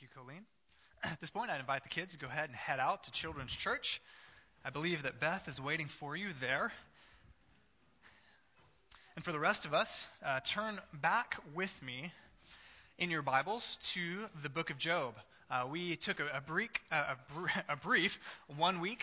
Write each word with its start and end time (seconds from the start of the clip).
Thank 0.00 0.12
you, 0.16 0.22
Colleen. 0.22 0.46
At 1.12 1.20
this 1.20 1.28
point, 1.28 1.50
I'd 1.50 1.60
invite 1.60 1.82
the 1.82 1.90
kids 1.90 2.12
to 2.12 2.18
go 2.18 2.26
ahead 2.26 2.48
and 2.48 2.56
head 2.56 2.80
out 2.80 3.04
to 3.04 3.10
Children's 3.10 3.54
Church. 3.54 4.00
I 4.64 4.70
believe 4.70 5.02
that 5.02 5.20
Beth 5.20 5.46
is 5.46 5.60
waiting 5.60 5.88
for 5.88 6.16
you 6.16 6.28
there. 6.40 6.72
And 9.14 9.22
for 9.22 9.32
the 9.32 9.38
rest 9.38 9.66
of 9.66 9.74
us, 9.74 10.06
uh, 10.24 10.40
turn 10.42 10.80
back 11.02 11.36
with 11.54 11.82
me 11.82 12.12
in 12.96 13.10
your 13.10 13.20
Bibles 13.20 13.76
to 13.92 14.24
the 14.42 14.48
book 14.48 14.70
of 14.70 14.78
Job. 14.78 15.16
Uh, 15.50 15.66
we 15.70 15.96
took 15.96 16.18
a, 16.18 16.28
a, 16.34 16.40
brief, 16.40 16.70
a, 16.90 17.16
a, 17.68 17.76
brief 17.76 18.18
one 18.56 18.80
week 18.80 19.02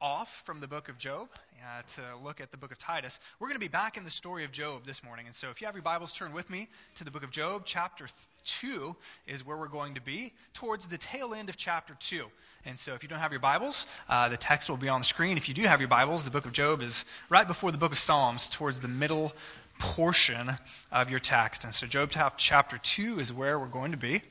off 0.00 0.42
from 0.44 0.60
the 0.60 0.68
book 0.68 0.88
of 0.88 0.98
Job 0.98 1.28
uh, 1.62 1.82
to 1.94 2.02
look 2.22 2.40
at 2.40 2.50
the 2.50 2.56
book 2.56 2.72
of 2.72 2.78
Titus. 2.78 3.20
We're 3.38 3.48
going 3.48 3.56
to 3.56 3.60
be 3.60 3.68
back 3.68 3.96
in 3.96 4.04
the 4.04 4.10
story 4.10 4.44
of 4.44 4.52
Job 4.52 4.84
this 4.84 5.02
morning. 5.02 5.26
And 5.26 5.34
so 5.34 5.50
if 5.50 5.60
you 5.60 5.66
have 5.66 5.74
your 5.74 5.82
Bibles, 5.82 6.12
turn 6.12 6.32
with 6.32 6.50
me 6.50 6.68
to 6.96 7.04
the 7.04 7.10
book 7.10 7.22
of 7.22 7.30
Job. 7.30 7.62
Chapter 7.64 8.06
2 8.44 8.94
is 9.26 9.46
where 9.46 9.56
we're 9.56 9.68
going 9.68 9.94
to 9.94 10.00
be, 10.00 10.32
towards 10.52 10.86
the 10.86 10.98
tail 10.98 11.34
end 11.34 11.48
of 11.48 11.56
chapter 11.56 11.96
2. 11.98 12.26
And 12.66 12.78
so 12.78 12.94
if 12.94 13.02
you 13.02 13.08
don't 13.08 13.18
have 13.18 13.32
your 13.32 13.40
Bibles, 13.40 13.86
uh, 14.08 14.28
the 14.28 14.36
text 14.36 14.68
will 14.68 14.76
be 14.76 14.88
on 14.88 15.00
the 15.00 15.06
screen. 15.06 15.36
If 15.36 15.48
you 15.48 15.54
do 15.54 15.62
have 15.62 15.80
your 15.80 15.88
Bibles, 15.88 16.24
the 16.24 16.30
book 16.30 16.46
of 16.46 16.52
Job 16.52 16.82
is 16.82 17.04
right 17.28 17.46
before 17.46 17.72
the 17.72 17.78
book 17.78 17.92
of 17.92 17.98
Psalms, 17.98 18.48
towards 18.48 18.80
the 18.80 18.88
middle 18.88 19.32
portion 19.78 20.50
of 20.92 21.10
your 21.10 21.20
text. 21.20 21.64
And 21.64 21.74
so 21.74 21.86
Job 21.86 22.10
chapter 22.36 22.78
2 22.78 23.20
is 23.20 23.32
where 23.32 23.58
we're 23.58 23.66
going 23.66 23.92
to 23.92 23.98
be 23.98 24.22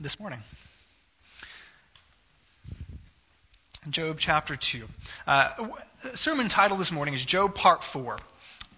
this 0.00 0.18
morning. 0.18 0.40
Job 3.90 4.16
chapter 4.18 4.56
2. 4.56 4.86
Uh, 5.26 5.50
sermon 6.14 6.48
title 6.48 6.78
this 6.78 6.90
morning 6.90 7.12
is 7.12 7.24
Job 7.24 7.54
Part 7.54 7.84
4. 7.84 8.18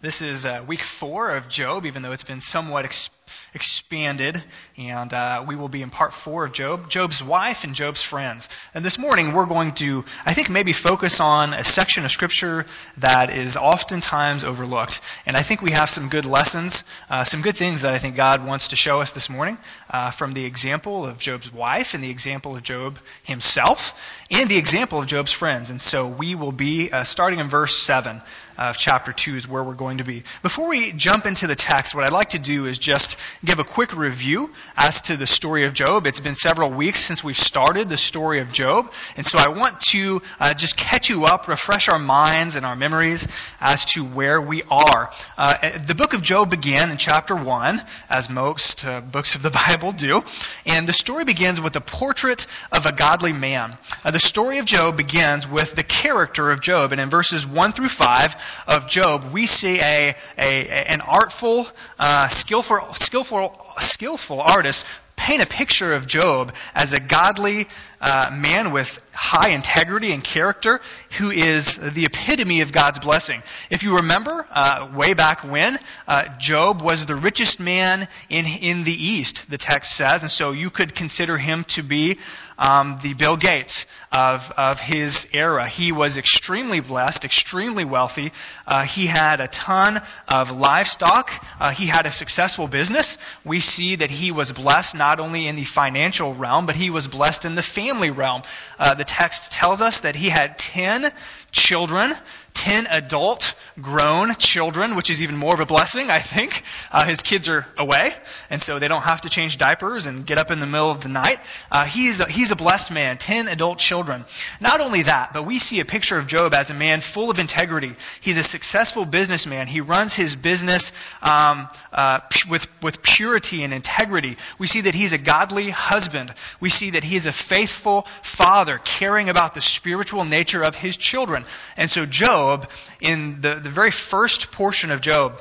This 0.00 0.20
is 0.20 0.44
uh, 0.44 0.64
week 0.66 0.82
4 0.82 1.36
of 1.36 1.48
Job, 1.48 1.86
even 1.86 2.02
though 2.02 2.12
it's 2.12 2.24
been 2.24 2.40
somewhat 2.40 2.84
ex- 2.84 3.10
expanded, 3.54 4.42
and 4.76 5.12
uh, 5.12 5.44
we 5.46 5.56
will 5.56 5.68
be 5.68 5.82
in 5.82 5.90
part 5.90 6.12
four 6.12 6.44
of 6.44 6.52
Job, 6.52 6.88
Job's 6.88 7.22
wife 7.22 7.64
and 7.64 7.74
Job's 7.74 8.02
friends. 8.02 8.48
And 8.74 8.84
this 8.84 8.98
morning 8.98 9.32
we're 9.32 9.46
going 9.46 9.72
to, 9.76 10.04
I 10.24 10.34
think, 10.34 10.50
maybe 10.50 10.72
focus 10.72 11.20
on 11.20 11.54
a 11.54 11.64
section 11.64 12.04
of 12.04 12.10
Scripture 12.10 12.66
that 12.98 13.30
is 13.30 13.56
oftentimes 13.56 14.44
overlooked. 14.44 15.00
And 15.24 15.36
I 15.36 15.42
think 15.42 15.62
we 15.62 15.70
have 15.72 15.88
some 15.88 16.08
good 16.08 16.24
lessons, 16.24 16.84
uh, 17.08 17.24
some 17.24 17.42
good 17.42 17.56
things 17.56 17.82
that 17.82 17.94
I 17.94 17.98
think 17.98 18.16
God 18.16 18.46
wants 18.46 18.68
to 18.68 18.76
show 18.76 19.00
us 19.00 19.12
this 19.12 19.30
morning 19.30 19.58
uh, 19.90 20.10
from 20.10 20.34
the 20.34 20.44
example 20.44 21.06
of 21.06 21.18
Job's 21.18 21.52
wife 21.52 21.94
and 21.94 22.04
the 22.04 22.10
example 22.10 22.56
of 22.56 22.62
Job 22.62 22.98
himself 23.22 23.98
and 24.30 24.48
the 24.48 24.58
example 24.58 24.98
of 24.98 25.06
Job's 25.06 25.32
friends. 25.32 25.70
And 25.70 25.80
so 25.80 26.06
we 26.06 26.34
will 26.34 26.52
be 26.52 26.90
uh, 26.90 27.04
starting 27.04 27.38
in 27.38 27.48
verse 27.48 27.76
7 27.76 28.20
of 28.58 28.76
chapter 28.76 29.12
2 29.12 29.36
is 29.36 29.48
where 29.48 29.62
we're 29.62 29.74
going 29.74 29.98
to 29.98 30.04
be. 30.04 30.22
Before 30.42 30.68
we 30.68 30.92
jump 30.92 31.26
into 31.26 31.46
the 31.46 31.54
text, 31.54 31.94
what 31.94 32.04
I'd 32.04 32.12
like 32.12 32.30
to 32.30 32.38
do 32.38 32.66
is 32.66 32.78
just 32.78 33.16
give 33.44 33.58
a 33.58 33.64
quick 33.64 33.96
review 33.96 34.52
as 34.76 35.00
to 35.02 35.16
the 35.16 35.26
story 35.26 35.64
of 35.64 35.74
Job. 35.74 36.06
It's 36.06 36.20
been 36.20 36.34
several 36.34 36.70
weeks 36.70 37.00
since 37.00 37.22
we've 37.22 37.36
started 37.36 37.88
the 37.88 37.96
story 37.96 38.40
of 38.40 38.52
Job, 38.52 38.92
and 39.16 39.26
so 39.26 39.38
I 39.38 39.48
want 39.48 39.80
to 39.92 40.22
uh, 40.40 40.54
just 40.54 40.76
catch 40.76 41.08
you 41.08 41.24
up, 41.24 41.48
refresh 41.48 41.88
our 41.88 41.98
minds 41.98 42.56
and 42.56 42.66
our 42.66 42.76
memories 42.76 43.26
as 43.60 43.84
to 43.86 44.04
where 44.04 44.40
we 44.40 44.62
are. 44.70 45.10
Uh, 45.36 45.78
the 45.86 45.94
book 45.94 46.14
of 46.14 46.22
Job 46.22 46.50
began 46.50 46.90
in 46.90 46.96
chapter 46.96 47.34
1, 47.34 47.82
as 48.10 48.30
most 48.30 48.84
uh, 48.84 49.00
books 49.00 49.34
of 49.34 49.42
the 49.42 49.50
Bible 49.68 49.92
do, 49.92 50.22
and 50.64 50.86
the 50.86 50.92
story 50.92 51.24
begins 51.24 51.60
with 51.60 51.76
a 51.76 51.80
portrait 51.80 52.46
of 52.72 52.86
a 52.86 52.92
godly 52.92 53.32
man. 53.32 53.76
Uh, 54.04 54.10
the 54.10 54.18
story 54.18 54.58
of 54.58 54.66
Job 54.66 54.96
begins 54.96 55.48
with 55.48 55.74
the 55.74 55.82
character 55.82 56.50
of 56.50 56.60
Job, 56.60 56.92
and 56.92 57.00
in 57.00 57.10
verses 57.10 57.46
1 57.46 57.72
through 57.72 57.88
5, 57.88 58.36
of 58.66 58.88
Job, 58.88 59.32
we 59.32 59.46
see 59.46 59.80
a, 59.80 60.14
a 60.38 60.66
an 60.68 61.00
artful, 61.00 61.68
uh, 61.98 62.28
skillful, 62.28 62.92
skillful, 63.16 63.58
skillful 63.80 64.40
artist 64.42 64.84
paint 65.16 65.42
a 65.42 65.46
picture 65.46 65.94
of 65.94 66.06
Job 66.06 66.54
as 66.74 66.92
a 66.92 67.00
godly 67.00 67.66
uh, 68.00 68.30
man 68.32 68.72
with 68.72 69.02
high 69.12 69.50
integrity 69.50 70.12
and 70.12 70.22
character 70.22 70.80
who 71.18 71.30
is 71.30 71.76
the 71.76 72.04
epitome 72.04 72.60
of 72.60 72.70
God's 72.70 72.98
blessing. 72.98 73.42
If 73.70 73.82
you 73.82 73.96
remember, 73.96 74.46
uh, 74.50 74.88
way 74.94 75.14
back 75.14 75.42
when, 75.42 75.78
uh, 76.06 76.36
Job 76.38 76.82
was 76.82 77.06
the 77.06 77.16
richest 77.16 77.58
man 77.58 78.06
in, 78.28 78.44
in 78.46 78.84
the 78.84 78.92
East, 78.92 79.48
the 79.50 79.58
text 79.58 79.96
says, 79.96 80.22
and 80.22 80.30
so 80.30 80.52
you 80.52 80.70
could 80.70 80.94
consider 80.94 81.38
him 81.38 81.64
to 81.64 81.82
be 81.82 82.18
um, 82.58 82.96
the 83.02 83.14
Bill 83.14 83.36
Gates 83.36 83.86
of, 84.12 84.50
of 84.56 84.80
his 84.80 85.28
era. 85.32 85.68
He 85.68 85.92
was 85.92 86.16
extremely 86.16 86.80
blessed, 86.80 87.24
extremely 87.24 87.84
wealthy. 87.84 88.32
Uh, 88.66 88.82
he 88.84 89.06
had 89.06 89.40
a 89.40 89.48
ton 89.48 90.00
of 90.28 90.50
livestock. 90.50 91.32
Uh, 91.60 91.70
he 91.70 91.86
had 91.86 92.06
a 92.06 92.12
successful 92.12 92.66
business. 92.66 93.18
We 93.44 93.60
see 93.60 93.96
that 93.96 94.10
he 94.10 94.32
was 94.32 94.52
blessed 94.52 94.94
not 94.94 95.20
only 95.20 95.46
in 95.46 95.56
the 95.56 95.64
financial 95.64 96.34
realm, 96.34 96.66
but 96.66 96.76
he 96.76 96.90
was 96.90 97.08
blessed 97.08 97.44
in 97.44 97.54
the 97.54 97.62
family 97.62 97.86
realm. 98.00 98.42
Uh, 98.78 98.94
the 98.94 99.04
text 99.04 99.52
tells 99.52 99.80
us 99.80 100.00
that 100.00 100.16
he 100.16 100.28
had 100.28 100.58
ten 100.58 101.10
children 101.52 102.12
10 102.56 102.86
adult 102.86 103.54
grown 103.80 104.34
children, 104.36 104.96
which 104.96 105.10
is 105.10 105.22
even 105.22 105.36
more 105.36 105.54
of 105.54 105.60
a 105.60 105.66
blessing, 105.66 106.10
I 106.10 106.20
think. 106.20 106.62
Uh, 106.92 107.04
his 107.04 107.22
kids 107.22 107.48
are 107.48 107.66
away, 107.76 108.14
and 108.50 108.62
so 108.62 108.78
they 108.78 108.88
don't 108.88 109.02
have 109.02 109.22
to 109.22 109.28
change 109.28 109.58
diapers 109.58 110.06
and 110.06 110.24
get 110.24 110.38
up 110.38 110.50
in 110.50 110.60
the 110.60 110.66
middle 110.66 110.90
of 110.90 111.00
the 111.00 111.08
night. 111.08 111.40
Uh, 111.70 111.84
he's, 111.84 112.20
a, 112.20 112.28
he's 112.28 112.50
a 112.50 112.56
blessed 112.56 112.90
man, 112.90 113.18
10 113.18 113.48
adult 113.48 113.78
children. 113.78 114.24
Not 114.60 114.80
only 114.80 115.02
that, 115.02 115.32
but 115.32 115.44
we 115.44 115.58
see 115.58 115.80
a 115.80 115.84
picture 115.84 116.16
of 116.16 116.26
Job 116.26 116.54
as 116.54 116.70
a 116.70 116.74
man 116.74 117.00
full 117.00 117.30
of 117.30 117.38
integrity. 117.38 117.92
He's 118.20 118.38
a 118.38 118.44
successful 118.44 119.04
businessman. 119.04 119.66
He 119.66 119.80
runs 119.80 120.14
his 120.14 120.36
business 120.36 120.92
um, 121.22 121.68
uh, 121.92 122.20
with, 122.48 122.68
with 122.82 123.02
purity 123.02 123.64
and 123.64 123.72
integrity. 123.72 124.36
We 124.58 124.66
see 124.66 124.82
that 124.82 124.94
he's 124.94 125.12
a 125.12 125.18
godly 125.18 125.70
husband. 125.70 126.32
We 126.60 126.68
see 126.68 126.90
that 126.90 127.04
he 127.04 127.16
is 127.16 127.26
a 127.26 127.32
faithful 127.32 128.02
father, 128.22 128.78
caring 128.78 129.28
about 129.28 129.54
the 129.54 129.60
spiritual 129.60 130.24
nature 130.24 130.62
of 130.62 130.74
his 130.74 130.96
children. 130.96 131.44
And 131.76 131.90
so 131.90 132.06
Job 132.06 132.26
Job, 132.26 132.68
in 133.00 133.40
the, 133.40 133.54
the 133.66 133.72
very 133.72 133.90
first 133.90 134.52
portion 134.52 134.92
of 134.92 135.00
Job, 135.00 135.40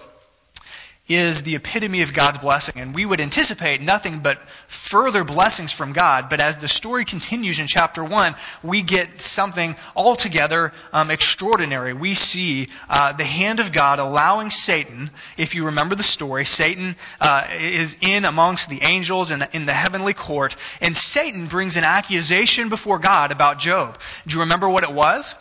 is 1.08 1.44
the 1.44 1.56
epitome 1.56 2.02
of 2.02 2.14
God's 2.14 2.40
blessing. 2.40 2.76
And 2.78 2.96
we 2.96 3.06
would 3.06 3.22
anticipate 3.22 3.80
nothing 3.80 4.20
but 4.20 4.40
further 4.68 5.24
blessings 5.24 5.72
from 5.72 5.94
God. 5.94 6.30
But 6.30 6.42
as 6.42 6.58
the 6.58 6.68
story 6.68 7.06
continues 7.06 7.60
in 7.60 7.68
chapter 7.68 8.04
1, 8.04 8.34
we 8.64 8.82
get 8.82 9.22
something 9.22 9.76
altogether 9.96 10.74
um, 10.92 11.12
extraordinary. 11.12 11.94
We 11.94 12.16
see 12.16 12.70
uh, 12.90 13.14
the 13.14 13.24
hand 13.24 13.60
of 13.60 13.72
God 13.72 14.00
allowing 14.00 14.50
Satan, 14.50 15.12
if 15.38 15.54
you 15.54 15.68
remember 15.68 15.94
the 15.94 16.02
story, 16.02 16.44
Satan 16.44 16.96
uh, 17.22 17.48
is 17.60 17.98
in 18.02 18.26
amongst 18.26 18.70
the 18.70 18.82
angels 18.82 19.30
in 19.30 19.40
the, 19.40 19.56
in 19.56 19.68
the 19.68 19.74
heavenly 19.74 20.16
court, 20.16 20.56
and 20.82 20.98
Satan 20.98 21.46
brings 21.46 21.78
an 21.78 21.84
accusation 21.84 22.70
before 22.70 22.98
God 22.98 23.32
about 23.32 23.60
Job. 23.60 24.00
Do 24.26 24.36
you 24.36 24.42
remember 24.42 24.68
what 24.68 24.84
it 24.84 24.92
was? 24.92 25.36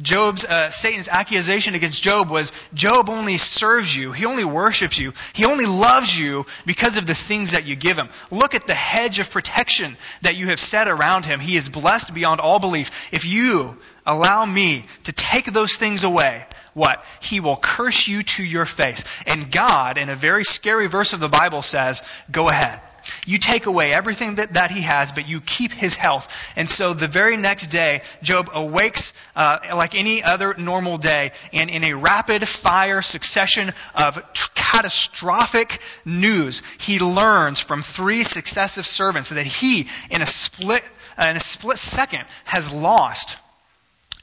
Job's, 0.00 0.44
uh, 0.44 0.70
Satan's 0.70 1.08
accusation 1.08 1.74
against 1.74 2.02
Job 2.02 2.30
was, 2.30 2.52
Job 2.74 3.10
only 3.10 3.38
serves 3.38 3.94
you. 3.94 4.12
He 4.12 4.26
only 4.26 4.44
worships 4.44 4.98
you. 4.98 5.12
He 5.32 5.44
only 5.44 5.66
loves 5.66 6.16
you 6.16 6.46
because 6.66 6.96
of 6.96 7.06
the 7.06 7.14
things 7.14 7.52
that 7.52 7.64
you 7.64 7.76
give 7.76 7.98
him. 7.98 8.08
Look 8.30 8.54
at 8.54 8.66
the 8.66 8.74
hedge 8.74 9.18
of 9.18 9.30
protection 9.30 9.96
that 10.22 10.36
you 10.36 10.48
have 10.48 10.60
set 10.60 10.88
around 10.88 11.24
him. 11.24 11.40
He 11.40 11.56
is 11.56 11.68
blessed 11.68 12.14
beyond 12.14 12.40
all 12.40 12.58
belief. 12.58 12.90
If 13.12 13.24
you 13.24 13.76
allow 14.06 14.44
me 14.44 14.84
to 15.04 15.12
take 15.12 15.52
those 15.52 15.76
things 15.76 16.04
away, 16.04 16.46
what? 16.74 17.04
He 17.20 17.40
will 17.40 17.56
curse 17.56 18.06
you 18.06 18.22
to 18.22 18.44
your 18.44 18.66
face. 18.66 19.04
And 19.26 19.50
God, 19.50 19.98
in 19.98 20.08
a 20.08 20.14
very 20.14 20.44
scary 20.44 20.86
verse 20.86 21.12
of 21.12 21.20
the 21.20 21.28
Bible 21.28 21.62
says, 21.62 22.02
go 22.30 22.48
ahead. 22.48 22.80
You 23.26 23.38
take 23.38 23.66
away 23.66 23.92
everything 23.92 24.36
that, 24.36 24.54
that 24.54 24.70
he 24.70 24.82
has, 24.82 25.12
but 25.12 25.28
you 25.28 25.40
keep 25.40 25.72
his 25.72 25.94
health. 25.94 26.28
And 26.56 26.68
so 26.68 26.94
the 26.94 27.08
very 27.08 27.36
next 27.36 27.68
day, 27.68 28.02
Job 28.22 28.50
awakes 28.52 29.12
uh, 29.36 29.58
like 29.74 29.94
any 29.94 30.22
other 30.22 30.54
normal 30.56 30.96
day, 30.96 31.32
and 31.52 31.70
in 31.70 31.84
a 31.84 31.94
rapid 31.94 32.46
fire 32.46 33.02
succession 33.02 33.72
of 33.94 34.20
catastrophic 34.54 35.80
news, 36.04 36.62
he 36.78 36.98
learns 36.98 37.60
from 37.60 37.82
three 37.82 38.24
successive 38.24 38.86
servants 38.86 39.30
that 39.30 39.46
he, 39.46 39.88
in 40.10 40.22
a 40.22 40.26
split, 40.26 40.84
uh, 41.16 41.28
in 41.28 41.36
a 41.36 41.40
split 41.40 41.78
second, 41.78 42.24
has 42.44 42.72
lost 42.72 43.36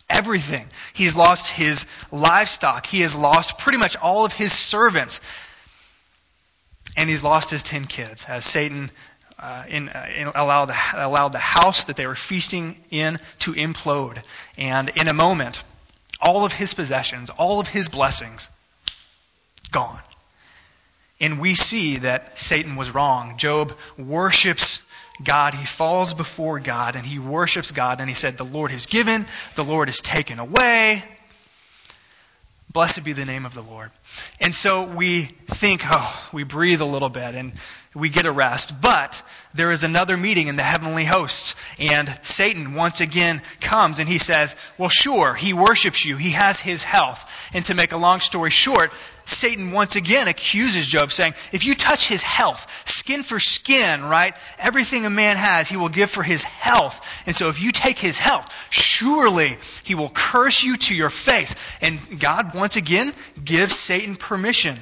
everything. 0.10 0.68
He's 0.94 1.16
lost 1.16 1.48
his 1.48 1.86
livestock. 2.12 2.86
He 2.86 3.02
has 3.02 3.16
lost 3.16 3.58
pretty 3.58 3.78
much 3.78 3.96
all 3.96 4.26
of 4.26 4.34
his 4.34 4.54
servants 4.54 5.20
and 6.96 7.10
he's 7.10 7.24
lost 7.24 7.50
his 7.50 7.64
ten 7.64 7.86
kids 7.86 8.26
as 8.28 8.46
Satan 8.46 8.90
uh, 9.38 9.64
in, 9.68 9.90
uh, 9.90 10.32
allowed, 10.36 10.72
allowed 10.94 11.34
the 11.34 11.40
house 11.40 11.86
that 11.86 11.96
they 11.96 12.08
were 12.08 12.16
feasting 12.16 12.78
in 12.90 13.20
to 13.40 13.54
implode. 13.54 14.24
And 14.58 14.90
in 14.90 15.08
a 15.08 15.14
moment, 15.14 15.64
all 16.22 16.46
of 16.46 16.54
his 16.54 16.74
possessions, 16.74 17.30
all 17.30 17.60
of 17.60 17.68
his 17.68 17.90
blessings, 17.90 18.50
gone. 19.72 20.00
And 21.20 21.40
we 21.40 21.56
see 21.56 21.98
that 21.98 22.40
Satan 22.40 22.76
was 22.76 22.94
wrong. 22.94 23.38
Job 23.38 23.74
worships 23.98 24.82
God. 25.24 25.54
He 25.54 25.66
falls 25.66 26.14
before 26.14 26.60
God 26.60 26.96
and 26.96 27.06
he 27.06 27.20
worships 27.20 27.72
God. 27.72 28.00
And 28.00 28.10
he 28.10 28.16
said, 28.16 28.38
The 28.38 28.46
Lord 28.46 28.72
has 28.72 28.86
given, 28.86 29.26
the 29.56 29.64
Lord 29.64 29.88
has 29.88 30.00
taken 30.00 30.40
away. 30.40 31.04
Blessed 32.76 33.06
be 33.06 33.14
the 33.14 33.24
name 33.24 33.46
of 33.46 33.54
the 33.54 33.62
Lord. 33.62 33.90
And 34.42 34.54
so 34.54 34.84
we 34.84 35.22
think, 35.24 35.84
oh, 35.90 36.30
we 36.34 36.44
breathe 36.44 36.82
a 36.82 36.86
little 36.86 37.08
bit 37.08 37.34
and 37.34 37.54
we 37.96 38.10
get 38.10 38.26
a 38.26 38.32
rest. 38.32 38.80
But 38.82 39.24
there 39.54 39.72
is 39.72 39.84
another 39.84 40.18
meeting 40.18 40.48
in 40.48 40.58
the 40.58 40.64
heavenly 40.64 41.06
hosts, 41.06 41.56
and 41.80 42.14
Satan 42.24 42.76
once 42.76 43.00
again 43.00 43.42
comes 43.62 44.00
and 44.00 44.08
he 44.08 44.18
says, 44.18 44.56
Well, 44.78 44.90
sure, 44.90 45.34
he 45.34 45.54
worships 45.54 46.04
you, 46.04 46.18
he 46.18 46.32
has 46.32 46.60
his 46.60 46.84
health. 46.84 47.26
And 47.54 47.64
to 47.66 47.74
make 47.74 47.94
a 47.94 47.98
long 47.98 48.20
story 48.20 48.50
short, 48.50 48.92
Satan 49.24 49.72
once 49.72 49.96
again 49.96 50.28
accuses 50.28 50.86
Job, 50.86 51.12
saying, 51.12 51.36
If 51.54 51.66
you 51.66 51.74
touch 51.74 52.08
his 52.08 52.22
health, 52.22 52.68
skin 52.86 53.24
for 53.24 53.40
skin, 53.40 54.04
right? 54.04 54.36
Everything 54.60 55.06
a 55.06 55.10
man 55.10 55.38
has, 55.38 55.70
he 55.70 55.78
will 55.78 55.90
give 55.90 56.12
for 56.12 56.22
his 56.22 56.44
health. 56.44 57.00
And 57.26 57.36
so 57.36 57.48
if 57.48 57.62
you 57.62 57.72
take 57.72 57.98
his 57.98 58.20
health, 58.20 58.48
surely 58.70 59.58
he 59.86 59.96
will 59.96 60.10
curse 60.10 60.64
you 60.64 60.76
to 60.78 60.94
your 60.94 61.10
face. 61.10 61.56
And 61.82 62.20
God 62.20 62.54
once 62.54 62.76
again 62.76 63.14
gives 63.44 63.76
Satan 63.76 64.16
permission 64.16 64.78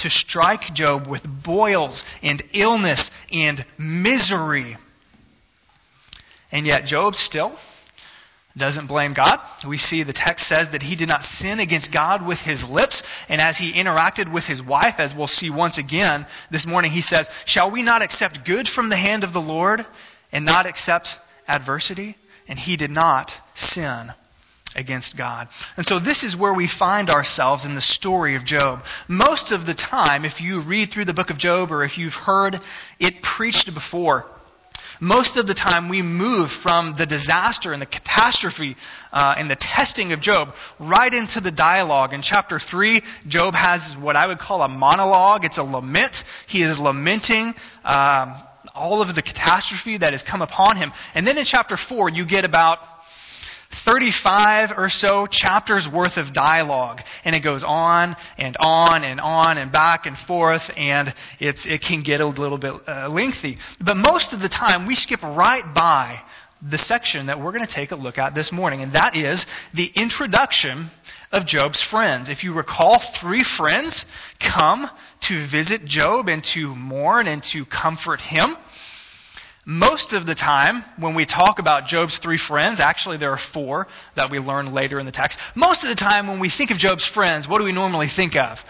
to 0.00 0.10
strike 0.10 0.72
Job 0.74 1.06
with 1.06 1.26
boils 1.26 2.04
and 2.22 2.42
illness 2.52 3.10
and 3.32 3.64
misery. 3.78 4.76
And 6.52 6.66
yet 6.66 6.86
Job 6.86 7.14
still 7.14 7.52
doesn't 8.56 8.86
blame 8.86 9.12
God. 9.12 9.40
We 9.66 9.76
see 9.76 10.02
the 10.02 10.12
text 10.12 10.46
says 10.46 10.70
that 10.70 10.82
he 10.82 10.96
did 10.96 11.08
not 11.08 11.22
sin 11.22 11.60
against 11.60 11.92
God 11.92 12.26
with 12.26 12.40
his 12.42 12.68
lips. 12.68 13.02
And 13.28 13.40
as 13.40 13.56
he 13.56 13.72
interacted 13.72 14.32
with 14.32 14.46
his 14.46 14.62
wife, 14.62 14.98
as 14.98 15.14
we'll 15.14 15.28
see 15.28 15.50
once 15.50 15.78
again 15.78 16.26
this 16.50 16.66
morning, 16.66 16.90
he 16.90 17.00
says, 17.00 17.30
Shall 17.44 17.70
we 17.70 17.82
not 17.82 18.02
accept 18.02 18.44
good 18.44 18.68
from 18.68 18.88
the 18.88 18.96
hand 18.96 19.22
of 19.22 19.32
the 19.32 19.40
Lord 19.40 19.86
and 20.32 20.44
not 20.44 20.66
accept 20.66 21.16
adversity? 21.46 22.16
And 22.48 22.58
he 22.58 22.76
did 22.76 22.90
not 22.90 23.38
sin 23.54 24.12
against 24.74 25.16
God. 25.16 25.48
And 25.76 25.86
so 25.86 25.98
this 25.98 26.22
is 26.24 26.36
where 26.36 26.54
we 26.54 26.66
find 26.66 27.10
ourselves 27.10 27.64
in 27.64 27.74
the 27.74 27.80
story 27.80 28.36
of 28.36 28.44
Job. 28.44 28.84
Most 29.08 29.52
of 29.52 29.66
the 29.66 29.74
time, 29.74 30.24
if 30.24 30.40
you 30.40 30.60
read 30.60 30.90
through 30.90 31.06
the 31.06 31.14
book 31.14 31.30
of 31.30 31.38
Job 31.38 31.72
or 31.72 31.82
if 31.82 31.98
you've 31.98 32.14
heard 32.14 32.60
it 32.98 33.22
preached 33.22 33.72
before, 33.74 34.30
most 35.02 35.38
of 35.38 35.46
the 35.46 35.54
time 35.54 35.88
we 35.88 36.02
move 36.02 36.50
from 36.50 36.92
the 36.92 37.06
disaster 37.06 37.72
and 37.72 37.80
the 37.80 37.86
catastrophe 37.86 38.76
uh, 39.12 39.34
and 39.36 39.50
the 39.50 39.56
testing 39.56 40.12
of 40.12 40.20
Job 40.20 40.54
right 40.78 41.12
into 41.12 41.40
the 41.40 41.50
dialogue. 41.50 42.12
In 42.12 42.20
chapter 42.20 42.58
3, 42.58 43.02
Job 43.26 43.54
has 43.54 43.96
what 43.96 44.14
I 44.14 44.26
would 44.26 44.38
call 44.38 44.62
a 44.62 44.68
monologue. 44.68 45.46
It's 45.46 45.56
a 45.56 45.64
lament. 45.64 46.24
He 46.46 46.60
is 46.60 46.78
lamenting 46.78 47.54
um, 47.82 48.34
all 48.74 49.00
of 49.00 49.14
the 49.14 49.22
catastrophe 49.22 49.96
that 49.96 50.12
has 50.12 50.22
come 50.22 50.42
upon 50.42 50.76
him. 50.76 50.92
And 51.14 51.26
then 51.26 51.38
in 51.38 51.46
chapter 51.46 51.78
4, 51.78 52.10
you 52.10 52.26
get 52.26 52.44
about 52.44 52.80
35 53.90 54.78
or 54.78 54.88
so 54.88 55.26
chapters 55.26 55.88
worth 55.88 56.16
of 56.16 56.32
dialogue. 56.32 57.02
And 57.24 57.34
it 57.34 57.40
goes 57.40 57.64
on 57.64 58.14
and 58.38 58.56
on 58.60 59.02
and 59.02 59.20
on 59.20 59.58
and 59.58 59.72
back 59.72 60.06
and 60.06 60.16
forth, 60.16 60.70
and 60.76 61.12
it's, 61.40 61.66
it 61.66 61.80
can 61.80 62.02
get 62.02 62.20
a 62.20 62.26
little 62.26 62.58
bit 62.58 62.74
uh, 62.86 63.08
lengthy. 63.08 63.58
But 63.82 63.96
most 63.96 64.32
of 64.32 64.40
the 64.40 64.48
time, 64.48 64.86
we 64.86 64.94
skip 64.94 65.22
right 65.22 65.64
by 65.74 66.20
the 66.62 66.78
section 66.78 67.26
that 67.26 67.40
we're 67.40 67.52
going 67.52 67.66
to 67.66 67.74
take 67.74 67.90
a 67.90 67.96
look 67.96 68.18
at 68.18 68.34
this 68.34 68.52
morning, 68.52 68.82
and 68.82 68.92
that 68.92 69.16
is 69.16 69.46
the 69.74 69.90
introduction 69.94 70.86
of 71.32 71.44
Job's 71.44 71.80
friends. 71.80 72.28
If 72.28 72.44
you 72.44 72.52
recall, 72.52 72.98
three 72.98 73.42
friends 73.42 74.04
come 74.38 74.88
to 75.20 75.36
visit 75.36 75.84
Job 75.84 76.28
and 76.28 76.44
to 76.44 76.74
mourn 76.76 77.26
and 77.26 77.42
to 77.44 77.64
comfort 77.64 78.20
him. 78.20 78.56
Most 79.66 80.14
of 80.14 80.24
the 80.24 80.34
time, 80.34 80.82
when 80.96 81.14
we 81.14 81.26
talk 81.26 81.58
about 81.58 81.86
Job's 81.86 82.18
three 82.18 82.38
friends, 82.38 82.80
actually 82.80 83.18
there 83.18 83.32
are 83.32 83.38
four 83.38 83.88
that 84.14 84.30
we 84.30 84.38
learn 84.38 84.72
later 84.72 84.98
in 84.98 85.04
the 85.04 85.12
text. 85.12 85.38
Most 85.54 85.82
of 85.82 85.90
the 85.90 85.94
time, 85.94 86.26
when 86.28 86.38
we 86.38 86.48
think 86.48 86.70
of 86.70 86.78
Job's 86.78 87.04
friends, 87.04 87.46
what 87.46 87.58
do 87.58 87.64
we 87.64 87.72
normally 87.72 88.08
think 88.08 88.36
of? 88.36 88.64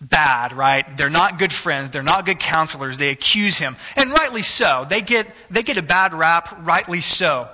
Bad, 0.00 0.52
right? 0.52 0.96
They're 0.96 1.10
not 1.10 1.38
good 1.38 1.52
friends. 1.52 1.90
They're 1.90 2.02
not 2.02 2.26
good 2.26 2.38
counselors. 2.38 2.96
They 2.96 3.10
accuse 3.10 3.58
him. 3.58 3.76
And 3.96 4.12
rightly 4.12 4.42
so. 4.42 4.86
They 4.88 5.00
get, 5.00 5.26
they 5.50 5.62
get 5.62 5.78
a 5.78 5.82
bad 5.82 6.14
rap, 6.14 6.64
rightly 6.64 7.00
so. 7.00 7.48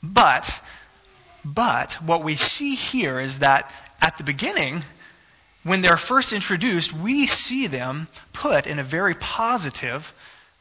But, 0.00 0.60
but, 1.44 1.94
what 1.94 2.22
we 2.22 2.36
see 2.36 2.76
here 2.76 3.18
is 3.18 3.40
that 3.40 3.70
at 4.00 4.16
the 4.16 4.24
beginning, 4.24 4.82
when 5.64 5.80
they're 5.80 5.96
first 5.96 6.32
introduced, 6.32 6.92
we 6.92 7.26
see 7.26 7.66
them 7.66 8.06
put 8.32 8.66
in 8.66 8.78
a 8.78 8.84
very 8.84 9.14
positive 9.14 10.12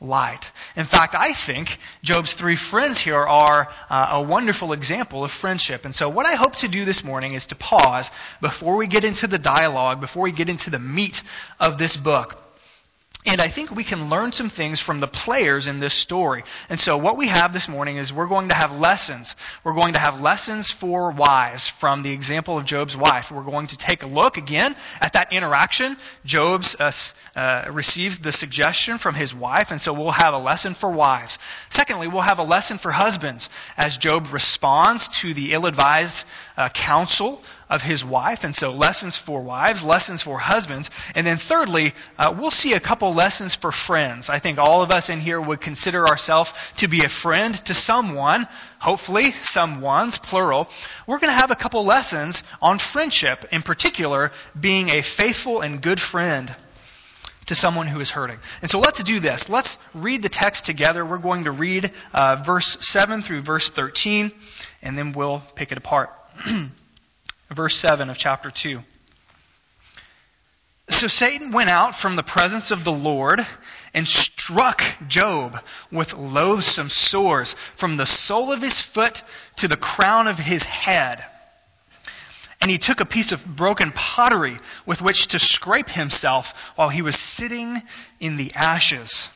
light. 0.03 0.51
In 0.75 0.85
fact, 0.85 1.15
I 1.15 1.33
think 1.33 1.77
Job's 2.03 2.33
three 2.33 2.55
friends 2.55 2.99
here 2.99 3.17
are 3.17 3.69
uh, 3.89 4.07
a 4.11 4.21
wonderful 4.21 4.73
example 4.73 5.23
of 5.23 5.31
friendship. 5.31 5.85
And 5.85 5.95
so, 5.95 6.09
what 6.09 6.25
I 6.25 6.35
hope 6.35 6.55
to 6.57 6.67
do 6.67 6.85
this 6.85 7.03
morning 7.03 7.33
is 7.33 7.47
to 7.47 7.55
pause 7.55 8.11
before 8.41 8.75
we 8.75 8.87
get 8.87 9.05
into 9.05 9.27
the 9.27 9.39
dialogue, 9.39 10.01
before 10.01 10.23
we 10.23 10.31
get 10.31 10.49
into 10.49 10.69
the 10.69 10.79
meat 10.79 11.23
of 11.59 11.77
this 11.77 11.95
book, 11.95 12.42
and 13.25 13.39
I 13.39 13.47
think 13.47 13.71
we 13.71 13.85
can 13.85 14.09
learn 14.09 14.33
some 14.33 14.49
things 14.49 14.81
from 14.81 14.99
the 14.99 15.07
players 15.07 15.67
in 15.67 15.79
this 15.79 15.93
story. 15.93 16.43
And 16.69 16.77
so 16.77 16.97
what 16.97 17.15
we 17.15 17.27
have 17.27 17.53
this 17.53 17.69
morning 17.69 17.95
is 17.95 18.11
we're 18.11 18.27
going 18.27 18.49
to 18.49 18.55
have 18.55 18.77
lessons. 18.77 19.37
We're 19.63 19.75
going 19.75 19.93
to 19.93 19.99
have 19.99 20.21
lessons 20.21 20.71
for 20.71 21.09
wives 21.11 21.69
from 21.69 22.03
the 22.03 22.11
example 22.11 22.57
of 22.57 22.65
Job's 22.65 22.97
wife. 22.97 23.31
We're 23.31 23.43
going 23.43 23.67
to 23.67 23.77
take 23.77 24.03
a 24.03 24.07
look 24.07 24.37
again 24.37 24.75
at 24.99 25.13
that 25.13 25.31
interaction. 25.31 25.95
Job 26.25 26.65
uh, 26.79 26.91
uh, 27.35 27.69
receives 27.71 28.19
the 28.19 28.33
suggestion 28.33 28.97
from 28.97 29.15
his 29.15 29.33
wife, 29.33 29.71
and 29.71 29.79
so 29.79 29.93
we'll 29.93 30.11
have 30.11 30.33
a 30.33 30.39
lesson 30.39 30.73
for 30.73 30.91
wives. 30.91 31.39
Secondly, 31.69 32.09
we'll 32.09 32.21
have 32.21 32.39
a 32.39 32.43
lesson 32.43 32.77
for 32.77 32.91
husbands 32.91 33.49
as 33.77 33.95
Job 33.95 34.33
responds 34.33 35.07
to 35.19 35.33
the 35.33 35.53
ill-advised 35.53 36.25
uh, 36.57 36.67
counsel 36.69 37.41
of 37.69 37.81
his 37.81 38.03
wife. 38.03 38.43
And 38.43 38.55
so 38.55 38.71
lessons 38.71 39.17
for 39.17 39.41
wives, 39.41 39.83
lessons 39.83 40.21
for 40.21 40.37
husbands. 40.37 40.89
And 41.15 41.25
then 41.25 41.37
thirdly, 41.37 41.93
uh, 42.17 42.35
we'll 42.37 42.51
see 42.51 42.73
a 42.73 42.79
couple 42.79 43.13
lessons 43.13 43.55
for 43.55 43.71
friends. 43.71 44.29
I 44.29 44.39
think 44.39 44.59
all 44.59 44.81
of 44.81 44.91
us 44.91 45.09
in 45.09 45.19
here 45.19 45.39
would 45.39 45.61
consider 45.61 46.07
ourselves 46.07 46.53
to 46.77 46.87
be 46.87 47.03
a 47.03 47.09
friend 47.09 47.53
to 47.65 47.73
someone, 47.73 48.47
hopefully 48.79 49.31
someone's 49.31 50.17
plural. 50.17 50.69
We're 51.07 51.19
going 51.19 51.33
to 51.33 51.39
have 51.39 51.51
a 51.51 51.55
couple 51.55 51.83
lessons 51.85 52.43
on 52.61 52.79
friendship, 52.79 53.45
in 53.51 53.61
particular, 53.61 54.31
being 54.59 54.89
a 54.89 55.01
faithful 55.01 55.61
and 55.61 55.81
good 55.81 55.99
friend 55.99 56.53
to 57.47 57.55
someone 57.55 57.87
who 57.87 57.99
is 57.99 58.09
hurting. 58.09 58.39
And 58.61 58.69
so 58.69 58.79
let's 58.79 59.03
do 59.03 59.19
this. 59.19 59.49
Let's 59.49 59.77
read 59.93 60.21
the 60.21 60.29
text 60.29 60.65
together. 60.65 61.05
We're 61.05 61.17
going 61.17 61.45
to 61.45 61.51
read 61.51 61.91
uh, 62.13 62.37
verse 62.43 62.77
7 62.85 63.21
through 63.21 63.41
verse 63.41 63.69
13, 63.69 64.31
and 64.81 64.97
then 64.97 65.11
we'll 65.11 65.41
pick 65.55 65.71
it 65.71 65.77
apart. 65.77 66.11
verse 67.53 67.75
7 67.75 68.09
of 68.09 68.17
chapter 68.17 68.51
2. 68.51 68.83
So 70.89 71.07
Satan 71.07 71.51
went 71.51 71.69
out 71.69 71.95
from 71.95 72.15
the 72.15 72.23
presence 72.23 72.71
of 72.71 72.83
the 72.83 72.91
Lord 72.91 73.45
and 73.93 74.07
struck 74.07 74.83
Job 75.07 75.59
with 75.91 76.13
loathsome 76.13 76.89
sores 76.89 77.55
from 77.75 77.97
the 77.97 78.05
sole 78.05 78.51
of 78.51 78.61
his 78.61 78.81
foot 78.81 79.23
to 79.57 79.67
the 79.67 79.77
crown 79.77 80.27
of 80.27 80.37
his 80.37 80.65
head. 80.65 81.25
And 82.59 82.71
he 82.71 82.77
took 82.77 83.01
a 83.01 83.05
piece 83.05 83.31
of 83.31 83.45
broken 83.45 83.91
pottery 83.91 84.57
with 84.85 85.01
which 85.01 85.27
to 85.27 85.39
scrape 85.39 85.89
himself 85.89 86.73
while 86.75 86.89
he 86.89 87.01
was 87.01 87.17
sitting 87.17 87.81
in 88.19 88.37
the 88.37 88.53
ashes. 88.55 89.29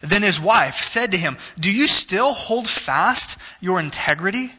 Then 0.00 0.22
his 0.22 0.40
wife 0.40 0.82
said 0.82 1.12
to 1.12 1.18
him, 1.18 1.38
Do 1.58 1.72
you 1.72 1.88
still 1.88 2.32
hold 2.32 2.68
fast 2.68 3.36
your 3.60 3.80
integrity? 3.80 4.52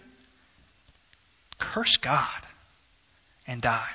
Curse 1.73 1.97
God 1.97 2.47
and 3.47 3.59
die. 3.59 3.89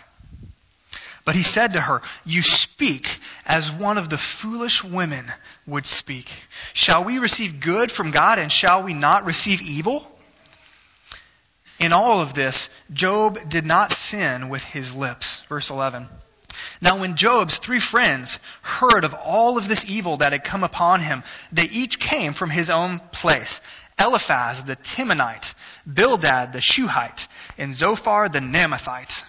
But 1.24 1.36
he 1.36 1.44
said 1.44 1.74
to 1.74 1.80
her, 1.80 2.02
You 2.24 2.42
speak 2.42 3.08
as 3.46 3.70
one 3.70 3.98
of 3.98 4.08
the 4.08 4.18
foolish 4.18 4.82
women 4.82 5.24
would 5.64 5.86
speak. 5.86 6.28
Shall 6.72 7.04
we 7.04 7.20
receive 7.20 7.60
good 7.60 7.92
from 7.92 8.10
God 8.10 8.40
and 8.40 8.50
shall 8.50 8.82
we 8.82 8.94
not 8.94 9.26
receive 9.26 9.62
evil? 9.62 10.04
In 11.78 11.92
all 11.92 12.20
of 12.20 12.34
this, 12.34 12.68
Job 12.92 13.48
did 13.48 13.64
not 13.64 13.92
sin 13.92 14.48
with 14.48 14.64
his 14.64 14.92
lips. 14.92 15.40
Verse 15.48 15.70
11. 15.70 16.08
Now, 16.80 16.98
when 16.98 17.14
Job's 17.14 17.58
three 17.58 17.78
friends 17.78 18.40
heard 18.62 19.04
of 19.04 19.14
all 19.14 19.56
of 19.56 19.68
this 19.68 19.84
evil 19.84 20.16
that 20.16 20.32
had 20.32 20.42
come 20.42 20.64
upon 20.64 21.00
him, 21.00 21.22
they 21.52 21.68
each 21.68 22.00
came 22.00 22.32
from 22.32 22.50
his 22.50 22.70
own 22.70 22.98
place 23.12 23.60
Eliphaz 23.98 24.62
the 24.62 24.76
Temanite, 24.76 25.54
Bildad 25.92 26.52
the 26.52 26.60
Shuhite, 26.60 27.28
and 27.56 27.74
Zophar 27.74 28.28
the 28.28 28.40
Naamathite. 28.40 29.24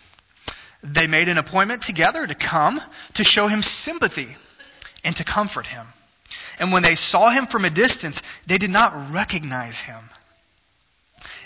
They 0.84 1.08
made 1.08 1.30
an 1.30 1.38
appointment 1.38 1.82
together 1.82 2.26
to 2.26 2.36
come 2.36 2.82
to 3.16 3.24
show 3.24 3.48
him 3.48 3.62
sympathy 3.62 4.36
and 5.04 5.16
to 5.18 5.24
comfort 5.24 5.68
him. 5.68 5.86
And 6.60 6.72
when 6.72 6.84
they 6.84 6.96
saw 6.96 7.30
him 7.30 7.48
from 7.48 7.66
a 7.66 7.70
distance, 7.70 8.22
they 8.46 8.58
did 8.58 8.70
not 8.70 9.12
recognize 9.12 9.80
him. 9.80 10.04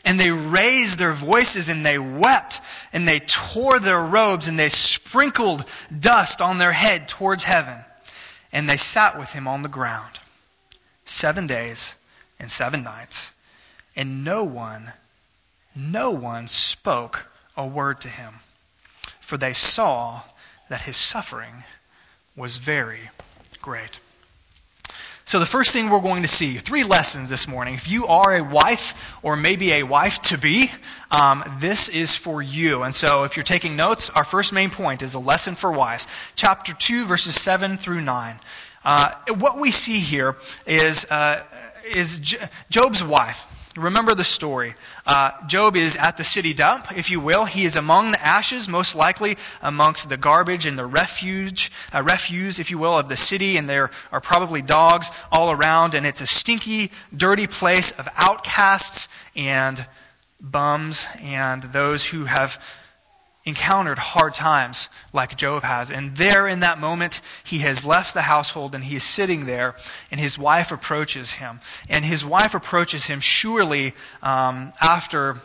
And 0.06 0.20
they 0.20 0.32
raised 0.32 0.98
their 0.98 1.14
voices 1.14 1.70
and 1.70 1.86
they 1.86 1.98
wept 1.98 2.60
and 2.92 3.08
they 3.08 3.20
tore 3.20 3.80
their 3.80 4.02
robes 4.02 4.48
and 4.48 4.60
they 4.60 4.70
sprinkled 4.70 5.64
dust 5.98 6.42
on 6.42 6.58
their 6.58 6.74
head 6.74 7.08
towards 7.08 7.44
heaven. 7.44 7.78
And 8.52 8.68
they 8.68 8.78
sat 8.78 9.18
with 9.18 9.32
him 9.32 9.48
on 9.48 9.62
the 9.62 9.70
ground 9.70 10.20
seven 11.06 11.48
days 11.48 11.96
and 12.40 12.52
seven 12.52 12.84
nights. 12.84 13.32
And 13.96 14.24
no 14.24 14.44
one 14.44 14.92
no 15.76 16.12
one 16.12 16.48
spoke 16.48 17.26
a 17.56 17.66
word 17.66 18.02
to 18.02 18.10
him. 18.10 18.34
for 19.22 19.38
they 19.38 19.54
saw 19.54 20.22
that 20.70 20.82
his 20.82 20.98
suffering 20.98 21.64
was 22.36 22.58
very 22.58 23.00
great. 23.62 24.00
So, 25.26 25.40
the 25.40 25.46
first 25.46 25.72
thing 25.72 25.90
we're 25.90 26.02
going 26.02 26.24
to 26.24 26.28
see, 26.28 26.58
three 26.58 26.84
lessons 26.84 27.30
this 27.30 27.48
morning. 27.48 27.76
If 27.76 27.88
you 27.88 28.08
are 28.08 28.36
a 28.36 28.44
wife 28.44 28.94
or 29.24 29.38
maybe 29.38 29.72
a 29.72 29.84
wife 29.84 30.22
to 30.24 30.38
be, 30.38 30.70
um, 31.10 31.44
this 31.60 31.88
is 31.88 32.14
for 32.14 32.42
you. 32.42 32.84
And 32.84 32.94
so, 32.94 33.24
if 33.24 33.38
you're 33.38 33.44
taking 33.44 33.78
notes, 33.78 34.10
our 34.10 34.26
first 34.26 34.52
main 34.52 34.70
point 34.70 35.02
is 35.02 35.14
a 35.14 35.20
lesson 35.20 35.56
for 35.56 35.72
wives. 35.72 36.08
Chapter 36.36 36.74
2, 36.74 37.06
verses 37.06 37.40
7 37.40 37.78
through 37.78 38.02
9. 38.02 38.40
Uh, 38.84 39.12
what 39.38 39.58
we 39.58 39.72
see 39.72 40.00
here 40.00 40.36
is, 40.68 41.06
uh, 41.06 41.42
is 41.90 42.20
Job's 42.70 43.02
wife. 43.02 43.63
Remember 43.76 44.14
the 44.14 44.24
story. 44.24 44.76
Uh, 45.06 45.32
Job 45.48 45.76
is 45.76 45.96
at 45.96 46.18
the 46.18 46.24
city 46.24 46.54
dump, 46.54 46.96
if 46.96 47.10
you 47.10 47.20
will. 47.20 47.44
He 47.46 47.66
is 47.66 47.76
among 47.76 48.12
the 48.12 48.24
ashes, 48.24 48.68
most 48.68 48.96
likely 48.96 49.38
amongst 49.64 50.10
the 50.10 50.18
garbage 50.18 50.68
and 50.68 50.78
the 50.78 50.86
refuge, 50.86 51.72
uh, 51.92 52.04
refuse, 52.04 52.60
if 52.60 52.70
you 52.70 52.78
will, 52.78 52.96
of 52.96 53.10
the 53.10 53.18
city, 53.18 53.58
and 53.58 53.68
there 53.68 53.90
are 54.12 54.22
probably 54.22 54.62
dogs 54.62 55.10
all 55.32 55.50
around, 55.50 55.96
and 55.96 56.06
it's 56.06 56.22
a 56.22 56.28
stinky, 56.28 56.92
dirty 57.16 57.48
place 57.48 57.92
of 57.92 58.08
outcasts 58.16 59.08
and 59.36 59.84
bums 60.40 61.08
and 61.22 61.64
those 61.64 62.06
who 62.06 62.26
have 62.26 62.62
encountered 63.46 64.00
hard 64.00 64.34
times 64.34 64.90
like 65.12 65.36
Job 65.36 65.64
has. 65.64 65.92
And 65.92 66.16
there 66.16 66.48
in 66.48 66.62
that 66.62 66.80
moment, 66.80 67.22
he 67.44 67.60
has 67.60 67.84
left 67.84 68.14
the 68.14 68.22
household 68.22 68.74
and 68.74 68.84
he 68.84 68.96
is 68.96 69.04
sitting 69.04 69.46
there, 69.46 69.76
and 70.12 70.20
his 70.20 70.38
wife 70.38 70.72
approaches 70.72 71.32
him. 71.32 71.60
And 71.90 72.06
his 72.06 72.26
wife 72.26 72.54
approaches 72.56 73.06
him 73.06 73.20
surely 73.20 73.94
um, 74.22 74.72
after 74.82 75.38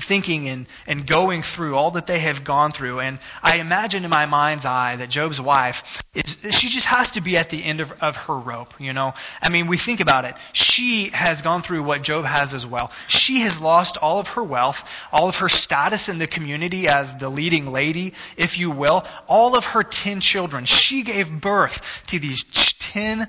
thinking 0.00 0.48
and, 0.48 0.66
and 0.86 1.06
going 1.06 1.42
through 1.42 1.76
all 1.76 1.92
that 1.92 2.06
they 2.06 2.18
have 2.20 2.44
gone 2.44 2.72
through. 2.72 3.00
And 3.00 3.18
I 3.42 3.58
imagine 3.58 4.04
in 4.04 4.10
my 4.10 4.26
mind's 4.26 4.64
eye 4.64 4.96
that 4.96 5.08
Job's 5.08 5.40
wife, 5.40 6.02
is, 6.14 6.36
she 6.50 6.68
just 6.68 6.86
has 6.86 7.12
to 7.12 7.20
be 7.20 7.36
at 7.36 7.50
the 7.50 7.62
end 7.62 7.80
of, 7.80 7.92
of 8.02 8.16
her 8.16 8.36
rope, 8.36 8.74
you 8.78 8.92
know? 8.92 9.14
I 9.42 9.50
mean, 9.50 9.66
we 9.66 9.78
think 9.78 10.00
about 10.00 10.24
it. 10.24 10.34
She 10.52 11.10
has 11.10 11.42
gone 11.42 11.62
through 11.62 11.82
what 11.82 12.02
Job 12.02 12.24
has 12.24 12.54
as 12.54 12.66
well. 12.66 12.90
She 13.08 13.40
has 13.40 13.60
lost 13.60 13.96
all 13.96 14.18
of 14.18 14.28
her 14.30 14.44
wealth, 14.44 14.88
all 15.12 15.28
of 15.28 15.38
her 15.38 15.48
status 15.48 16.08
in 16.08 16.18
the 16.18 16.26
community 16.26 16.88
as 16.88 17.14
the 17.14 17.28
leading 17.28 17.70
lady, 17.70 18.14
if 18.36 18.58
you 18.58 18.70
will, 18.70 19.04
all 19.28 19.56
of 19.56 19.64
her 19.66 19.82
ten 19.82 20.20
children. 20.20 20.64
She 20.64 21.02
gave 21.02 21.40
birth 21.40 22.04
to 22.08 22.18
these 22.18 22.44
ten 22.78 23.28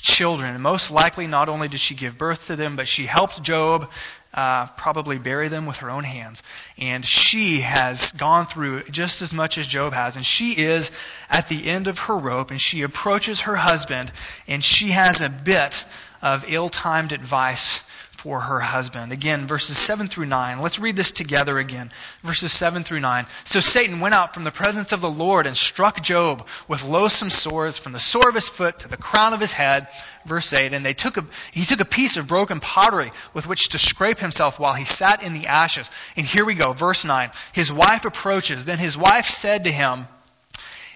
children. 0.00 0.54
And 0.54 0.62
most 0.62 0.90
likely, 0.90 1.26
not 1.26 1.48
only 1.48 1.68
did 1.68 1.80
she 1.80 1.94
give 1.94 2.16
birth 2.16 2.46
to 2.46 2.56
them, 2.56 2.76
but 2.76 2.88
she 2.88 3.06
helped 3.06 3.42
Job 3.42 3.90
uh, 4.32 4.66
probably 4.68 5.18
bury 5.18 5.48
them 5.48 5.66
with 5.66 5.78
her 5.78 5.90
own 5.90 6.04
hands. 6.04 6.42
And 6.78 7.04
she 7.04 7.60
has 7.60 8.12
gone 8.12 8.46
through 8.46 8.84
just 8.84 9.22
as 9.22 9.32
much 9.32 9.58
as 9.58 9.66
Job 9.66 9.92
has. 9.92 10.16
And 10.16 10.24
she 10.24 10.52
is 10.52 10.90
at 11.28 11.48
the 11.48 11.66
end 11.66 11.88
of 11.88 11.98
her 12.00 12.16
rope, 12.16 12.50
and 12.50 12.60
she 12.60 12.82
approaches 12.82 13.40
her 13.42 13.56
husband, 13.56 14.12
and 14.46 14.62
she 14.62 14.88
has 14.88 15.20
a 15.20 15.28
bit 15.28 15.84
of 16.22 16.44
ill 16.48 16.68
timed 16.68 17.12
advice 17.12 17.82
for 18.22 18.38
her 18.38 18.60
husband. 18.60 19.12
Again, 19.12 19.46
verses 19.46 19.78
7 19.78 20.08
through 20.08 20.26
9. 20.26 20.60
Let's 20.60 20.78
read 20.78 20.94
this 20.94 21.10
together 21.10 21.58
again. 21.58 21.90
Verses 22.22 22.52
7 22.52 22.84
through 22.84 23.00
9. 23.00 23.24
So 23.44 23.60
Satan 23.60 24.00
went 24.00 24.14
out 24.14 24.34
from 24.34 24.44
the 24.44 24.50
presence 24.50 24.92
of 24.92 25.00
the 25.00 25.10
Lord 25.10 25.46
and 25.46 25.56
struck 25.56 26.02
Job 26.02 26.46
with 26.68 26.84
loathsome 26.84 27.30
sores 27.30 27.78
from 27.78 27.92
the 27.92 27.98
sore 27.98 28.28
of 28.28 28.34
his 28.34 28.46
foot 28.46 28.80
to 28.80 28.88
the 28.88 28.98
crown 28.98 29.32
of 29.32 29.40
his 29.40 29.54
head. 29.54 29.88
Verse 30.26 30.52
8. 30.52 30.74
And 30.74 30.84
they 30.84 30.92
took 30.92 31.16
a, 31.16 31.24
he 31.50 31.64
took 31.64 31.80
a 31.80 31.86
piece 31.86 32.18
of 32.18 32.28
broken 32.28 32.60
pottery 32.60 33.10
with 33.32 33.46
which 33.46 33.70
to 33.70 33.78
scrape 33.78 34.18
himself 34.18 34.60
while 34.60 34.74
he 34.74 34.84
sat 34.84 35.22
in 35.22 35.32
the 35.32 35.46
ashes. 35.46 35.88
And 36.14 36.26
here 36.26 36.44
we 36.44 36.52
go. 36.52 36.74
Verse 36.74 37.06
9. 37.06 37.30
His 37.54 37.72
wife 37.72 38.04
approaches. 38.04 38.66
Then 38.66 38.78
his 38.78 38.98
wife 38.98 39.26
said 39.26 39.64
to 39.64 39.72
him, 39.72 40.06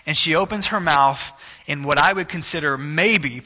and 0.04 0.14
she 0.14 0.34
opens 0.34 0.66
her 0.66 0.80
mouth 0.80 1.32
in 1.66 1.84
what 1.84 1.96
I 1.96 2.12
would 2.12 2.28
consider 2.28 2.76
maybe, 2.76 3.40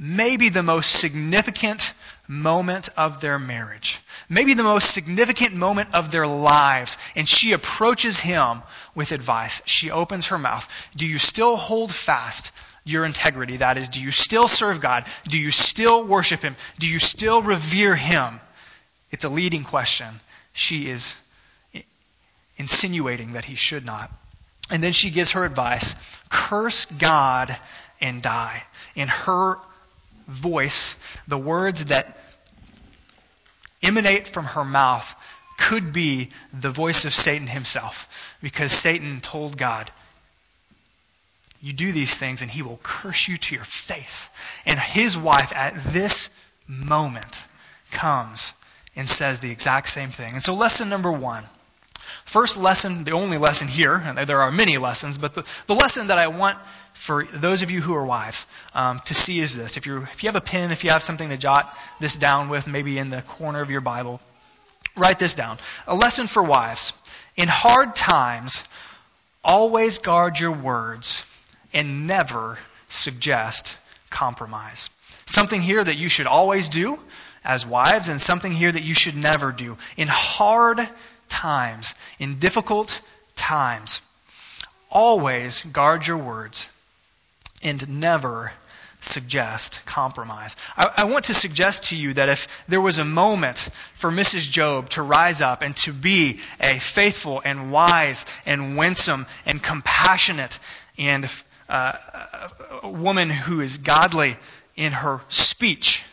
maybe 0.00 0.48
the 0.48 0.64
most 0.64 0.90
significant 0.90 1.94
moment 2.32 2.88
of 2.96 3.20
their 3.20 3.38
marriage, 3.38 4.00
maybe 4.28 4.54
the 4.54 4.62
most 4.62 4.90
significant 4.90 5.54
moment 5.54 5.94
of 5.94 6.10
their 6.10 6.26
lives. 6.26 6.96
And 7.14 7.28
she 7.28 7.52
approaches 7.52 8.18
him 8.18 8.62
with 8.94 9.12
advice. 9.12 9.60
She 9.66 9.90
opens 9.90 10.28
her 10.28 10.38
mouth. 10.38 10.68
Do 10.96 11.06
you 11.06 11.18
still 11.18 11.56
hold 11.56 11.94
fast 11.94 12.52
your 12.84 13.04
integrity? 13.04 13.58
That 13.58 13.78
is, 13.78 13.88
do 13.88 14.00
you 14.00 14.10
still 14.10 14.48
serve 14.48 14.80
God? 14.80 15.04
Do 15.28 15.38
you 15.38 15.50
still 15.50 16.04
worship 16.04 16.40
Him? 16.40 16.56
Do 16.78 16.88
you 16.88 16.98
still 16.98 17.42
revere 17.42 17.94
Him? 17.94 18.40
It's 19.10 19.24
a 19.24 19.28
leading 19.28 19.62
question. 19.62 20.08
She 20.52 20.88
is 20.88 21.14
insinuating 22.56 23.32
that 23.32 23.44
he 23.44 23.54
should 23.54 23.84
not. 23.84 24.10
And 24.70 24.82
then 24.82 24.92
she 24.92 25.10
gives 25.10 25.32
her 25.32 25.44
advice 25.44 25.94
curse 26.28 26.84
God 26.86 27.56
and 28.00 28.22
die. 28.22 28.62
In 28.94 29.08
her 29.08 29.58
voice, 30.28 30.96
the 31.28 31.38
words 31.38 31.86
that 31.86 32.16
emanate 33.82 34.28
from 34.28 34.44
her 34.44 34.64
mouth 34.64 35.14
could 35.58 35.92
be 35.92 36.28
the 36.52 36.70
voice 36.70 37.04
of 37.04 37.12
Satan 37.12 37.46
himself. 37.46 38.08
Because 38.42 38.72
Satan 38.72 39.20
told 39.20 39.56
God, 39.56 39.90
You 41.60 41.72
do 41.72 41.92
these 41.92 42.16
things 42.16 42.42
and 42.42 42.50
he 42.50 42.62
will 42.62 42.80
curse 42.82 43.28
you 43.28 43.36
to 43.36 43.54
your 43.54 43.64
face. 43.64 44.30
And 44.66 44.78
his 44.78 45.16
wife 45.16 45.52
at 45.54 45.76
this 45.76 46.30
moment 46.66 47.44
comes 47.90 48.54
and 48.96 49.08
says 49.08 49.40
the 49.40 49.50
exact 49.50 49.88
same 49.88 50.10
thing. 50.10 50.32
And 50.32 50.42
so, 50.42 50.54
lesson 50.54 50.88
number 50.88 51.12
one. 51.12 51.44
First 52.24 52.56
lesson, 52.56 53.04
the 53.04 53.12
only 53.12 53.38
lesson 53.38 53.68
here, 53.68 53.94
and 53.94 54.16
there 54.18 54.40
are 54.40 54.50
many 54.50 54.78
lessons, 54.78 55.18
but 55.18 55.34
the, 55.34 55.44
the 55.66 55.74
lesson 55.74 56.08
that 56.08 56.18
I 56.18 56.28
want 56.28 56.58
for 56.94 57.24
those 57.24 57.62
of 57.62 57.70
you 57.70 57.80
who 57.80 57.94
are 57.94 58.04
wives 58.04 58.46
um, 58.74 59.00
to 59.06 59.14
see 59.14 59.40
is 59.40 59.56
this. 59.56 59.76
If, 59.76 59.86
you 59.86 60.02
if 60.02 60.22
you 60.22 60.28
have 60.28 60.36
a 60.36 60.40
pen, 60.40 60.70
if 60.70 60.84
you 60.84 60.90
have 60.90 61.02
something 61.02 61.30
to 61.30 61.36
jot 61.36 61.76
this 62.00 62.16
down 62.16 62.48
with, 62.48 62.66
maybe 62.66 62.98
in 62.98 63.10
the 63.10 63.22
corner 63.22 63.60
of 63.60 63.70
your 63.70 63.80
Bible, 63.80 64.20
write 64.96 65.18
this 65.18 65.34
down. 65.34 65.58
A 65.86 65.94
lesson 65.94 66.26
for 66.26 66.42
wives. 66.42 66.92
In 67.36 67.48
hard 67.48 67.96
times, 67.96 68.62
always 69.42 69.98
guard 69.98 70.38
your 70.38 70.52
words 70.52 71.24
and 71.72 72.06
never 72.06 72.58
suggest 72.88 73.76
compromise. 74.10 74.90
Something 75.26 75.62
here 75.62 75.82
that 75.82 75.96
you 75.96 76.08
should 76.08 76.26
always 76.26 76.68
do 76.68 76.98
as 77.44 77.66
wives, 77.66 78.08
and 78.08 78.20
something 78.20 78.52
here 78.52 78.70
that 78.70 78.82
you 78.82 78.94
should 78.94 79.16
never 79.16 79.50
do. 79.50 79.76
In 79.96 80.06
hard 80.08 80.88
times, 81.32 81.94
in 82.18 82.38
difficult 82.38 83.00
times, 83.34 84.02
always 84.90 85.62
guard 85.62 86.06
your 86.06 86.18
words 86.18 86.68
and 87.62 87.88
never 87.88 88.52
suggest 89.00 89.80
compromise. 89.86 90.54
I, 90.76 90.92
I, 90.98 91.04
want 91.06 91.24
to 91.24 91.34
suggest 91.34 91.84
to 91.84 91.96
you 91.96 92.14
that 92.14 92.28
if 92.28 92.46
there 92.68 92.80
was 92.80 92.98
a 92.98 93.04
moment 93.04 93.68
for 93.94 94.10
Mrs. 94.10 94.48
Job 94.48 94.90
to 94.90 95.02
rise 95.02 95.40
up 95.40 95.62
and 95.62 95.74
to 95.78 95.92
be 95.92 96.38
a 96.60 96.78
faithful 96.78 97.42
and 97.44 97.72
wise 97.72 98.24
and 98.46 98.76
winsome 98.76 99.26
and 99.46 99.60
compassionate 99.60 100.58
and 100.98 101.28
uh, 101.68 101.94
a 102.82 102.90
woman 102.90 103.30
who 103.30 103.60
is 103.60 103.78
godly 103.78 104.36
in 104.76 104.92
her 104.92 105.20
speech, 105.28 106.04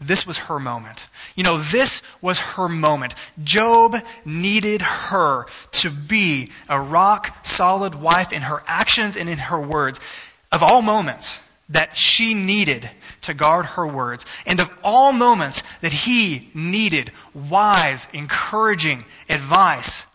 this 0.00 0.26
was 0.26 0.38
her 0.38 0.58
moment. 0.58 1.08
You 1.34 1.44
know, 1.44 1.58
this 1.58 2.02
was 2.22 2.38
her 2.38 2.68
moment. 2.68 3.14
Job 3.44 3.96
needed 4.24 4.80
her 4.80 5.46
to 5.72 5.90
be 5.90 6.48
a 6.68 6.80
rock 6.80 7.46
solid 7.46 7.94
wife 7.94 8.32
in 8.32 8.42
her 8.42 8.62
actions 8.66 9.16
and 9.16 9.28
in 9.28 9.38
her 9.38 9.60
words 9.60 10.00
of 10.50 10.62
all 10.62 10.82
moments 10.82 11.40
that 11.70 11.96
she 11.96 12.34
needed 12.34 12.88
to 13.22 13.34
guard 13.34 13.64
her 13.64 13.86
words, 13.86 14.26
and 14.44 14.58
of 14.60 14.70
all 14.82 15.12
moments 15.12 15.62
that 15.82 15.92
he 15.92 16.50
needed 16.52 17.12
wise, 17.32 18.08
encouraging 18.12 19.04
advice, 19.28 20.06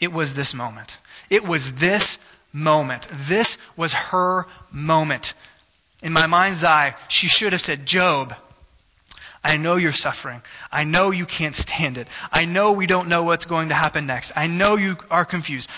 it 0.00 0.12
was 0.12 0.34
this 0.34 0.52
moment. 0.52 0.98
It 1.30 1.44
was 1.44 1.72
this 1.72 2.18
moment. 2.52 3.08
This 3.10 3.56
was 3.76 3.94
her 3.94 4.46
moment. 4.70 5.32
In 6.02 6.12
my 6.12 6.26
mind's 6.26 6.62
eye, 6.62 6.94
she 7.08 7.28
should 7.28 7.52
have 7.52 7.62
said, 7.62 7.86
Job, 7.86 8.34
I 9.44 9.58
know 9.58 9.76
you're 9.76 9.92
suffering. 9.92 10.40
I 10.72 10.84
know 10.84 11.10
you 11.10 11.26
can't 11.26 11.54
stand 11.54 11.98
it. 11.98 12.08
I 12.32 12.46
know 12.46 12.72
we 12.72 12.86
don't 12.86 13.08
know 13.08 13.24
what's 13.24 13.44
going 13.44 13.68
to 13.68 13.74
happen 13.74 14.06
next. 14.06 14.32
I 14.34 14.46
know 14.46 14.76
you 14.76 14.96
are 15.10 15.26
confused. 15.26 15.68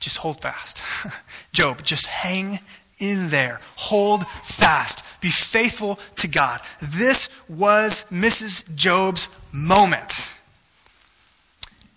Just 0.00 0.16
hold 0.16 0.42
fast. 0.42 0.82
Job, 1.52 1.82
just 1.84 2.06
hang 2.06 2.58
in 2.98 3.28
there. 3.28 3.60
Hold 3.76 4.26
fast. 4.42 5.04
Be 5.20 5.30
faithful 5.30 6.00
to 6.16 6.28
God. 6.28 6.60
This 6.82 7.28
was 7.48 8.04
Mrs. 8.10 8.74
Job's 8.74 9.28
moment. 9.52 10.28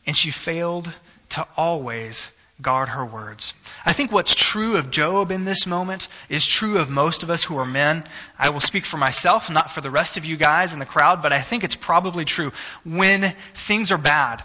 And 0.06 0.16
she 0.16 0.30
failed 0.30 0.92
to 1.30 1.48
always 1.58 2.28
guard 2.62 2.90
her 2.90 3.06
words. 3.06 3.54
I 3.86 3.94
think 3.94 4.12
what's 4.12 4.36
true 4.36 4.78
of 4.78 4.92
Job 4.92 5.32
in 5.32 5.46
this 5.46 5.66
moment 5.66 6.08
is 6.30 6.48
true 6.48 6.78
of 6.78 6.90
most 6.90 7.24
of 7.24 7.30
us 7.30 7.44
who 7.44 7.58
are 7.58 7.66
men. 7.66 8.04
I 8.38 8.50
will 8.50 8.60
speak 8.60 8.86
for 8.86 8.98
myself, 8.98 9.50
not 9.50 9.72
for 9.72 9.82
the 9.82 9.90
rest 9.90 10.18
of 10.18 10.26
you 10.26 10.38
guys 10.38 10.74
in 10.74 10.80
the 10.80 10.86
crowd, 10.86 11.22
but 11.22 11.34
I 11.34 11.42
think 11.42 11.64
it's 11.64 11.76
probably 11.76 12.26
true. 12.26 12.52
When 12.84 13.24
things 13.54 13.92
are 13.92 13.98
bad, 13.98 14.44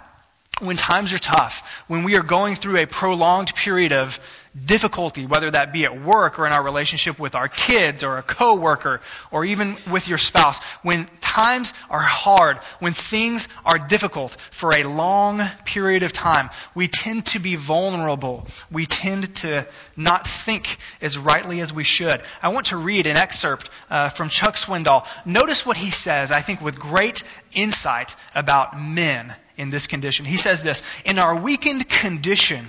when 0.60 0.76
times 0.76 1.12
are 1.12 1.18
tough, 1.18 1.84
when 1.86 2.04
we 2.04 2.16
are 2.16 2.22
going 2.22 2.54
through 2.54 2.78
a 2.78 2.86
prolonged 2.86 3.54
period 3.54 3.92
of 3.92 4.18
difficulty, 4.64 5.26
whether 5.26 5.50
that 5.50 5.72
be 5.72 5.84
at 5.84 6.02
work 6.02 6.38
or 6.38 6.46
in 6.46 6.52
our 6.52 6.62
relationship 6.62 7.18
with 7.18 7.34
our 7.34 7.48
kids 7.48 8.02
or 8.02 8.18
a 8.18 8.22
coworker 8.22 9.00
or 9.30 9.44
even 9.44 9.76
with 9.90 10.08
your 10.08 10.18
spouse, 10.18 10.60
when 10.82 11.06
times 11.20 11.74
are 11.90 12.00
hard, 12.00 12.56
when 12.78 12.92
things 12.92 13.48
are 13.64 13.78
difficult 13.78 14.32
for 14.32 14.74
a 14.74 14.84
long 14.84 15.42
period 15.64 16.02
of 16.02 16.12
time, 16.12 16.48
we 16.74 16.88
tend 16.88 17.26
to 17.26 17.38
be 17.38 17.56
vulnerable. 17.56 18.46
We 18.70 18.86
tend 18.86 19.34
to 19.36 19.66
not 19.96 20.26
think 20.26 20.78
as 21.00 21.18
rightly 21.18 21.60
as 21.60 21.72
we 21.72 21.84
should. 21.84 22.22
I 22.42 22.48
want 22.48 22.66
to 22.66 22.76
read 22.76 23.06
an 23.06 23.16
excerpt 23.16 23.68
uh, 23.90 24.08
from 24.08 24.28
Chuck 24.30 24.54
Swindoll. 24.54 25.06
Notice 25.26 25.66
what 25.66 25.76
he 25.76 25.90
says, 25.90 26.32
I 26.32 26.40
think, 26.40 26.60
with 26.62 26.78
great 26.78 27.22
insight 27.54 28.16
about 28.34 28.80
men 28.80 29.34
in 29.56 29.70
this 29.70 29.86
condition. 29.86 30.24
He 30.24 30.36
says 30.36 30.62
this 30.62 30.82
In 31.04 31.18
our 31.18 31.36
weakened 31.36 31.88
condition, 31.88 32.66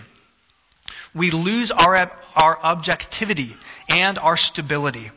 we 1.18 1.32
lose 1.32 1.72
our, 1.72 2.12
our 2.36 2.60
objectivity 2.64 3.56
and 3.90 4.18
our 4.18 4.38
stability. 4.38 5.10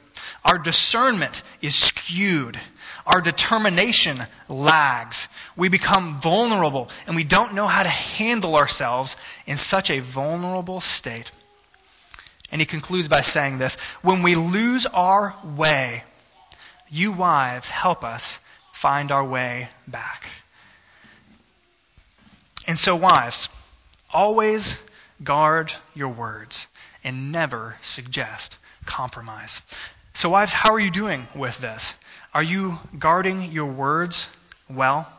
Our 0.45 0.59
discernment 0.59 1.42
is 1.61 1.75
skewed. 1.75 2.59
Our 3.07 3.21
determination 3.21 4.19
lags. 4.49 5.28
We 5.57 5.69
become 5.69 6.21
vulnerable 6.21 6.88
and 7.07 7.16
we 7.16 7.25
don't 7.25 7.54
know 7.54 7.66
how 7.66 7.83
to 7.83 7.88
handle 7.88 8.57
ourselves 8.57 9.16
in 9.47 9.57
such 9.57 9.90
a 9.90 10.00
vulnerable 10.00 10.80
state. 10.80 11.30
And 12.50 12.61
he 12.61 12.66
concludes 12.66 13.09
by 13.09 13.21
saying 13.21 13.59
this 13.59 13.76
When 14.02 14.23
we 14.23 14.35
lose 14.35 14.87
our 14.87 15.35
way, 15.57 16.02
you 16.88 17.12
wives 17.12 17.69
help 17.69 18.04
us 18.04 18.40
find 18.73 19.12
our 19.12 19.25
way 19.25 19.69
back. 19.87 20.25
And 22.66 22.78
so, 22.78 22.97
wives, 22.97 23.49
always 24.12 24.78
guard 25.22 25.72
your 25.94 26.08
words 26.08 26.66
and 27.04 27.32
never 27.32 27.76
suggest 27.82 28.56
compromise. 28.86 29.60
So, 30.14 30.30
wives, 30.30 30.52
how 30.52 30.74
are 30.74 30.80
you 30.80 30.90
doing 30.90 31.26
with 31.34 31.58
this? 31.58 31.94
Are 32.34 32.42
you 32.42 32.78
guarding 32.98 33.52
your 33.52 33.66
words 33.66 34.28
well? 34.68 35.10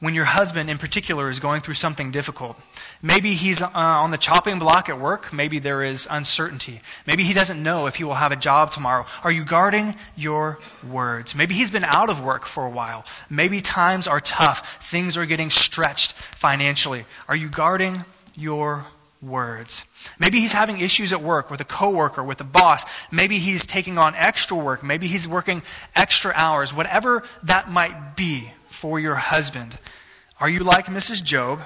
When 0.00 0.14
your 0.14 0.24
husband, 0.24 0.70
in 0.70 0.78
particular, 0.78 1.28
is 1.28 1.40
going 1.40 1.60
through 1.60 1.74
something 1.74 2.10
difficult, 2.10 2.58
maybe 3.02 3.34
he's 3.34 3.60
uh, 3.60 3.68
on 3.74 4.10
the 4.10 4.16
chopping 4.16 4.58
block 4.58 4.88
at 4.88 4.98
work, 4.98 5.30
maybe 5.30 5.58
there 5.58 5.84
is 5.84 6.08
uncertainty. 6.10 6.80
Maybe 7.06 7.22
he 7.22 7.34
doesn't 7.34 7.62
know 7.62 7.86
if 7.86 7.96
he 7.96 8.04
will 8.04 8.14
have 8.14 8.32
a 8.32 8.36
job 8.36 8.70
tomorrow. 8.70 9.04
Are 9.22 9.30
you 9.30 9.44
guarding 9.44 9.94
your 10.16 10.58
words? 10.88 11.34
Maybe 11.34 11.54
he's 11.54 11.70
been 11.70 11.84
out 11.84 12.08
of 12.08 12.22
work 12.22 12.46
for 12.46 12.64
a 12.64 12.70
while. 12.70 13.04
Maybe 13.28 13.60
times 13.60 14.08
are 14.08 14.20
tough. 14.20 14.84
Things 14.84 15.18
are 15.18 15.26
getting 15.26 15.50
stretched 15.50 16.14
financially. 16.14 17.04
Are 17.28 17.36
you 17.36 17.50
guarding 17.50 18.02
your 18.38 18.86
words. 19.22 19.84
Maybe 20.18 20.40
he's 20.40 20.52
having 20.52 20.80
issues 20.80 21.12
at 21.12 21.22
work 21.22 21.50
with 21.50 21.60
a 21.60 21.64
coworker, 21.64 22.22
with 22.22 22.40
a 22.40 22.44
boss. 22.44 22.84
Maybe 23.10 23.38
he's 23.38 23.66
taking 23.66 23.98
on 23.98 24.14
extra 24.14 24.56
work. 24.56 24.82
Maybe 24.82 25.06
he's 25.06 25.28
working 25.28 25.62
extra 25.94 26.32
hours. 26.34 26.72
Whatever 26.72 27.22
that 27.44 27.70
might 27.70 28.16
be 28.16 28.50
for 28.68 28.98
your 28.98 29.14
husband. 29.14 29.78
Are 30.40 30.48
you 30.48 30.60
like 30.60 30.86
Mrs. 30.86 31.22
Job? 31.22 31.60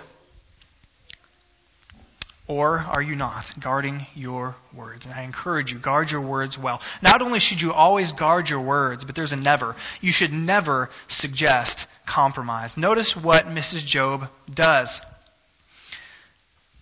Or 2.46 2.78
are 2.78 3.00
you 3.00 3.16
not 3.16 3.52
guarding 3.58 4.06
your 4.14 4.54
words? 4.75 5.06
And 5.06 5.14
I 5.14 5.23
encourage 5.23 5.73
you, 5.73 5.78
guard 5.78 6.11
your 6.11 6.20
words 6.20 6.58
well. 6.58 6.82
Not 7.00 7.23
only 7.23 7.38
should 7.38 7.61
you 7.61 7.73
always 7.73 8.12
guard 8.12 8.50
your 8.50 8.61
words, 8.61 9.04
but 9.04 9.14
there's 9.14 9.32
a 9.32 9.37
never. 9.37 9.76
You 10.02 10.12
should 10.12 10.32
never 10.32 10.90
suggest 11.08 11.87
compromise. 12.04 12.76
Notice 12.76 13.16
what 13.16 13.46
Mrs. 13.46 13.87
Job 13.87 14.28
does. 14.52 15.00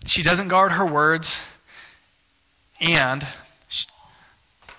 She 0.06 0.22
doesn't 0.22 0.48
guard 0.48 0.72
her 0.72 0.86
words, 0.86 1.40
and 2.80 3.26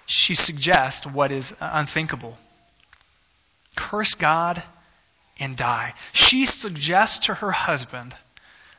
she 0.05 0.35
suggests 0.35 1.05
what 1.05 1.31
is 1.31 1.53
unthinkable 1.59 2.37
curse 3.75 4.13
God 4.15 4.61
and 5.39 5.55
die. 5.57 5.93
She 6.11 6.45
suggests 6.45 7.25
to 7.25 7.33
her 7.33 7.51
husband 7.51 8.15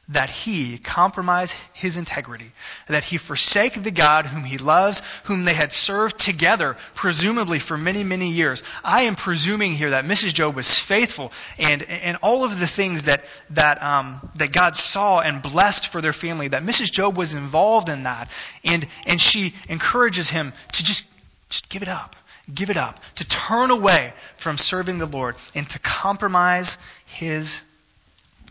that 0.08 0.28
he 0.28 0.76
compromise 0.78 1.52
his 1.72 1.96
integrity, 1.96 2.50
that 2.88 3.04
he 3.04 3.16
forsake 3.16 3.82
the 3.82 3.90
God 3.90 4.26
whom 4.26 4.44
he 4.44 4.58
loves, 4.58 5.00
whom 5.24 5.44
they 5.44 5.54
had 5.54 5.72
served 5.72 6.18
together, 6.18 6.76
presumably 6.94 7.58
for 7.58 7.78
many, 7.78 8.04
many 8.04 8.30
years. 8.30 8.62
I 8.82 9.02
am 9.02 9.16
presuming 9.16 9.72
here 9.72 9.90
that 9.90 10.04
Mrs. 10.04 10.34
Job 10.34 10.54
was 10.54 10.78
faithful 10.78 11.32
and, 11.58 11.82
and 11.82 12.18
all 12.22 12.44
of 12.44 12.58
the 12.58 12.66
things 12.66 13.04
that, 13.04 13.24
that, 13.50 13.82
um, 13.82 14.20
that 14.36 14.52
God 14.52 14.76
saw 14.76 15.20
and 15.20 15.40
blessed 15.40 15.88
for 15.88 16.02
their 16.02 16.12
family, 16.12 16.48
that 16.48 16.62
Mrs. 16.62 16.92
Job 16.92 17.16
was 17.16 17.32
involved 17.32 17.88
in 17.88 18.02
that. 18.02 18.30
And, 18.62 18.86
and 19.06 19.18
she 19.20 19.54
encourages 19.70 20.28
him 20.28 20.52
to 20.72 20.84
just, 20.84 21.06
just 21.48 21.68
give 21.70 21.80
it 21.80 21.88
up. 21.88 22.14
Give 22.52 22.68
it 22.68 22.76
up. 22.76 23.00
To 23.16 23.24
turn 23.26 23.70
away 23.70 24.12
from 24.36 24.58
serving 24.58 24.98
the 24.98 25.06
Lord 25.06 25.36
and 25.54 25.66
to 25.70 25.78
compromise 25.78 26.76
his 27.06 27.62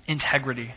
integrity. 0.07 0.71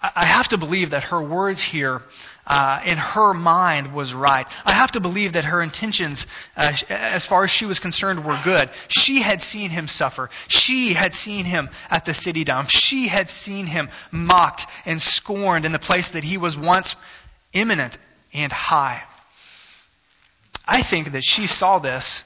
I 0.00 0.24
have 0.24 0.48
to 0.48 0.58
believe 0.58 0.90
that 0.90 1.04
her 1.04 1.20
words 1.20 1.60
here 1.60 2.02
uh, 2.46 2.80
in 2.86 2.96
her 2.96 3.34
mind 3.34 3.92
was 3.92 4.14
right. 4.14 4.46
I 4.64 4.72
have 4.72 4.92
to 4.92 5.00
believe 5.00 5.32
that 5.32 5.44
her 5.44 5.60
intentions, 5.60 6.26
uh, 6.56 6.72
as 6.88 7.26
far 7.26 7.44
as 7.44 7.50
she 7.50 7.66
was 7.66 7.80
concerned, 7.80 8.24
were 8.24 8.38
good. 8.44 8.70
She 8.86 9.20
had 9.20 9.42
seen 9.42 9.70
him 9.70 9.88
suffer. 9.88 10.30
She 10.46 10.94
had 10.94 11.12
seen 11.14 11.44
him 11.44 11.68
at 11.90 12.04
the 12.04 12.14
city 12.14 12.44
dump. 12.44 12.70
She 12.70 13.08
had 13.08 13.28
seen 13.28 13.66
him 13.66 13.88
mocked 14.12 14.66
and 14.86 15.02
scorned 15.02 15.66
in 15.66 15.72
the 15.72 15.78
place 15.78 16.12
that 16.12 16.24
he 16.24 16.38
was 16.38 16.56
once 16.56 16.94
eminent 17.52 17.98
and 18.32 18.52
high. 18.52 19.02
I 20.66 20.82
think 20.82 21.12
that 21.12 21.24
she 21.24 21.46
saw 21.46 21.80
this 21.80 22.22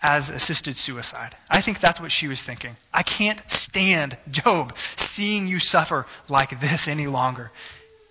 as 0.00 0.30
assisted 0.30 0.76
suicide. 0.76 1.34
I 1.50 1.60
think 1.60 1.80
that's 1.80 2.00
what 2.00 2.12
she 2.12 2.28
was 2.28 2.42
thinking. 2.42 2.76
I 2.94 3.02
can't 3.02 3.40
stand, 3.50 4.16
Job, 4.30 4.76
seeing 4.96 5.48
you 5.48 5.58
suffer 5.58 6.06
like 6.28 6.60
this 6.60 6.86
any 6.86 7.06
longer. 7.06 7.50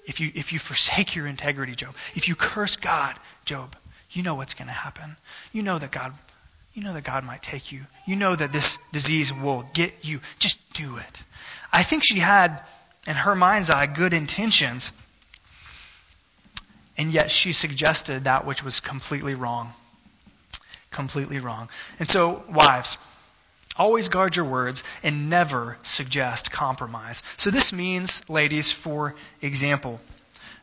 If 0.06 0.20
you, 0.20 0.32
if 0.36 0.54
you 0.54 0.60
forsake 0.60 1.16
your 1.16 1.28
integrity, 1.28 1.76
Job, 1.76 1.96
if 2.16 2.28
you 2.28 2.36
curse 2.36 2.76
God, 2.76 3.16
Job, 3.46 3.76
you 4.12 4.24
know 4.24 4.36
what's 4.36 4.54
going 4.54 4.68
to 4.68 4.74
happen. 4.74 5.16
You 5.54 5.64
know 5.64 5.80
that 5.80 5.92
God, 5.92 6.14
you 6.74 6.84
know 6.84 6.94
that 6.94 7.04
God 7.04 7.24
might 7.24 7.42
take 7.42 7.72
you. 7.72 7.82
You 8.06 8.16
know 8.16 8.36
that 8.36 8.52
this 8.52 8.80
disease 8.92 9.34
will 9.34 9.64
get 9.74 9.94
you. 10.02 10.20
Just 10.40 10.60
do 10.74 10.98
it. 10.98 11.24
I 11.72 11.84
think 11.84 12.04
she 12.04 12.20
had, 12.20 12.62
in 13.08 13.16
her 13.16 13.36
mind's 13.36 13.70
eye, 13.70 13.86
good 13.86 14.14
intentions, 14.14 14.92
and 16.98 17.14
yet 17.14 17.32
she 17.32 17.54
suggested 17.54 18.26
that 18.26 18.46
which 18.46 18.64
was 18.64 18.80
completely 18.82 19.36
wrong 19.36 19.72
completely 20.98 21.38
wrong. 21.38 21.70
And 22.00 22.08
so, 22.08 22.44
wives, 22.50 22.98
always 23.78 24.10
guard 24.10 24.36
your 24.36 24.46
words 24.46 24.82
and 25.04 25.30
never 25.30 25.78
suggest 25.84 26.52
compromise. 26.52 27.22
So, 27.38 27.52
this 27.52 27.72
means, 27.72 28.28
ladies, 28.28 28.72
for 28.72 29.14
example, 29.40 30.02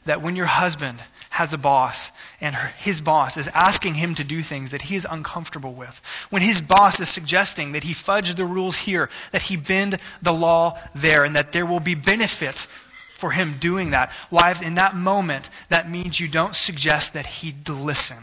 that 0.07 0.23
when 0.23 0.35
your 0.35 0.47
husband 0.47 1.01
has 1.31 1.53
a 1.53 1.59
boss 1.59 2.11
and 2.41 2.53
her, 2.53 2.69
his 2.79 3.01
boss 3.01 3.37
is 3.37 3.47
asking 3.47 3.95
him 3.95 4.17
to 4.17 4.25
do 4.25 4.43
things 4.43 4.73
that 4.73 4.83
he 4.83 4.97
is 4.97 5.07
uncomfortable 5.09 5.73
with, 5.73 6.01
when 6.31 6.43
his 6.43 6.61
boss 6.61 6.99
is 6.99 7.09
suggesting 7.09 7.73
that 7.73 7.85
he 7.85 7.93
fudge 7.95 8.35
the 8.35 8.45
rules 8.45 8.77
here, 8.77 9.11
that 9.31 9.43
he 9.43 9.57
bend 9.57 9.99
the 10.21 10.33
law 10.33 10.77
there, 10.97 11.23
and 11.23 11.37
that 11.37 11.53
there 11.53 11.65
will 11.65 11.79
be 11.81 11.95
benefits 11.95 12.67
for 13.25 13.31
him 13.31 13.55
doing 13.55 13.93
that. 13.93 14.13
Wives, 14.31 14.61
in 14.61 14.75
that 14.75 14.95
moment, 14.95 15.49
that 15.71 15.91
means 15.91 16.21
you 16.21 16.29
don't 16.29 16.55
suggest 16.55 17.15
that 17.15 17.25
he 17.25 17.55
listen. 17.67 18.19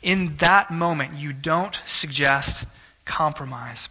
In 0.00 0.36
that 0.36 0.70
moment, 0.70 1.18
you 1.18 1.32
don't 1.32 1.76
suggest 1.86 2.64
compromise. 3.04 3.88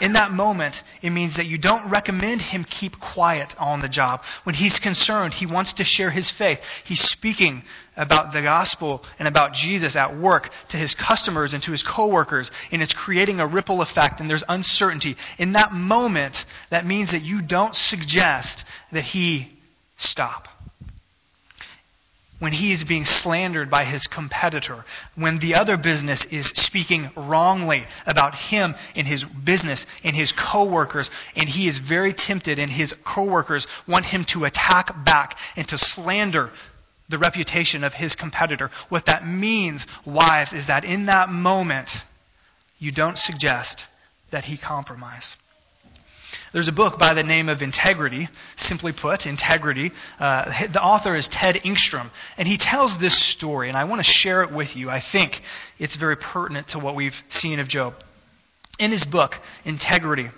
In 0.00 0.12
that 0.12 0.30
moment, 0.30 0.84
it 1.02 1.10
means 1.10 1.34
that 1.34 1.46
you 1.46 1.58
don't 1.58 1.90
recommend 1.90 2.40
him 2.40 2.62
keep 2.62 3.00
quiet 3.00 3.56
on 3.60 3.80
the 3.80 3.88
job. 3.88 4.22
When 4.44 4.54
he's 4.54 4.78
concerned, 4.78 5.34
he 5.34 5.46
wants 5.46 5.72
to 5.74 5.84
share 5.84 6.10
his 6.10 6.30
faith. 6.30 6.62
He's 6.84 7.00
speaking 7.00 7.64
about 7.96 8.30
the 8.30 8.42
gospel 8.42 9.02
and 9.18 9.26
about 9.26 9.52
Jesus 9.52 9.96
at 9.96 10.16
work 10.16 10.50
to 10.68 10.76
his 10.76 10.94
customers 10.94 11.54
and 11.54 11.62
to 11.64 11.72
his 11.72 11.82
coworkers, 11.82 12.52
and 12.70 12.82
it's 12.82 12.94
creating 12.94 13.40
a 13.40 13.48
ripple 13.48 13.82
effect, 13.82 14.20
and 14.20 14.30
there's 14.30 14.44
uncertainty. 14.48 15.16
In 15.38 15.54
that 15.54 15.72
moment, 15.72 16.44
that 16.70 16.86
means 16.86 17.10
that 17.10 17.22
you 17.22 17.42
don't 17.42 17.74
suggest 17.74 18.64
that 18.92 19.02
he 19.02 19.57
stop. 19.98 20.48
When 22.38 22.52
he 22.52 22.70
is 22.70 22.84
being 22.84 23.04
slandered 23.04 23.68
by 23.68 23.84
his 23.84 24.06
competitor, 24.06 24.84
when 25.16 25.40
the 25.40 25.56
other 25.56 25.76
business 25.76 26.24
is 26.26 26.46
speaking 26.46 27.10
wrongly 27.16 27.84
about 28.06 28.36
him 28.36 28.76
in 28.94 29.06
his 29.06 29.24
business, 29.24 29.86
in 30.04 30.14
his 30.14 30.30
coworkers, 30.30 31.10
and 31.34 31.48
he 31.48 31.66
is 31.66 31.78
very 31.78 32.12
tempted 32.12 32.60
and 32.60 32.70
his 32.70 32.94
coworkers 33.02 33.66
want 33.88 34.06
him 34.06 34.24
to 34.26 34.44
attack 34.44 35.04
back 35.04 35.36
and 35.56 35.66
to 35.68 35.78
slander 35.78 36.50
the 37.08 37.18
reputation 37.18 37.82
of 37.82 37.92
his 37.92 38.14
competitor. 38.14 38.70
What 38.88 39.06
that 39.06 39.26
means, 39.26 39.86
wives, 40.04 40.52
is 40.52 40.68
that 40.68 40.84
in 40.84 41.06
that 41.06 41.30
moment, 41.30 42.04
you 42.78 42.92
don't 42.92 43.18
suggest 43.18 43.88
that 44.30 44.44
he 44.44 44.56
compromise. 44.56 45.36
There's 46.52 46.68
a 46.68 46.72
book 46.72 46.98
by 46.98 47.14
the 47.14 47.22
name 47.22 47.48
of 47.48 47.62
Integrity, 47.62 48.28
simply 48.56 48.92
put, 48.92 49.26
Integrity. 49.26 49.92
Uh, 50.18 50.66
the 50.68 50.82
author 50.82 51.14
is 51.14 51.28
Ted 51.28 51.56
Engstrom, 51.56 52.10
and 52.36 52.48
he 52.48 52.56
tells 52.56 52.98
this 52.98 53.16
story, 53.16 53.68
and 53.68 53.76
I 53.76 53.84
want 53.84 54.00
to 54.00 54.10
share 54.10 54.42
it 54.42 54.50
with 54.50 54.76
you. 54.76 54.88
I 54.88 55.00
think 55.00 55.42
it's 55.78 55.96
very 55.96 56.16
pertinent 56.16 56.68
to 56.68 56.78
what 56.78 56.94
we've 56.94 57.22
seen 57.28 57.60
of 57.60 57.68
Job. 57.68 57.94
In 58.78 58.90
his 58.90 59.04
book, 59.04 59.38
Integrity, 59.64 60.30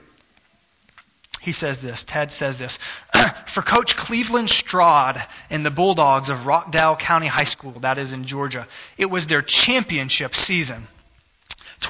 he 1.40 1.52
says 1.52 1.78
this, 1.78 2.04
Ted 2.04 2.30
says 2.32 2.58
this, 2.58 2.78
for 3.46 3.62
Coach 3.62 3.96
Cleveland 3.96 4.50
Stroud 4.50 5.22
and 5.48 5.64
the 5.64 5.70
Bulldogs 5.70 6.28
of 6.28 6.46
Rockdale 6.46 6.96
County 6.96 7.28
High 7.28 7.44
School, 7.44 7.72
that 7.80 7.98
is 7.98 8.12
in 8.12 8.26
Georgia, 8.26 8.66
it 8.98 9.06
was 9.06 9.26
their 9.26 9.42
championship 9.42 10.34
season. 10.34 10.86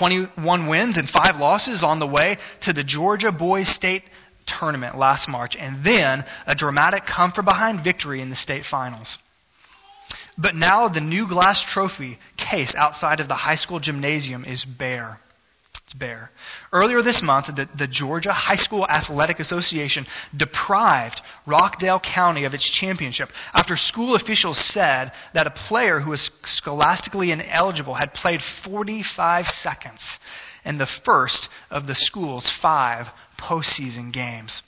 21 0.01 0.67
wins 0.67 0.97
and 0.97 1.07
5 1.07 1.41
losses 1.41 1.83
on 1.83 1.99
the 1.99 2.07
way 2.07 2.39
to 2.61 2.73
the 2.73 2.83
Georgia 2.83 3.31
Boys 3.31 3.69
State 3.69 4.03
Tournament 4.47 4.97
last 4.97 5.29
March, 5.29 5.57
and 5.57 5.85
then 5.85 6.25
a 6.47 6.55
dramatic 6.55 7.05
come 7.05 7.33
from 7.33 7.45
behind 7.45 7.81
victory 7.81 8.23
in 8.23 8.31
the 8.31 8.35
state 8.35 8.65
finals. 8.65 9.19
But 10.39 10.57
now 10.57 10.89
the 10.89 11.03
new 11.03 11.29
glass 11.29 11.61
trophy 11.61 12.19
case 12.39 12.75
outside 12.75 13.21
of 13.21 13.29
the 13.29 13.35
high 13.35 13.57
school 13.57 13.79
gymnasium 13.79 14.47
is 14.47 14.65
bare. 14.65 15.21
It's 15.91 15.99
bare. 15.99 16.31
Earlier 16.73 17.03
this 17.03 17.21
month, 17.21 17.53
the, 17.53 17.69
the, 17.75 17.89
Georgia 17.89 18.33
High 18.33 18.55
School 18.55 18.87
Athletic 18.89 19.41
Association 19.41 20.07
deprived 20.37 21.21
Rockdale 21.47 21.99
County 21.99 22.45
of 22.45 22.55
its 22.55 22.63
championship 22.71 23.33
after 23.53 23.75
school 23.75 24.15
officials 24.15 24.57
said 24.57 25.11
that 25.33 25.49
a 25.49 25.51
player 25.51 25.99
who 25.99 26.11
was 26.11 26.31
scholastically 26.45 27.33
ineligible 27.33 27.95
had 27.95 28.15
played 28.15 28.41
45 28.41 29.49
seconds 29.49 30.21
in 30.65 30.79
the 30.79 30.87
first 30.87 31.49
of 31.73 31.89
the 31.89 31.97
school's 31.97 32.49
five 32.49 33.11
postseason 33.37 34.13
games. 34.13 34.63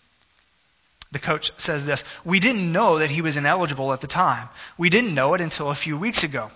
The 1.12 1.20
coach 1.20 1.52
says 1.56 1.86
this 1.86 2.02
We 2.24 2.40
didn't 2.40 2.72
know 2.72 2.98
that 2.98 3.12
he 3.12 3.22
was 3.22 3.36
ineligible 3.36 3.92
at 3.92 4.00
the 4.00 4.08
time. 4.08 4.48
We 4.76 4.90
didn't 4.90 5.14
know 5.14 5.34
it 5.34 5.40
until 5.40 5.70
a 5.70 5.76
few 5.76 5.96
weeks 5.96 6.24
ago. 6.24 6.50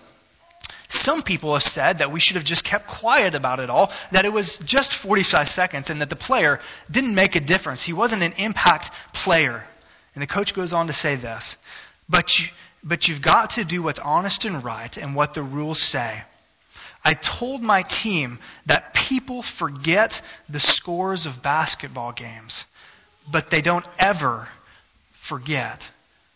Some 0.89 1.21
people 1.21 1.53
have 1.53 1.63
said 1.63 1.97
that 1.97 2.11
we 2.11 2.19
should 2.19 2.37
have 2.37 2.45
just 2.45 2.63
kept 2.63 2.87
quiet 2.87 3.35
about 3.35 3.59
it 3.59 3.69
all, 3.69 3.91
that 4.11 4.25
it 4.25 4.31
was 4.31 4.57
just 4.59 4.93
45 4.93 5.47
seconds, 5.47 5.89
and 5.89 6.01
that 6.01 6.09
the 6.09 6.15
player 6.15 6.59
didn't 6.89 7.13
make 7.13 7.35
a 7.35 7.41
difference. 7.41 7.83
He 7.83 7.93
wasn't 7.93 8.23
an 8.23 8.33
impact 8.37 8.91
player. 9.13 9.65
And 10.15 10.21
the 10.21 10.27
coach 10.27 10.53
goes 10.53 10.73
on 10.73 10.87
to 10.87 10.93
say 10.93 11.15
this 11.15 11.57
But, 12.07 12.39
you, 12.39 12.47
but 12.83 13.07
you've 13.07 13.21
got 13.21 13.51
to 13.51 13.65
do 13.65 13.83
what's 13.83 13.99
honest 13.99 14.45
and 14.45 14.63
right 14.63 14.95
and 14.97 15.13
what 15.13 15.33
the 15.33 15.43
rules 15.43 15.79
say. 15.79 16.23
I 17.03 17.13
told 17.13 17.61
my 17.61 17.83
team 17.83 18.39
that 18.65 18.93
people 18.93 19.41
forget 19.41 20.21
the 20.49 20.59
scores 20.59 21.25
of 21.25 21.41
basketball 21.41 22.13
games, 22.13 22.65
but 23.29 23.51
they 23.51 23.61
don't 23.61 23.87
ever 23.99 24.47
forget 25.11 25.89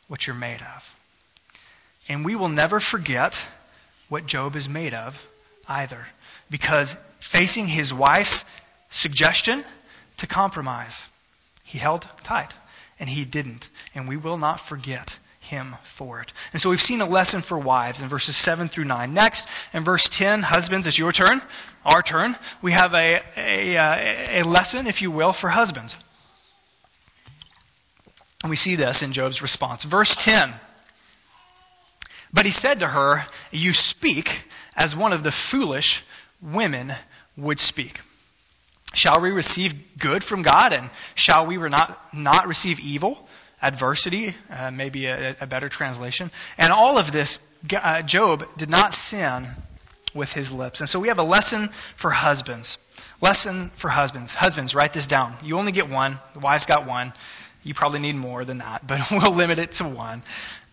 what 0.08 0.28
you're 0.28 0.36
made 0.36 0.62
of. 0.62 0.96
And 2.10 2.26
we 2.26 2.36
will 2.36 2.50
never 2.50 2.80
forget 2.80 3.48
what 4.12 4.26
Job 4.26 4.58
is 4.58 4.67
made 4.67 4.93
of 4.93 5.26
either. 5.69 6.06
Because 6.50 6.97
facing 7.21 7.65
his 7.65 7.93
wife's 7.93 8.43
suggestion 8.89 9.63
to 10.17 10.28
compromise, 10.28 11.06
he 11.63 11.78
held 11.78 12.06
tight 12.21 12.54
and 13.00 13.08
he 13.08 13.24
didn't. 13.24 13.69
And 13.95 14.10
we 14.10 14.17
will 14.17 14.38
not 14.38 14.60
forget 14.60 15.17
him 15.39 15.78
for 15.84 16.19
it. 16.19 16.34
And 16.52 16.62
so 16.62 16.69
we've 16.69 16.82
seen 16.82 17.00
a 17.00 17.06
lesson 17.06 17.39
for 17.39 17.58
wives 17.58 18.02
in 18.02 18.10
verses 18.10 18.36
7 18.36 18.67
through 18.67 18.84
9. 18.84 19.13
Next, 19.13 19.47
in 19.71 19.86
verse 19.86 20.10
10, 20.10 20.41
husbands, 20.41 20.88
it's 20.88 21.00
your 21.00 21.13
turn, 21.13 21.41
our 21.86 22.02
turn. 22.02 22.36
We 22.62 22.74
have 22.74 22.93
a, 22.93 23.21
a, 23.38 23.78
uh, 23.78 24.41
a 24.41 24.43
lesson, 24.43 24.88
if 24.88 25.02
you 25.02 25.10
will, 25.10 25.32
for 25.32 25.47
husbands. 25.47 25.95
And 28.43 28.50
we 28.50 28.58
see 28.58 28.76
this 28.76 29.04
in 29.04 29.13
Job's 29.13 29.41
response. 29.41 29.86
Verse 29.86 30.17
10. 30.17 30.54
But 32.34 32.46
he 32.46 32.52
said 32.52 32.80
to 32.80 32.88
her, 32.88 33.26
You 33.52 33.74
speak 33.74 34.44
as 34.76 34.96
one 34.96 35.13
of 35.13 35.24
the 35.24 35.32
foolish 35.32 36.04
women 36.41 36.94
would 37.38 37.60
speak. 37.60 38.00
Shall 38.94 39.22
we 39.22 39.32
receive 39.32 39.98
good 39.98 40.24
from 40.24 40.41
God, 40.41 40.74
and 40.74 40.89
shall 41.15 41.46
we 41.46 41.58
not, 41.58 42.13
not 42.13 42.48
receive 42.48 42.80
evil? 42.80 43.28
Adversity, 43.62 44.34
uh, 44.50 44.72
maybe 44.72 45.06
a, 45.06 45.36
a, 45.39 45.48
better 45.48 45.70
translation. 45.70 46.32
And 46.58 46.72
all 46.72 46.98
of 46.98 47.12
this, 47.12 47.39
uh, 47.76 48.02
Job 48.02 48.46
did 48.58 48.70
not 48.70 48.94
sin 48.94 49.48
with 50.15 50.34
his 50.34 50.52
lips. 50.52 50.80
And 50.80 50.89
so 50.89 51.00
we 51.00 51.10
have 51.10 51.20
a 51.20 51.24
lesson 51.24 51.70
for 51.96 52.10
husbands. 52.10 52.80
Lesson 53.22 53.70
for 53.76 53.88
husbands. 53.88 54.34
Husbands, 54.34 54.74
write 54.74 54.94
this 54.94 55.06
down. 55.06 55.36
You 55.44 55.60
only 55.60 55.72
get 55.72 55.89
one. 55.89 56.17
The 56.34 56.39
wife's 56.39 56.65
got 56.65 56.88
one. 56.88 57.13
You 57.63 57.76
probably 57.76 58.00
need 58.00 58.15
more 58.15 58.44
than 58.44 58.58
that, 58.58 58.86
but 58.88 59.12
we'll 59.12 59.34
limit 59.34 59.60
it 59.60 59.74
to 59.74 59.84
one. 59.86 60.24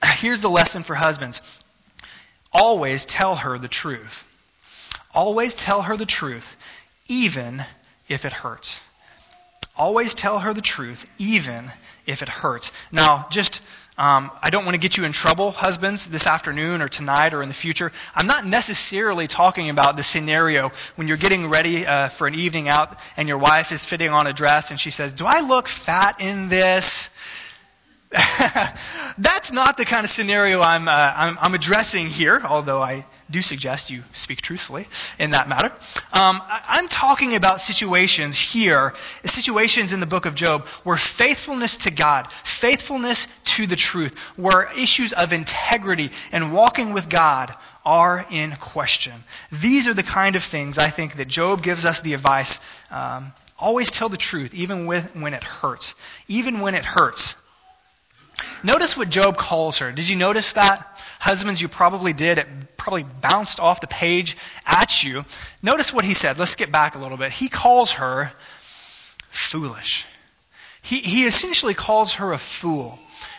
Here's 0.17 0.41
the 0.41 0.51
lesson 0.51 0.83
for 0.83 0.95
husbands 0.95 1.41
always 2.53 3.05
tell 3.05 3.37
her 3.37 3.59
the 3.59 3.69
truth. 3.69 4.25
Always 5.15 5.55
tell 5.55 5.83
her 5.83 5.97
the 5.97 6.07
truth, 6.07 6.57
even 7.09 7.65
if 8.09 8.25
it 8.25 8.33
hurts. 8.33 8.81
Always 9.77 10.15
tell 10.15 10.41
her 10.41 10.53
the 10.53 10.61
truth, 10.61 11.09
even 11.19 11.71
if 12.05 12.23
it 12.23 12.29
hurts. 12.29 12.73
Now, 12.91 13.27
just, 13.31 13.63
um, 13.97 14.31
I 14.43 14.51
don't 14.51 14.65
want 14.65 14.75
to 14.75 14.81
get 14.81 14.97
you 14.97 15.05
in 15.05 15.13
trouble, 15.13 15.51
husbands, 15.53 16.07
this 16.07 16.27
afternoon 16.27 16.83
or 16.83 16.89
tonight 16.89 17.33
or 17.33 17.43
in 17.43 17.49
the 17.49 17.55
future. 17.55 17.93
I'm 18.15 18.27
not 18.27 18.45
necessarily 18.45 19.29
talking 19.29 19.71
about 19.71 19.97
the 19.97 20.03
scenario 20.03 20.73
when 20.97 21.07
you're 21.07 21.17
getting 21.17 21.49
ready 21.49 21.87
uh, 21.87 22.09
for 22.09 22.27
an 22.27 22.35
evening 22.35 22.69
out 22.69 22.99
and 23.17 23.29
your 23.29 23.39
wife 23.39 23.71
is 23.71 23.85
fitting 23.85 24.11
on 24.11 24.27
a 24.27 24.33
dress 24.33 24.71
and 24.71 24.81
she 24.81 24.91
says, 24.91 25.13
Do 25.13 25.27
I 25.27 25.41
look 25.41 25.69
fat 25.69 26.21
in 26.21 26.49
this? 26.49 27.11
That's 29.19 29.53
not 29.53 29.77
the 29.77 29.85
kind 29.85 30.03
of 30.03 30.09
scenario 30.09 30.63
I'm, 30.63 30.89
uh, 30.89 30.93
I'm, 30.93 31.39
I'm, 31.43 31.55
addressing 31.55 32.07
here, 32.07 32.41
although 32.43 32.83
I 32.83 33.05
do 33.31 33.43
suggest 33.43 33.91
you 33.91 34.03
speak 34.15 34.41
truthfully 34.41 34.89
in 35.19 35.33
that 35.33 35.47
matter. 35.47 35.67
Um, 36.15 36.41
I'm 36.49 36.89
talking 36.89 37.35
about 37.35 37.61
situations 37.61 38.41
here, 38.41 38.95
situations 39.27 39.93
in 39.93 40.01
the 40.01 40.07
book 40.07 40.25
of 40.25 40.35
Job, 40.35 40.67
where 40.85 40.97
faithfulness 40.97 41.77
to 41.79 41.91
God, 41.91 42.33
faithfulness 42.33 43.27
to 43.45 43.67
the 43.67 43.77
truth, 43.77 44.19
where 44.37 44.73
issues 44.73 45.13
of 45.13 45.35
integrity 45.35 46.11
and 46.33 46.55
walking 46.55 46.95
with 46.95 47.11
God 47.11 47.55
are 47.85 48.25
in 48.31 48.53
question. 48.53 49.13
These 49.53 49.87
are 49.87 49.95
the 49.95 50.03
kind 50.03 50.35
of 50.35 50.43
things 50.43 50.79
I 50.79 50.89
think 50.89 51.17
that 51.17 51.29
Job 51.29 51.63
gives 51.63 51.85
us 51.85 52.01
the 52.01 52.15
advice. 52.15 52.59
Um, 52.91 53.35
always 53.59 53.91
tell 53.91 54.09
the 54.09 54.17
truth, 54.17 54.55
even 54.55 54.87
with, 54.87 55.15
when 55.15 55.35
it 55.35 55.45
hurts. 55.45 55.95
Even 56.27 56.61
when 56.61 56.75
it 56.75 56.87
hurts. 56.87 57.35
Notice 58.63 58.97
what 58.97 59.11
Job 59.11 59.37
calls 59.37 59.79
her. 59.79 59.93
Did 59.93 60.09
you 60.09 60.17
notice 60.17 60.55
that? 60.55 60.85
Husbands, 61.21 61.61
you 61.61 61.69
probably 61.69 62.13
did. 62.13 62.39
It 62.39 62.77
probably 62.77 63.03
bounced 63.03 63.61
off 63.61 63.81
the 63.81 63.87
page 63.87 64.37
at 64.67 65.03
you. 65.03 65.25
Notice 65.63 65.93
what 65.93 66.05
he 66.05 66.15
said. 66.15 66.39
Let's 66.39 66.55
get 66.55 66.73
back 66.73 66.95
a 66.95 66.99
little 66.99 67.17
bit. 67.17 67.33
He 67.33 67.49
calls 67.49 67.93
her 67.93 68.33
foolish. 69.31 70.07
He, 70.83 71.01
he 71.01 71.25
essentially 71.27 71.75
calls 71.75 72.15
her 72.15 72.33
a 72.33 72.39
fool. 72.39 72.99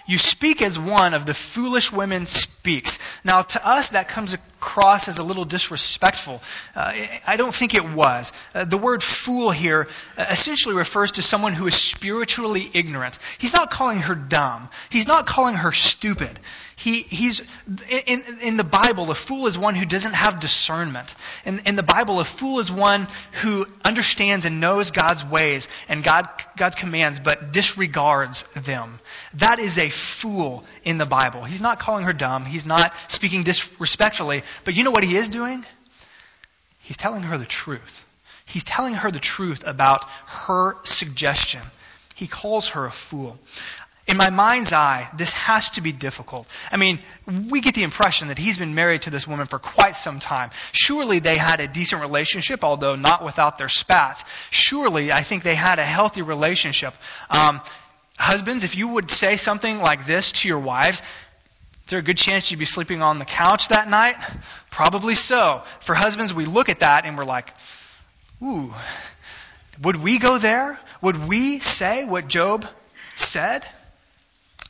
You 0.09 0.17
speak 0.17 0.63
as 0.63 0.79
one 0.79 1.13
of 1.13 1.27
the 1.27 1.35
foolish 1.35 1.91
women 1.91 2.25
speaks. 2.25 2.97
Now, 3.23 3.43
to 3.43 3.67
us, 3.67 3.91
that 3.91 4.07
comes 4.07 4.33
across 4.33 5.07
as 5.07 5.19
a 5.19 5.23
little 5.23 5.45
disrespectful. 5.45 6.41
Uh, 6.75 6.93
I 7.27 7.35
don't 7.35 7.53
think 7.53 7.75
it 7.75 7.87
was. 7.87 8.31
Uh, 8.55 8.65
the 8.65 8.79
word 8.79 9.03
fool 9.03 9.51
here 9.51 9.87
uh, 10.17 10.25
essentially 10.31 10.73
refers 10.73 11.11
to 11.11 11.21
someone 11.21 11.53
who 11.53 11.67
is 11.67 11.75
spiritually 11.75 12.71
ignorant. 12.73 13.19
He's 13.37 13.53
not 13.53 13.69
calling 13.69 13.99
her 13.99 14.15
dumb, 14.15 14.69
he's 14.89 15.07
not 15.07 15.27
calling 15.27 15.53
her 15.53 15.71
stupid. 15.71 16.39
He, 16.79 17.01
he's 17.01 17.41
in, 17.89 18.23
in 18.41 18.55
the 18.55 18.63
Bible, 18.63 19.11
a 19.11 19.15
fool 19.15 19.47
is 19.47 19.57
one 19.57 19.75
who 19.75 19.83
doesn't 19.83 20.13
have 20.13 20.39
discernment. 20.39 21.13
In, 21.43 21.59
in 21.65 21.75
the 21.75 21.83
Bible, 21.83 22.21
a 22.21 22.23
fool 22.23 22.59
is 22.59 22.71
one 22.71 23.09
who 23.41 23.67
understands 23.83 24.45
and 24.45 24.61
knows 24.61 24.91
God's 24.91 25.25
ways 25.25 25.67
and 25.89 26.01
God, 26.01 26.29
God's 26.55 26.77
commands, 26.77 27.19
but 27.19 27.51
disregards 27.51 28.45
them. 28.55 28.97
That 29.33 29.59
is 29.59 29.77
a 29.77 29.89
fool 29.89 30.63
in 30.85 30.97
the 30.97 31.05
Bible. 31.05 31.43
He's 31.43 31.59
not 31.59 31.79
calling 31.79 32.05
her 32.05 32.13
dumb. 32.13 32.45
He's 32.45 32.65
not 32.65 32.93
speaking 33.11 33.43
disrespectfully. 33.43 34.43
But 34.63 34.77
you 34.77 34.85
know 34.85 34.91
what 34.91 35.03
he 35.03 35.17
is 35.17 35.29
doing? 35.29 35.65
He's 36.79 36.95
telling 36.95 37.23
her 37.23 37.37
the 37.37 37.45
truth. 37.45 38.05
He's 38.45 38.63
telling 38.63 38.93
her 38.93 39.11
the 39.11 39.19
truth 39.19 39.65
about 39.67 40.09
her 40.27 40.75
suggestion. 40.85 41.61
He 42.15 42.27
calls 42.27 42.69
her 42.69 42.85
a 42.85 42.91
fool 42.91 43.37
in 44.09 44.17
my 44.17 44.31
mind's 44.31 44.73
eye, 44.73 45.07
this 45.15 45.33
has 45.33 45.69
to 45.71 45.81
be 45.81 45.91
difficult. 45.91 46.47
I 46.71 46.77
mean, 46.77 46.97
we 47.49 47.61
get 47.61 47.75
the 47.75 47.83
impression 47.83 48.29
that 48.29 48.39
he's 48.39 48.57
been 48.57 48.73
married 48.73 49.03
to 49.03 49.11
this 49.11 49.27
woman 49.27 49.45
for 49.45 49.59
quite 49.59 49.95
some 49.95 50.19
time. 50.19 50.49
Surely 50.71 51.19
they 51.19 51.37
had 51.37 51.59
a 51.59 51.67
decent 51.67 52.01
relationship, 52.01 52.63
although 52.63 52.95
not 52.95 53.23
without 53.23 53.59
their 53.59 53.69
spats. 53.69 54.25
Surely 54.49 55.11
I 55.13 55.21
think 55.21 55.43
they 55.43 55.53
had 55.53 55.77
a 55.77 55.85
healthy 55.85 56.23
relationship. 56.23 56.95
Um, 57.29 57.61
husbands, 58.17 58.63
if 58.63 58.75
you 58.75 58.87
would 58.87 59.11
say 59.11 59.37
something 59.37 59.77
like 59.77 60.07
this 60.07 60.31
to 60.41 60.47
your 60.47 60.59
wives, 60.59 61.01
is 61.01 61.91
there 61.91 61.99
a 61.99 62.03
good 62.03 62.17
chance 62.17 62.49
you'd 62.49 62.57
be 62.57 62.65
sleeping 62.65 63.03
on 63.03 63.19
the 63.19 63.25
couch 63.25 63.67
that 63.67 63.87
night? 63.87 64.15
Probably 64.71 65.13
so. 65.13 65.61
For 65.81 65.93
husbands, 65.93 66.33
we 66.33 66.45
look 66.45 66.69
at 66.69 66.79
that 66.79 67.05
and 67.05 67.15
we're 67.15 67.25
like, 67.25 67.53
ooh, 68.41 68.73
Would 69.83 69.97
we 69.97 70.17
go 70.17 70.39
there? 70.39 70.79
Would 71.01 71.27
we 71.27 71.59
say 71.59 72.05
what 72.05 72.27
Job 72.27 72.67
said? 73.15 73.67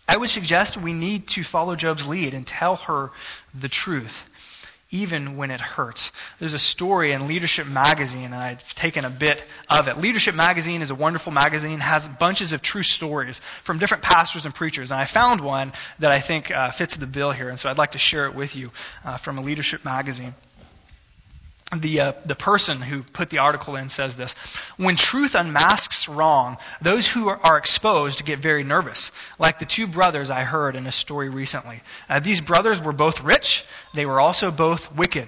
I 0.09 0.17
would 0.17 0.31
suggest 0.31 0.75
we 0.75 0.93
need 0.93 1.27
to 1.29 1.43
follow 1.43 1.75
Job's 1.75 2.07
lead 2.07 2.33
and 2.33 2.45
tell 2.45 2.77
her 2.77 3.11
the 3.53 3.69
truth, 3.69 4.27
even 4.89 5.37
when 5.37 5.51
it 5.51 5.61
hurts. 5.61 6.11
There's 6.39 6.55
a 6.55 6.59
story 6.59 7.11
in 7.11 7.27
Leadership 7.27 7.67
Magazine, 7.67 8.25
and 8.25 8.33
I've 8.33 8.73
taken 8.73 9.05
a 9.05 9.11
bit 9.11 9.45
of 9.69 9.87
it. 9.87 9.99
Leadership 9.99 10.33
Magazine 10.33 10.81
is 10.81 10.89
a 10.89 10.95
wonderful 10.95 11.31
magazine, 11.31 11.77
has 11.77 12.07
bunches 12.07 12.53
of 12.53 12.63
true 12.63 12.81
stories 12.81 13.39
from 13.61 13.77
different 13.77 14.01
pastors 14.01 14.45
and 14.45 14.55
preachers, 14.55 14.89
and 14.89 14.99
I 14.99 15.05
found 15.05 15.41
one 15.41 15.73
that 15.99 16.09
I 16.09 16.17
think 16.17 16.49
uh, 16.49 16.71
fits 16.71 16.97
the 16.97 17.05
bill 17.05 17.31
here, 17.31 17.49
and 17.49 17.59
so 17.59 17.69
I'd 17.69 17.77
like 17.77 17.91
to 17.91 17.99
share 17.99 18.25
it 18.25 18.33
with 18.33 18.55
you 18.55 18.71
uh, 19.05 19.17
from 19.17 19.37
a 19.37 19.41
Leadership 19.41 19.85
Magazine 19.85 20.33
the, 21.75 21.99
uh, 21.99 22.11
the 22.25 22.35
person 22.35 22.81
who 22.81 23.03
put 23.03 23.29
the 23.29 23.39
article 23.39 23.75
in 23.75 23.89
says 23.89 24.15
this 24.15 24.33
When 24.77 24.95
truth 24.95 25.35
unmasks 25.35 26.07
wrong, 26.09 26.57
those 26.81 27.07
who 27.07 27.29
are, 27.29 27.57
exposed 27.57 28.25
get 28.25 28.39
very 28.39 28.63
nervous, 28.63 29.11
like 29.37 29.59
the 29.59 29.65
two 29.65 29.85
brothers 29.85 30.29
I 30.29 30.43
heard 30.43 30.75
in 30.75 30.87
a 30.87 30.91
story 30.91 31.29
recently. 31.29 31.81
Uh, 32.09 32.19
these 32.19 32.41
brothers 32.41 32.81
were 32.81 32.93
both 32.93 33.23
rich, 33.23 33.65
they 33.93 34.05
were 34.05 34.19
also 34.19 34.49
both 34.49 34.95
wicked. 34.95 35.27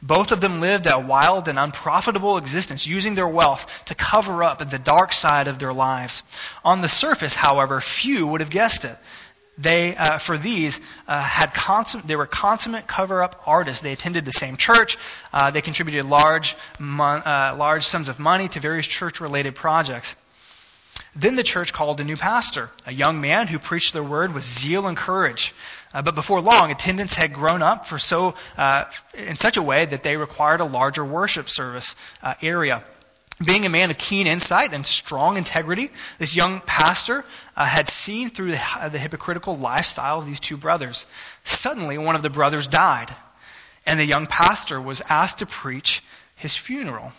Both 0.00 0.30
of 0.30 0.40
them 0.40 0.60
lived 0.60 0.86
a 0.86 0.98
wild 0.98 1.48
and 1.48 1.58
unprofitable 1.58 2.36
existence, 2.36 2.86
using 2.86 3.14
their 3.14 3.26
wealth 3.26 3.84
to 3.86 3.94
cover 3.94 4.44
up 4.44 4.58
the 4.58 4.78
dark 4.78 5.12
side 5.12 5.48
of 5.48 5.58
their 5.58 5.72
lives. 5.72 6.22
On 6.64 6.82
the 6.82 6.88
surface, 6.88 7.34
however, 7.34 7.80
few 7.80 8.26
would 8.26 8.40
have 8.40 8.50
guessed 8.50 8.84
it 8.84 8.96
they, 9.58 9.96
uh, 9.96 10.18
for 10.18 10.38
these, 10.38 10.80
uh, 11.08 11.20
had 11.20 11.52
consum- 11.52 12.06
they 12.06 12.14
were 12.14 12.26
consummate 12.26 12.86
cover-up 12.86 13.42
artists. 13.44 13.82
They 13.82 13.92
attended 13.92 14.24
the 14.24 14.32
same 14.32 14.56
church. 14.56 14.96
Uh, 15.32 15.50
they 15.50 15.62
contributed 15.62 16.04
large, 16.04 16.56
mon- 16.78 17.22
uh, 17.22 17.56
large 17.58 17.84
sums 17.84 18.08
of 18.08 18.20
money 18.20 18.46
to 18.48 18.60
various 18.60 18.86
church-related 18.86 19.56
projects. 19.56 20.14
Then 21.16 21.34
the 21.34 21.42
church 21.42 21.72
called 21.72 22.00
a 22.00 22.04
new 22.04 22.16
pastor, 22.16 22.70
a 22.86 22.92
young 22.92 23.20
man 23.20 23.48
who 23.48 23.58
preached 23.58 23.92
the 23.92 24.02
word 24.02 24.32
with 24.32 24.44
zeal 24.44 24.86
and 24.86 24.96
courage. 24.96 25.52
Uh, 25.92 26.02
but 26.02 26.14
before 26.14 26.40
long, 26.40 26.70
attendance 26.70 27.14
had 27.14 27.32
grown 27.32 27.62
up 27.62 27.86
for 27.86 27.98
so 27.98 28.34
uh, 28.56 28.84
in 29.14 29.34
such 29.34 29.56
a 29.56 29.62
way 29.62 29.86
that 29.86 30.04
they 30.04 30.16
required 30.16 30.60
a 30.60 30.64
larger 30.64 31.04
worship 31.04 31.50
service 31.50 31.96
area. 32.42 32.84
Being 33.44 33.66
a 33.66 33.70
man 33.70 33.90
of 33.90 33.98
keen 33.98 34.26
insight 34.26 34.74
and 34.74 34.84
strong 34.84 35.36
integrity, 35.36 35.90
this 36.18 36.34
young 36.34 36.60
pastor 36.60 37.24
uh, 37.56 37.64
had 37.64 37.88
seen 37.88 38.30
through 38.30 38.50
the, 38.50 38.60
uh, 38.76 38.88
the 38.88 38.98
hypocritical 38.98 39.56
lifestyle 39.56 40.18
of 40.18 40.26
these 40.26 40.40
two 40.40 40.56
brothers. 40.56 41.06
Suddenly, 41.44 41.98
one 41.98 42.16
of 42.16 42.22
the 42.22 42.30
brothers 42.30 42.66
died, 42.66 43.14
and 43.86 43.98
the 43.98 44.04
young 44.04 44.26
pastor 44.26 44.80
was 44.80 45.02
asked 45.08 45.38
to 45.38 45.46
preach 45.46 46.02
his 46.34 46.56
funeral. 46.56 47.12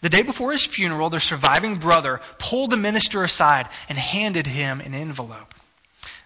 The 0.00 0.08
day 0.08 0.22
before 0.22 0.50
his 0.50 0.66
funeral, 0.66 1.10
their 1.10 1.20
surviving 1.20 1.76
brother 1.76 2.20
pulled 2.38 2.70
the 2.70 2.76
minister 2.76 3.22
aside 3.22 3.68
and 3.88 3.96
handed 3.96 4.48
him 4.48 4.80
an 4.80 4.94
envelope. 4.94 5.54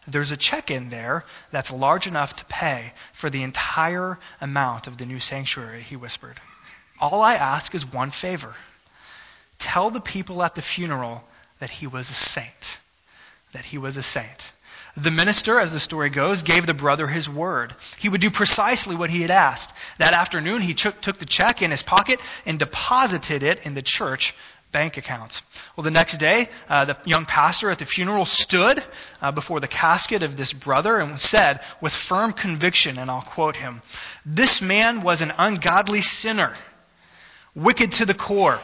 There's 0.09 0.31
a 0.31 0.37
check 0.37 0.71
in 0.71 0.89
there 0.89 1.25
that's 1.51 1.71
large 1.71 2.07
enough 2.07 2.37
to 2.37 2.45
pay 2.47 2.93
for 3.13 3.29
the 3.29 3.43
entire 3.43 4.19
amount 4.41 4.87
of 4.87 4.97
the 4.97 5.05
new 5.05 5.19
sanctuary, 5.19 5.83
he 5.83 5.97
whispered. 5.97 6.41
All 7.01 7.23
I 7.23 7.35
ask 7.35 7.75
is 7.75 7.91
one 7.91 8.11
favor 8.11 8.55
tell 9.59 9.91
the 9.91 10.01
people 10.01 10.43
at 10.43 10.55
the 10.55 10.63
funeral 10.63 11.25
that 11.61 11.71
he 11.71 11.87
was 11.87 12.11
a 12.11 12.15
saint. 12.15 12.79
That 13.53 13.65
he 13.65 13.79
was 13.79 13.97
a 13.97 14.03
saint. 14.03 14.53
The 14.97 15.11
minister, 15.11 15.61
as 15.61 15.73
the 15.73 15.81
story 15.81 16.09
goes, 16.09 16.43
gave 16.43 16.65
the 16.65 16.75
brother 16.75 17.07
his 17.07 17.29
word. 17.29 17.75
He 17.99 18.09
would 18.09 18.21
do 18.21 18.31
precisely 18.31 18.97
what 18.97 19.11
he 19.11 19.21
had 19.21 19.31
asked. 19.31 19.75
That 19.99 20.15
afternoon, 20.15 20.63
he 20.63 20.73
took, 20.73 21.01
took 21.01 21.19
the 21.19 21.27
check 21.27 21.61
in 21.61 21.71
his 21.71 21.83
pocket 21.83 22.21
and 22.47 22.59
deposited 22.59 23.43
it 23.43 23.67
in 23.67 23.75
the 23.75 23.83
church 23.83 24.35
bank 24.73 24.97
account. 24.97 25.43
Well, 25.75 25.85
the 25.85 25.91
next 25.91 26.17
day, 26.19 26.49
uh, 26.69 26.87
the 26.87 26.97
young 27.05 27.27
pastor 27.27 27.71
at 27.71 27.79
the 27.79 27.85
funeral 27.85 28.25
stood 28.25 28.83
uh, 29.21 29.33
before 29.33 29.61
the 29.61 29.69
casket 29.69 30.23
of 30.23 30.37
this 30.37 30.53
brother 30.53 30.99
and 30.99 31.21
said 31.21 31.61
with 31.81 31.93
firm 31.93 32.33
conviction, 32.33 32.99
and 32.99 33.11
I'll 33.11 33.23
quote 33.23 33.57
him, 33.57 33.83
This 34.25 34.63
man 34.63 35.03
was 35.03 35.21
an 35.21 35.33
ungodly 35.39 36.01
sinner 36.01 36.55
wicked 37.57 37.93
to 37.93 38.07
the 38.07 38.15
core. 38.15 38.61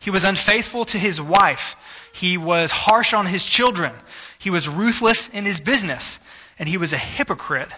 He 0.00 0.10
was 0.10 0.24
unfaithful 0.24 0.86
to 0.86 0.98
his 0.98 1.20
wife. 1.20 1.76
He 2.12 2.38
was 2.38 2.72
harsh 2.72 3.14
on 3.14 3.26
his 3.26 3.44
children. 3.44 3.92
He 4.38 4.50
was 4.50 4.68
ruthless 4.68 5.28
in 5.28 5.44
his 5.44 5.60
business. 5.60 6.18
And 6.58 6.68
he 6.68 6.78
was 6.78 6.92
a 6.92 6.98
hypocrite 6.98 7.70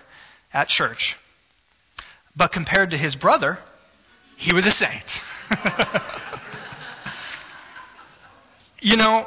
at 0.55 0.69
church. 0.69 1.19
But 2.37 2.53
compared 2.53 2.93
to 2.93 2.99
his 2.99 3.17
brother, 3.17 3.59
he 4.37 4.55
was 4.55 4.67
a 4.67 4.71
saint. 4.71 5.23
you 8.81 8.97
know, 8.97 9.27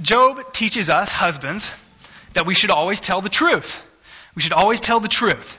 Job 0.00 0.52
teaches 0.52 0.88
us, 0.88 1.10
husbands, 1.10 1.72
that 2.34 2.46
we 2.46 2.54
should 2.54 2.70
always 2.70 3.00
tell 3.00 3.20
the 3.20 3.28
truth. 3.28 3.82
We 4.34 4.42
should 4.42 4.52
always 4.52 4.80
tell 4.80 5.00
the 5.00 5.08
truth, 5.08 5.58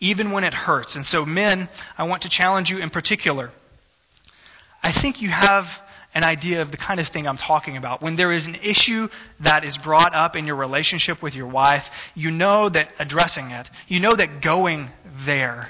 even 0.00 0.30
when 0.30 0.44
it 0.44 0.54
hurts. 0.54 0.96
And 0.96 1.04
so, 1.04 1.24
men, 1.24 1.68
I 1.96 2.04
want 2.04 2.22
to 2.22 2.28
challenge 2.28 2.70
you 2.70 2.78
in 2.78 2.90
particular 2.90 3.50
I 4.86 4.92
think 4.92 5.20
you 5.20 5.28
have 5.30 5.82
an 6.14 6.22
idea 6.22 6.62
of 6.62 6.70
the 6.70 6.76
kind 6.76 7.00
of 7.00 7.08
thing 7.08 7.26
I'm 7.26 7.36
talking 7.36 7.76
about. 7.76 8.02
When 8.02 8.14
there 8.14 8.30
is 8.30 8.46
an 8.46 8.54
issue 8.62 9.08
that 9.40 9.64
is 9.64 9.76
brought 9.76 10.14
up 10.14 10.36
in 10.36 10.46
your 10.46 10.54
relationship 10.54 11.20
with 11.22 11.34
your 11.34 11.48
wife, 11.48 12.12
you 12.14 12.30
know 12.30 12.68
that 12.68 12.92
addressing 13.00 13.50
it, 13.50 13.68
you 13.88 13.98
know 13.98 14.12
that 14.12 14.42
going 14.42 14.88
there 15.24 15.68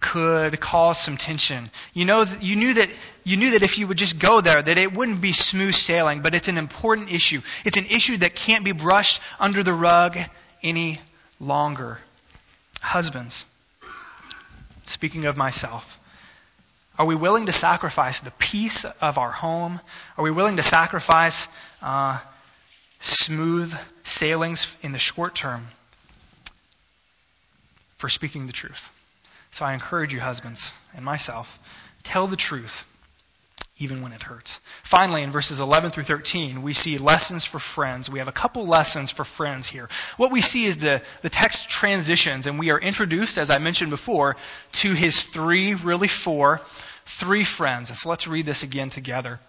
could 0.00 0.58
cause 0.58 0.98
some 0.98 1.16
tension. 1.16 1.70
You 1.94 2.06
know, 2.06 2.24
you 2.40 2.56
knew 2.56 2.74
that 2.74 2.88
you 3.22 3.36
knew 3.36 3.52
that 3.52 3.62
if 3.62 3.78
you 3.78 3.86
would 3.86 3.98
just 3.98 4.18
go 4.18 4.40
there, 4.40 4.60
that 4.60 4.78
it 4.78 4.92
wouldn't 4.92 5.20
be 5.20 5.30
smooth 5.30 5.74
sailing. 5.74 6.22
But 6.22 6.34
it's 6.34 6.48
an 6.48 6.58
important 6.58 7.12
issue. 7.12 7.40
It's 7.64 7.76
an 7.76 7.86
issue 7.86 8.16
that 8.16 8.34
can't 8.34 8.64
be 8.64 8.72
brushed 8.72 9.22
under 9.38 9.62
the 9.62 9.72
rug 9.72 10.18
any 10.60 10.98
longer. 11.38 12.00
Husbands, 12.80 13.44
speaking 14.86 15.26
of 15.26 15.36
myself, 15.36 15.95
are 16.98 17.06
we 17.06 17.14
willing 17.14 17.46
to 17.46 17.52
sacrifice 17.52 18.20
the 18.20 18.30
peace 18.32 18.84
of 18.84 19.18
our 19.18 19.30
home? 19.30 19.80
Are 20.16 20.24
we 20.24 20.30
willing 20.30 20.56
to 20.56 20.62
sacrifice 20.62 21.48
uh, 21.82 22.18
smooth 23.00 23.74
sailings 24.02 24.74
in 24.82 24.92
the 24.92 24.98
short 24.98 25.34
term 25.34 25.66
for 27.98 28.08
speaking 28.08 28.46
the 28.46 28.52
truth? 28.52 28.90
So 29.50 29.64
I 29.64 29.74
encourage 29.74 30.12
you, 30.12 30.20
husbands, 30.20 30.72
and 30.94 31.04
myself, 31.04 31.58
tell 32.02 32.26
the 32.26 32.36
truth 32.36 32.84
even 33.78 34.00
when 34.00 34.12
it 34.12 34.22
hurts. 34.22 34.58
Finally, 34.82 35.22
in 35.22 35.30
verses 35.30 35.60
11 35.60 35.90
through 35.90 36.04
13, 36.04 36.62
we 36.62 36.72
see 36.72 36.96
lessons 36.96 37.44
for 37.44 37.58
friends. 37.58 38.08
We 38.08 38.20
have 38.20 38.28
a 38.28 38.32
couple 38.32 38.66
lessons 38.66 39.10
for 39.10 39.24
friends 39.24 39.66
here. 39.66 39.88
What 40.16 40.32
we 40.32 40.40
see 40.40 40.64
is 40.64 40.78
the, 40.78 41.02
the 41.20 41.28
text 41.28 41.68
transitions, 41.68 42.46
and 42.46 42.58
we 42.58 42.70
are 42.70 42.80
introduced, 42.80 43.36
as 43.36 43.50
I 43.50 43.58
mentioned 43.58 43.90
before, 43.90 44.36
to 44.72 44.94
his 44.94 45.22
three, 45.22 45.74
really 45.74 46.08
four, 46.08 46.62
three 47.04 47.44
friends. 47.44 47.98
So 48.00 48.08
let's 48.08 48.26
read 48.26 48.46
this 48.46 48.62
again 48.62 48.88
together. 48.88 49.40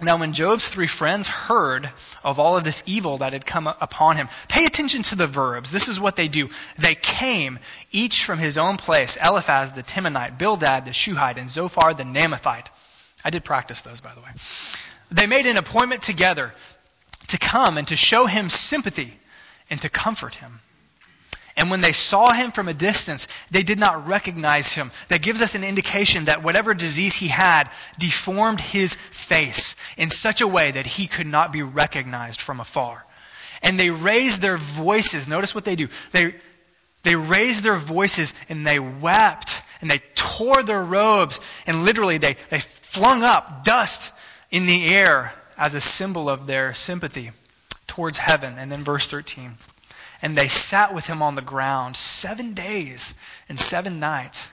Now, 0.00 0.16
when 0.16 0.32
Job's 0.32 0.66
three 0.66 0.88
friends 0.88 1.28
heard 1.28 1.88
of 2.24 2.38
all 2.38 2.56
of 2.56 2.64
this 2.64 2.82
evil 2.86 3.18
that 3.18 3.34
had 3.34 3.46
come 3.46 3.66
upon 3.66 4.16
him, 4.16 4.28
pay 4.48 4.64
attention 4.64 5.02
to 5.04 5.16
the 5.16 5.26
verbs. 5.26 5.70
This 5.70 5.88
is 5.88 6.00
what 6.00 6.16
they 6.16 6.28
do. 6.28 6.50
They 6.78 6.96
came, 6.96 7.58
each 7.92 8.24
from 8.24 8.38
his 8.38 8.58
own 8.58 8.78
place 8.78 9.16
Eliphaz 9.16 9.72
the 9.72 9.82
Temanite, 9.82 10.38
Bildad 10.38 10.86
the 10.86 10.92
Shuhite, 10.92 11.38
and 11.38 11.50
Zophar 11.50 11.94
the 11.94 12.04
Naamathite. 12.04 12.66
I 13.24 13.30
did 13.30 13.44
practice 13.44 13.82
those, 13.82 14.00
by 14.00 14.14
the 14.14 14.20
way. 14.20 14.30
They 15.12 15.26
made 15.26 15.46
an 15.46 15.56
appointment 15.56 16.02
together 16.02 16.52
to 17.28 17.38
come 17.38 17.78
and 17.78 17.86
to 17.88 17.96
show 17.96 18.26
him 18.26 18.48
sympathy 18.48 19.12
and 19.70 19.80
to 19.82 19.88
comfort 19.88 20.34
him. 20.34 20.60
And 21.56 21.70
when 21.70 21.82
they 21.82 21.92
saw 21.92 22.32
him 22.32 22.50
from 22.50 22.68
a 22.68 22.74
distance, 22.74 23.28
they 23.50 23.62
did 23.62 23.78
not 23.78 24.08
recognize 24.08 24.72
him. 24.72 24.90
That 25.08 25.22
gives 25.22 25.42
us 25.42 25.54
an 25.54 25.64
indication 25.64 26.24
that 26.24 26.42
whatever 26.42 26.72
disease 26.72 27.14
he 27.14 27.28
had 27.28 27.70
deformed 27.98 28.60
his 28.60 28.94
face 28.94 29.76
in 29.96 30.10
such 30.10 30.40
a 30.40 30.46
way 30.46 30.70
that 30.70 30.86
he 30.86 31.06
could 31.06 31.26
not 31.26 31.52
be 31.52 31.62
recognized 31.62 32.40
from 32.40 32.60
afar. 32.60 33.04
And 33.62 33.78
they 33.78 33.90
raised 33.90 34.40
their 34.40 34.56
voices. 34.56 35.28
Notice 35.28 35.54
what 35.54 35.64
they 35.64 35.76
do. 35.76 35.88
They, 36.12 36.34
they 37.02 37.16
raised 37.16 37.62
their 37.62 37.76
voices 37.76 38.32
and 38.48 38.66
they 38.66 38.78
wept 38.78 39.62
and 39.82 39.90
they 39.90 40.00
tore 40.14 40.62
their 40.62 40.82
robes 40.82 41.38
and 41.66 41.84
literally 41.84 42.18
they, 42.18 42.36
they 42.48 42.60
flung 42.60 43.22
up 43.22 43.64
dust 43.64 44.12
in 44.50 44.64
the 44.64 44.88
air 44.88 45.32
as 45.58 45.74
a 45.74 45.80
symbol 45.80 46.30
of 46.30 46.46
their 46.46 46.72
sympathy 46.72 47.30
towards 47.86 48.16
heaven. 48.16 48.54
And 48.56 48.72
then 48.72 48.84
verse 48.84 49.06
13 49.06 49.52
and 50.22 50.36
they 50.36 50.48
sat 50.48 50.94
with 50.94 51.06
him 51.06 51.20
on 51.20 51.34
the 51.34 51.42
ground 51.42 51.96
seven 51.96 52.54
days 52.54 53.14
and 53.48 53.60
seven 53.60 54.00
nights 54.00 54.48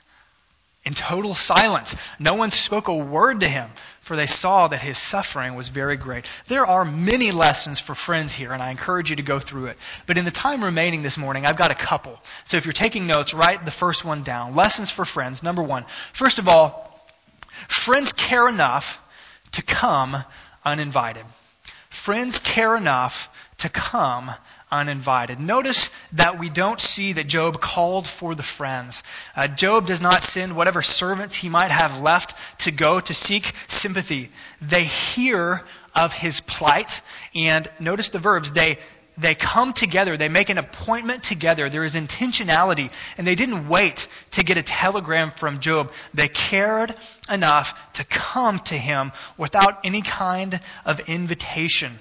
in 0.84 0.94
total 0.94 1.36
silence. 1.36 1.96
No 2.20 2.34
one 2.34 2.52
spoke 2.52 2.88
a 2.88 2.96
word 2.96 3.42
to 3.42 3.48
him, 3.48 3.70
for 4.02 4.16
they 4.16 4.26
saw 4.26 4.68
that 4.68 4.82
his 4.82 4.98
suffering 4.98 5.56
was 5.56 5.70
very 5.70 5.96
great. 5.96 6.26
There 6.48 6.66
are 6.66 6.84
many 6.84 7.32
lessons 7.32 7.80
for 7.80 7.94
friends 7.94 8.34
here, 8.34 8.52
and 8.52 8.62
I 8.62 8.72
encourage 8.72 9.10
you 9.10 9.18
to 9.18 9.22
go 9.22 9.40
through 9.40 9.68
it. 9.68 9.78
But 10.08 10.18
in 10.18 10.26
the 10.26 10.32
time 10.32 10.64
remaining 10.64 11.04
this 11.04 11.18
morning, 11.18 11.46
I've 11.46 11.58
got 11.58 11.72
a 11.72 11.76
couple. 11.76 12.20
So 12.46 12.58
if 12.58 12.66
you're 12.66 12.74
taking 12.74 13.08
notes, 13.08 13.34
write 13.34 13.64
the 13.66 13.72
first 13.72 14.04
one 14.04 14.24
down. 14.24 14.56
Lessons 14.56 14.90
for 14.90 15.06
friends. 15.06 15.44
Number 15.44 15.62
one. 15.62 15.86
First 16.14 16.40
of 16.40 16.50
all, 16.50 16.90
Friends 17.68 18.14
care 18.14 18.48
enough 18.48 19.04
to 19.52 19.62
come 19.62 20.24
uninvited. 20.64 21.26
Friends 21.90 22.40
care 22.40 22.76
enough 22.76 23.30
to 23.60 23.70
come 23.70 24.32
uninvited. 24.72 25.40
Notice 25.40 25.90
that 26.14 26.40
we 26.40 26.50
don't 26.50 26.80
see 26.80 27.14
that 27.14 27.28
Job 27.28 27.60
called 27.60 28.08
for 28.08 28.36
the 28.36 28.44
friends. 28.44 29.04
Uh, 29.36 29.48
Job 29.48 29.88
does 29.88 30.02
not 30.02 30.24
send 30.24 30.56
whatever 30.56 30.82
servants 30.82 31.36
he 31.36 31.50
might 31.50 31.72
have 31.72 32.02
left 32.02 32.36
to 32.60 32.72
go 32.72 33.00
to 33.00 33.14
seek 33.14 33.54
sympathy. 33.68 34.30
They 34.62 34.84
hear 34.84 35.64
of 35.96 36.14
his 36.14 36.40
plight, 36.42 37.02
and 37.36 37.68
notice 37.80 38.10
the 38.10 38.20
verbs. 38.20 38.52
They 38.52 38.78
they 39.20 39.36
come 39.36 39.74
together, 39.74 40.16
they 40.16 40.30
make 40.30 40.50
an 40.50 40.58
appointment 40.58 41.24
together. 41.24 41.70
There 41.70 41.84
is 41.84 41.96
intentionality, 41.96 42.90
and 43.18 43.28
they 43.28 43.36
didn't 43.36 43.68
wait 43.68 44.08
to 44.32 44.44
get 44.44 44.58
a 44.58 44.64
telegram 44.64 45.32
from 45.32 45.60
Job. 45.60 45.92
They 46.14 46.30
cared 46.30 46.96
enough 47.30 47.94
to 47.94 48.06
come 48.06 48.60
to 48.60 48.76
him 48.76 49.12
without 49.38 49.82
any 49.84 50.02
kind 50.02 50.60
of 50.86 51.02
invitation. 51.02 52.00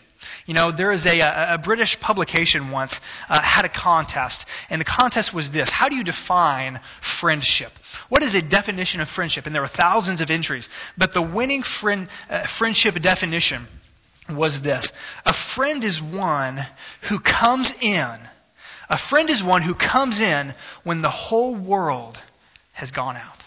You 0.48 0.54
know, 0.54 0.70
there 0.70 0.92
is 0.92 1.04
a, 1.04 1.20
a, 1.20 1.54
a 1.54 1.58
British 1.58 2.00
publication 2.00 2.70
once 2.70 3.02
uh, 3.28 3.38
had 3.38 3.66
a 3.66 3.68
contest, 3.68 4.46
and 4.70 4.80
the 4.80 4.84
contest 4.86 5.34
was 5.34 5.50
this 5.50 5.68
How 5.68 5.90
do 5.90 5.96
you 5.96 6.02
define 6.02 6.80
friendship? 7.02 7.70
What 8.08 8.22
is 8.22 8.34
a 8.34 8.40
definition 8.40 9.02
of 9.02 9.10
friendship? 9.10 9.44
And 9.44 9.54
there 9.54 9.60
were 9.60 9.68
thousands 9.68 10.22
of 10.22 10.30
entries, 10.30 10.70
but 10.96 11.12
the 11.12 11.20
winning 11.20 11.62
friend, 11.62 12.08
uh, 12.30 12.46
friendship 12.46 12.98
definition 13.02 13.68
was 14.30 14.62
this 14.62 14.90
A 15.26 15.34
friend 15.34 15.84
is 15.84 16.00
one 16.00 16.64
who 17.02 17.18
comes 17.18 17.74
in. 17.82 18.18
A 18.88 18.96
friend 18.96 19.28
is 19.28 19.44
one 19.44 19.60
who 19.60 19.74
comes 19.74 20.18
in 20.18 20.54
when 20.82 21.02
the 21.02 21.10
whole 21.10 21.54
world 21.54 22.18
has 22.72 22.90
gone 22.90 23.16
out. 23.16 23.44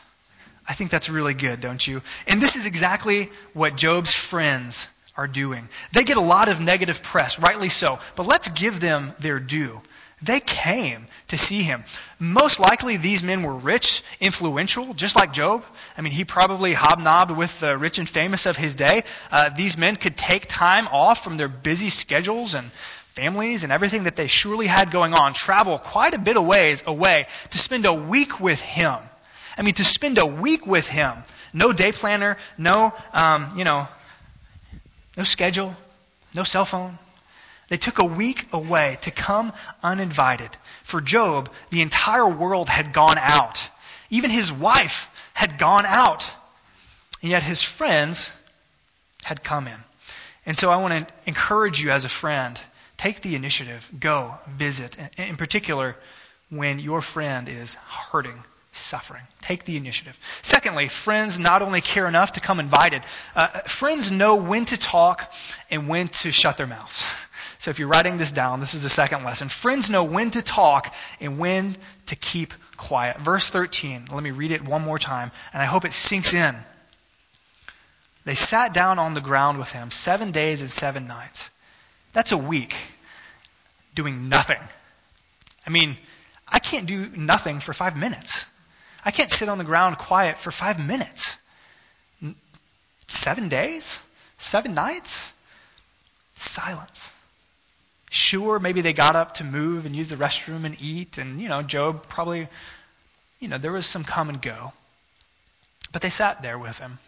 I 0.68 0.76
think 0.76 0.92
that's 0.92 1.10
really 1.10 1.34
good, 1.34 1.62
don't 1.62 1.86
you? 1.86 2.04
And 2.28 2.40
this 2.40 2.56
is 2.56 2.68
exactly 2.68 3.32
what 3.54 3.76
Job's 3.76 4.14
friends 4.14 4.88
are 5.22 5.28
doing. 5.28 5.70
They 5.94 6.04
get 6.04 6.18
a 6.18 6.22
lot 6.22 6.50
of 6.50 6.60
negative 6.60 7.04
press, 7.04 7.40
rightly 7.40 7.70
so, 7.70 8.00
but 8.16 8.26
let's 8.26 8.50
give 8.50 8.80
them 8.80 9.14
their 9.20 9.40
due. 9.40 9.82
They 10.24 10.40
came 10.40 11.08
to 11.30 11.38
see 11.38 11.64
him. 11.64 11.84
Most 12.20 12.60
likely, 12.60 12.98
these 12.98 13.24
men 13.24 13.42
were 13.42 13.56
rich, 13.56 14.04
influential, 14.20 14.94
just 14.94 15.16
like 15.16 15.34
Job. 15.34 15.64
I 15.98 16.02
mean, 16.02 16.14
he 16.14 16.26
probably 16.26 16.74
hobnobbed 16.74 17.32
with 17.32 17.60
the 17.60 17.78
rich 17.78 17.98
and 17.98 18.08
famous 18.08 18.46
of 18.46 18.56
his 18.56 18.76
day. 18.76 19.04
Uh, 19.32 19.50
these 19.50 19.78
men 19.78 19.96
could 19.96 20.16
take 20.16 20.46
time 20.48 20.88
off 20.88 21.24
from 21.24 21.38
their 21.38 21.48
busy 21.48 21.90
schedules 21.90 22.54
and 22.54 22.70
families 23.16 23.64
and 23.64 23.74
everything 23.74 24.04
that 24.04 24.16
they 24.16 24.28
surely 24.28 24.68
had 24.68 24.92
going 24.92 25.14
on, 25.14 25.34
travel 25.34 25.78
quite 25.80 26.14
a 26.14 26.20
bit 26.20 26.38
of 26.38 26.46
ways 26.46 26.84
away 26.86 27.28
to 27.50 27.58
spend 27.58 27.86
a 27.86 27.94
week 27.94 28.40
with 28.40 28.60
him. 28.60 28.96
I 29.58 29.64
mean, 29.64 29.74
to 29.76 29.84
spend 29.84 30.18
a 30.18 30.26
week 30.26 30.66
with 30.68 30.88
him. 30.88 31.14
No 31.54 31.74
day 31.74 31.92
planner, 31.92 32.38
no, 32.58 32.94
um, 33.14 33.58
you 33.58 33.66
know, 33.66 33.88
no 35.18 35.24
schedule, 35.24 35.76
no 36.34 36.44
cell 36.44 36.66
phone. 36.66 36.98
They 37.70 37.78
took 37.78 38.00
a 38.00 38.06
week 38.06 38.48
away 38.52 38.98
to 39.02 39.12
come 39.12 39.54
uninvited. 39.82 40.50
For 40.84 41.00
Job, 41.00 41.50
the 41.70 41.82
entire 41.82 42.28
world 42.28 42.68
had 42.68 42.92
gone 42.92 43.18
out. 43.18 43.70
Even 44.10 44.30
his 44.30 44.52
wife 44.52 45.10
had 45.34 45.58
gone 45.58 45.86
out. 45.86 46.30
And 47.22 47.32
yet 47.32 47.44
his 47.44 47.64
friends 47.64 48.32
had 49.24 49.44
come 49.44 49.68
in. 49.68 49.78
And 50.46 50.58
so 50.58 50.70
I 50.70 50.78
want 50.78 51.08
to 51.08 51.14
encourage 51.26 51.82
you 51.82 51.92
as 51.92 52.04
a 52.04 52.10
friend 52.10 52.62
take 52.98 53.22
the 53.22 53.36
initiative, 53.36 53.90
go, 54.00 54.36
visit. 54.48 54.98
In 55.18 55.38
particular, 55.38 55.96
when 56.50 56.78
your 56.78 57.02
friend 57.02 57.50
is 57.50 57.76
hurting 57.76 58.44
suffering. 58.72 59.24
Take 59.42 59.66
the 59.66 59.76
initiative. 59.78 60.18
Secondly, 60.42 60.88
friends 60.88 61.40
not 61.40 61.62
only 61.62 61.82
care 61.82 62.08
enough 62.08 62.34
to 62.34 62.40
come 62.40 62.60
invited, 62.60 63.04
uh, 63.36 63.48
friends 63.62 64.12
know 64.12 64.36
when 64.36 64.66
to 64.66 64.78
talk 64.78 65.32
and 65.70 65.88
when 65.88 66.08
to 66.08 66.32
shut 66.32 66.58
their 66.58 66.68
mouths. 66.68 67.06
So 67.60 67.70
if 67.70 67.78
you're 67.78 67.90
writing 67.90 68.18
this 68.18 68.32
down, 68.32 68.60
this 68.60 68.74
is 68.74 68.82
the 68.82 68.90
second 68.90 69.24
lesson. 69.24 69.48
Friends 69.48 69.90
know 69.90 70.04
when 70.04 70.32
to 70.32 70.42
talk 70.42 70.96
and 71.20 71.38
when 71.38 71.76
to 72.08 72.16
keep 72.16 72.56
quiet. 72.76 73.20
Verse 73.20 73.52
13, 73.52 74.06
let 74.12 74.24
me 74.24 74.32
read 74.32 74.50
it 74.50 74.64
one 74.64 74.82
more 74.82 74.98
time, 74.98 75.32
and 75.54 75.62
I 75.62 75.66
hope 75.66 75.86
it 75.86 75.94
sinks 75.94 76.34
in. 76.34 76.56
They 78.26 78.34
sat 78.34 78.74
down 78.74 78.98
on 78.98 79.14
the 79.14 79.22
ground 79.22 79.60
with 79.60 79.72
him 79.72 79.92
seven 79.92 80.32
days 80.32 80.62
and 80.62 80.70
seven 80.72 81.08
nights. 81.08 81.52
That's 82.14 82.32
a 82.32 82.38
week 82.38 82.76
doing 83.94 84.30
nothing. 84.30 84.60
I 85.66 85.70
mean, 85.70 85.98
I 86.48 86.60
can't 86.60 86.88
do 86.88 87.10
nothing 87.16 87.60
for 87.60 87.74
five 87.74 87.96
minutes. 87.96 88.46
I 89.04 89.12
can't 89.12 89.32
sit 89.32 89.50
on 89.50 89.58
the 89.58 89.64
ground 89.64 89.98
quiet 89.98 90.38
for 90.38 90.52
five 90.52 90.80
minutes. 90.80 91.38
Seven 93.08 93.50
days? 93.50 94.00
Seven 94.38 94.74
nights? 94.74 95.34
Silence. 96.36 97.14
Sure, 98.10 98.60
maybe 98.60 98.82
they 98.82 98.94
got 98.94 99.16
up 99.16 99.36
to 99.36 99.44
move 99.44 99.86
and 99.86 99.96
use 99.96 100.10
the 100.10 100.16
restroom 100.16 100.66
and 100.66 100.76
eat, 100.82 101.18
and, 101.18 101.40
you 101.42 101.48
know, 101.48 101.62
Job 101.62 102.08
probably, 102.08 102.48
you 103.40 103.48
know, 103.48 103.58
there 103.58 103.72
was 103.72 103.86
some 103.86 104.04
come 104.04 104.30
and 104.30 104.42
go. 104.42 104.74
But 105.92 106.02
they 106.02 106.10
sat 106.10 106.42
there 106.42 106.60
with 106.60 106.78
him 106.80 107.00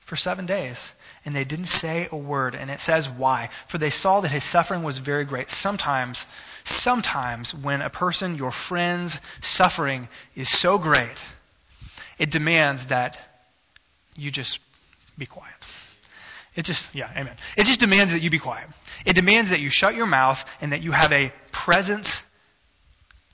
for 0.00 0.16
seven 0.16 0.46
days, 0.46 0.92
and 1.24 1.34
they 1.34 1.44
didn't 1.44 1.66
say 1.66 2.08
a 2.10 2.16
word. 2.16 2.54
And 2.54 2.70
it 2.70 2.80
says 2.80 3.08
why. 3.08 3.50
For 3.66 3.78
they 3.78 3.90
saw 3.90 4.20
that 4.20 4.30
his 4.30 4.44
suffering 4.44 4.82
was 4.82 4.98
very 4.98 5.24
great. 5.24 5.50
Sometimes, 5.50 6.24
sometimes 6.64 7.54
when 7.54 7.82
a 7.82 7.90
person, 7.90 8.36
your 8.36 8.50
friend's 8.50 9.20
suffering 9.42 10.08
is 10.34 10.48
so 10.48 10.78
great, 10.78 11.24
it 12.18 12.30
demands 12.30 12.86
that 12.86 13.20
you 14.16 14.30
just 14.30 14.60
be 15.16 15.26
quiet. 15.26 15.52
It 16.56 16.64
just, 16.64 16.92
yeah, 16.94 17.08
amen. 17.16 17.34
It 17.56 17.66
just 17.66 17.80
demands 17.80 18.12
that 18.12 18.20
you 18.20 18.30
be 18.30 18.40
quiet. 18.40 18.66
It 19.06 19.14
demands 19.14 19.50
that 19.50 19.60
you 19.60 19.70
shut 19.70 19.94
your 19.94 20.06
mouth 20.06 20.44
and 20.60 20.72
that 20.72 20.82
you 20.82 20.90
have 20.90 21.12
a 21.12 21.32
presence, 21.52 22.24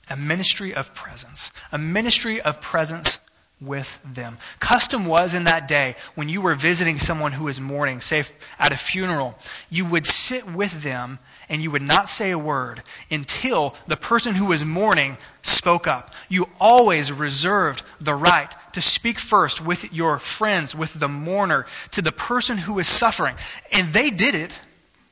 a 0.09 0.15
ministry 0.15 0.75
of 0.75 0.93
presence. 0.93 1.51
A 1.71 1.77
ministry 1.77 2.39
of 2.41 2.61
presence 2.61 3.19
with 3.61 3.97
them. 4.03 4.37
Custom 4.59 5.05
was 5.05 5.33
in 5.33 5.45
that 5.45 5.67
day 5.67 5.95
when 6.15 6.27
you 6.27 6.41
were 6.41 6.55
visiting 6.55 6.99
someone 6.99 7.31
who 7.31 7.45
was 7.45 7.61
mourning, 7.61 8.01
say 8.01 8.23
at 8.59 8.73
a 8.73 8.77
funeral, 8.77 9.35
you 9.69 9.85
would 9.85 10.05
sit 10.05 10.45
with 10.45 10.83
them 10.83 11.19
and 11.47 11.61
you 11.61 11.71
would 11.71 11.81
not 11.81 12.09
say 12.09 12.31
a 12.31 12.37
word 12.37 12.83
until 13.09 13.75
the 13.87 13.95
person 13.95 14.35
who 14.35 14.45
was 14.45 14.63
mourning 14.65 15.17
spoke 15.41 15.87
up. 15.87 16.13
You 16.27 16.49
always 16.59 17.11
reserved 17.11 17.81
the 18.01 18.13
right 18.13 18.53
to 18.73 18.81
speak 18.81 19.19
first 19.19 19.61
with 19.61 19.93
your 19.93 20.19
friends, 20.19 20.75
with 20.75 20.93
the 20.93 21.07
mourner, 21.07 21.65
to 21.91 22.01
the 22.01 22.11
person 22.11 22.57
who 22.57 22.73
was 22.73 22.87
suffering. 22.87 23.35
And 23.71 23.93
they 23.93 24.09
did 24.09 24.35
it 24.35 24.59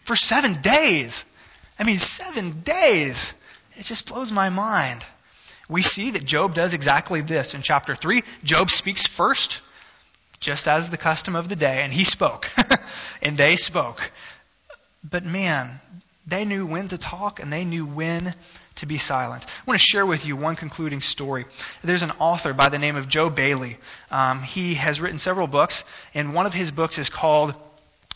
for 0.04 0.16
seven 0.16 0.62
days. 0.62 1.24
I 1.80 1.84
mean, 1.84 1.98
seven 1.98 2.62
days. 2.62 3.36
It 3.78 3.84
just 3.84 4.08
blows 4.10 4.32
my 4.32 4.50
mind 4.50 5.06
we 5.70 5.82
see 5.82 6.12
that 6.12 6.26
Job 6.26 6.54
does 6.54 6.74
exactly 6.74 7.22
this 7.22 7.54
in 7.54 7.62
chapter 7.62 7.96
3. 7.96 8.24
Job 8.44 8.70
speaks 8.70 9.08
first, 9.08 9.62
just 10.40 10.68
as 10.68 10.90
the 10.90 10.98
custom 10.98 11.36
of 11.36 11.50
the 11.50 11.56
day, 11.56 11.82
and 11.84 11.94
he 11.94 12.04
spoke, 12.04 12.50
and 13.22 13.38
they 13.38 13.56
spoke. 13.56 14.12
But 15.10 15.26
man, 15.26 15.80
they 16.28 16.46
knew 16.46 16.66
when 16.66 16.88
to 16.90 16.98
talk 16.98 17.40
and 17.40 17.52
they 17.52 17.66
knew 17.66 17.86
when 17.86 18.34
to 18.76 18.86
be 18.86 18.98
silent. 18.98 19.46
I 19.46 19.64
want 19.66 19.80
to 19.80 19.86
share 19.86 20.06
with 20.06 20.26
you 20.26 20.36
one 20.36 20.56
concluding 20.56 21.02
story. 21.02 21.46
There's 21.84 22.02
an 22.02 22.12
author 22.20 22.54
by 22.54 22.70
the 22.70 22.80
name 22.80 22.96
of 22.96 23.08
Joe 23.08 23.30
Bayly. 23.30 23.78
Um, 24.10 24.42
he 24.42 24.76
has 24.76 25.02
written 25.02 25.20
several 25.20 25.48
books, 25.48 25.84
and 26.14 26.34
one 26.34 26.46
of 26.46 26.54
his 26.54 26.72
books 26.72 26.98
is 26.98 27.10
called 27.10 27.54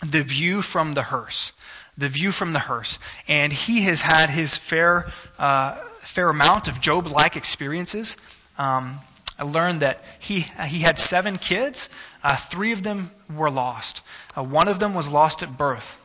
The 0.06 0.24
View 0.24 0.62
from 0.62 0.94
the 0.94 1.04
Hearse. 1.04 1.52
The 1.98 2.10
View 2.10 2.32
from 2.32 2.54
the 2.54 2.60
Hearse. 2.60 2.98
And 3.28 3.52
he 3.52 3.82
has 3.82 4.02
had 4.02 4.30
his 4.30 4.58
fair 4.58 5.08
uh, 5.38 5.78
fair 6.08 6.30
amount 6.30 6.68
of 6.68 6.80
Job 6.80 7.08
like 7.08 7.36
experiences. 7.36 8.18
Um, 8.58 8.98
I 9.38 9.44
learned 9.44 9.82
that 9.82 10.04
he, 10.20 10.40
he 10.66 10.80
had 10.80 10.98
seven 10.98 11.38
kids. 11.38 11.90
Uh, 12.24 12.36
three 12.36 12.72
of 12.72 12.82
them 12.82 13.12
were 13.36 13.52
lost. 13.52 14.02
Uh, 14.36 14.44
one 14.44 14.68
of 14.68 14.80
them 14.80 14.96
was 14.96 15.10
lost 15.10 15.44
at 15.44 15.58
birth. 15.58 16.04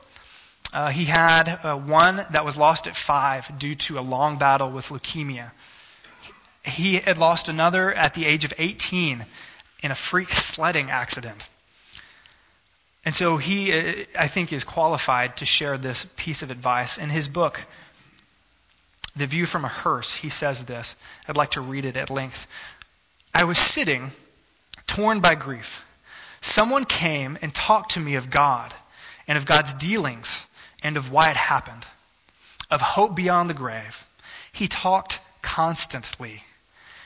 Uh, 0.73 0.90
he 0.90 1.05
had 1.05 1.48
uh, 1.48 1.77
one 1.77 2.17
that 2.17 2.44
was 2.44 2.57
lost 2.57 2.87
at 2.87 2.96
five 2.96 3.59
due 3.59 3.75
to 3.75 3.98
a 3.98 4.00
long 4.00 4.38
battle 4.38 4.71
with 4.71 4.88
leukemia. 4.88 5.50
He 6.65 6.96
had 6.96 7.19
lost 7.19 7.48
another 7.48 7.92
at 7.92 8.15
the 8.15 8.27
age 8.27 8.44
of 8.44 8.53
18 8.59 9.25
in 9.83 9.90
a 9.90 9.94
freak 9.94 10.31
sledding 10.31 10.90
accident. 10.90 11.48
And 13.05 13.15
so 13.15 13.37
he, 13.37 13.73
uh, 13.73 14.05
I 14.19 14.29
think, 14.29 14.53
is 14.53 14.65
qualified 14.65 15.38
to 15.38 15.46
share 15.46 15.79
this 15.79 16.07
piece 16.17 16.42
of 16.42 16.50
advice. 16.50 16.98
In 16.98 17.09
his 17.09 17.29
book, 17.29 17.65
the 19.17 19.27
view 19.27 19.46
from 19.46 19.65
a 19.65 19.69
hearse, 19.69 20.15
he 20.15 20.29
says 20.29 20.65
this. 20.65 20.96
I'd 21.29 21.37
like 21.37 21.52
to 21.52 21.60
read 21.60 21.85
it 21.85 21.96
at 21.96 22.10
length. 22.10 22.46
I 23.35 23.44
was 23.44 23.58
sitting, 23.58 24.10
torn 24.87 25.21
by 25.21 25.35
grief. 25.35 25.83
Someone 26.40 26.85
came 26.85 27.38
and 27.42 27.54
talked 27.54 27.92
to 27.92 28.00
me 28.00 28.17
of 28.17 28.31
God 28.31 28.75
and 29.29 29.38
of 29.38 29.46
God's 29.46 29.75
dealings 29.75 30.44
and 30.83 30.96
of 30.96 31.13
why 31.13 31.31
it 31.31 31.37
happened, 31.37 31.87
of 32.71 32.81
hope 32.81 33.15
beyond 33.15 33.48
the 33.48 33.54
grave. 33.54 34.04
He 34.52 34.67
talked 34.67 35.21
constantly. 35.40 36.42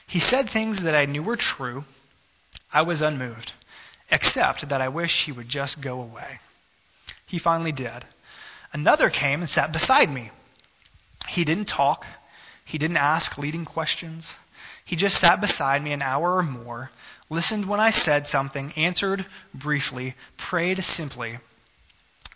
He 0.07 0.21
said 0.21 0.49
things 0.49 0.83
that 0.83 0.95
I 0.95 1.07
knew 1.07 1.23
were 1.23 1.37
true. 1.37 1.85
I 2.73 2.83
was 2.83 3.01
unmoved. 3.01 3.53
except 4.11 4.69
that 4.69 4.81
I 4.81 4.89
wish 4.89 5.25
he 5.25 5.33
would 5.33 5.49
just 5.49 5.81
go 5.81 6.01
away. 6.03 6.39
He 7.27 7.39
finally 7.39 7.73
did. 7.73 8.05
Another 8.73 9.11
came 9.11 9.41
and 9.41 9.49
sat 9.49 9.73
beside 9.73 10.11
me. 10.11 10.31
He 11.29 11.45
didn't 11.45 11.67
talk. 11.67 12.07
He 12.65 12.79
didn't 12.79 12.97
ask 12.97 13.39
leading 13.39 13.65
questions. 13.65 14.37
He 14.85 14.97
just 14.97 15.19
sat 15.19 15.41
beside 15.41 15.83
me 15.83 15.93
an 15.93 16.03
hour 16.03 16.37
or 16.37 16.43
more, 16.43 16.91
listened 17.29 17.67
when 17.67 17.81
I 17.81 17.91
said 17.91 18.27
something, 18.27 18.73
answered 18.77 19.27
briefly, 19.53 20.15
prayed 20.37 20.83
simply, 20.85 21.39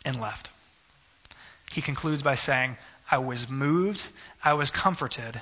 and 0.05 0.21
left. 0.21 0.51
He 1.71 1.81
concludes 1.81 2.23
by 2.23 2.35
saying, 2.35 2.77
I 3.11 3.19
was 3.19 3.49
moved, 3.49 4.05
I 4.43 4.55
was 4.55 4.71
comforted, 4.71 5.41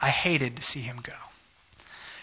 I 0.00 0.08
hated 0.08 0.56
to 0.56 0.62
see 0.62 0.80
him 0.80 1.00
go. 1.02 1.12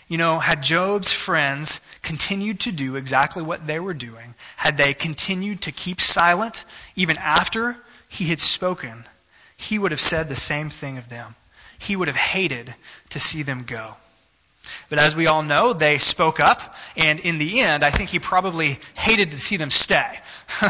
You 0.07 0.17
know, 0.17 0.39
had 0.39 0.63
Job's 0.63 1.11
friends 1.11 1.81
continued 2.01 2.61
to 2.61 2.71
do 2.71 2.95
exactly 2.95 3.43
what 3.43 3.67
they 3.67 3.79
were 3.79 3.93
doing, 3.93 4.35
had 4.55 4.77
they 4.77 4.93
continued 4.93 5.61
to 5.63 5.71
keep 5.71 5.99
silent 5.99 6.65
even 6.95 7.17
after 7.17 7.77
he 8.07 8.25
had 8.25 8.39
spoken, 8.39 9.03
he 9.57 9.77
would 9.77 9.91
have 9.91 10.01
said 10.01 10.29
the 10.29 10.35
same 10.35 10.69
thing 10.69 10.97
of 10.97 11.09
them. 11.09 11.35
He 11.79 11.95
would 11.95 12.07
have 12.07 12.17
hated 12.17 12.73
to 13.09 13.19
see 13.19 13.43
them 13.43 13.63
go. 13.65 13.95
But 14.89 14.99
as 14.99 15.15
we 15.15 15.27
all 15.27 15.43
know, 15.43 15.73
they 15.73 15.97
spoke 15.97 16.39
up, 16.39 16.75
and 16.95 17.19
in 17.19 17.37
the 17.37 17.61
end, 17.61 17.83
I 17.83 17.89
think 17.89 18.09
he 18.09 18.19
probably 18.19 18.79
hated 18.95 19.31
to 19.31 19.37
see 19.37 19.57
them 19.57 19.71
stay. 19.71 20.19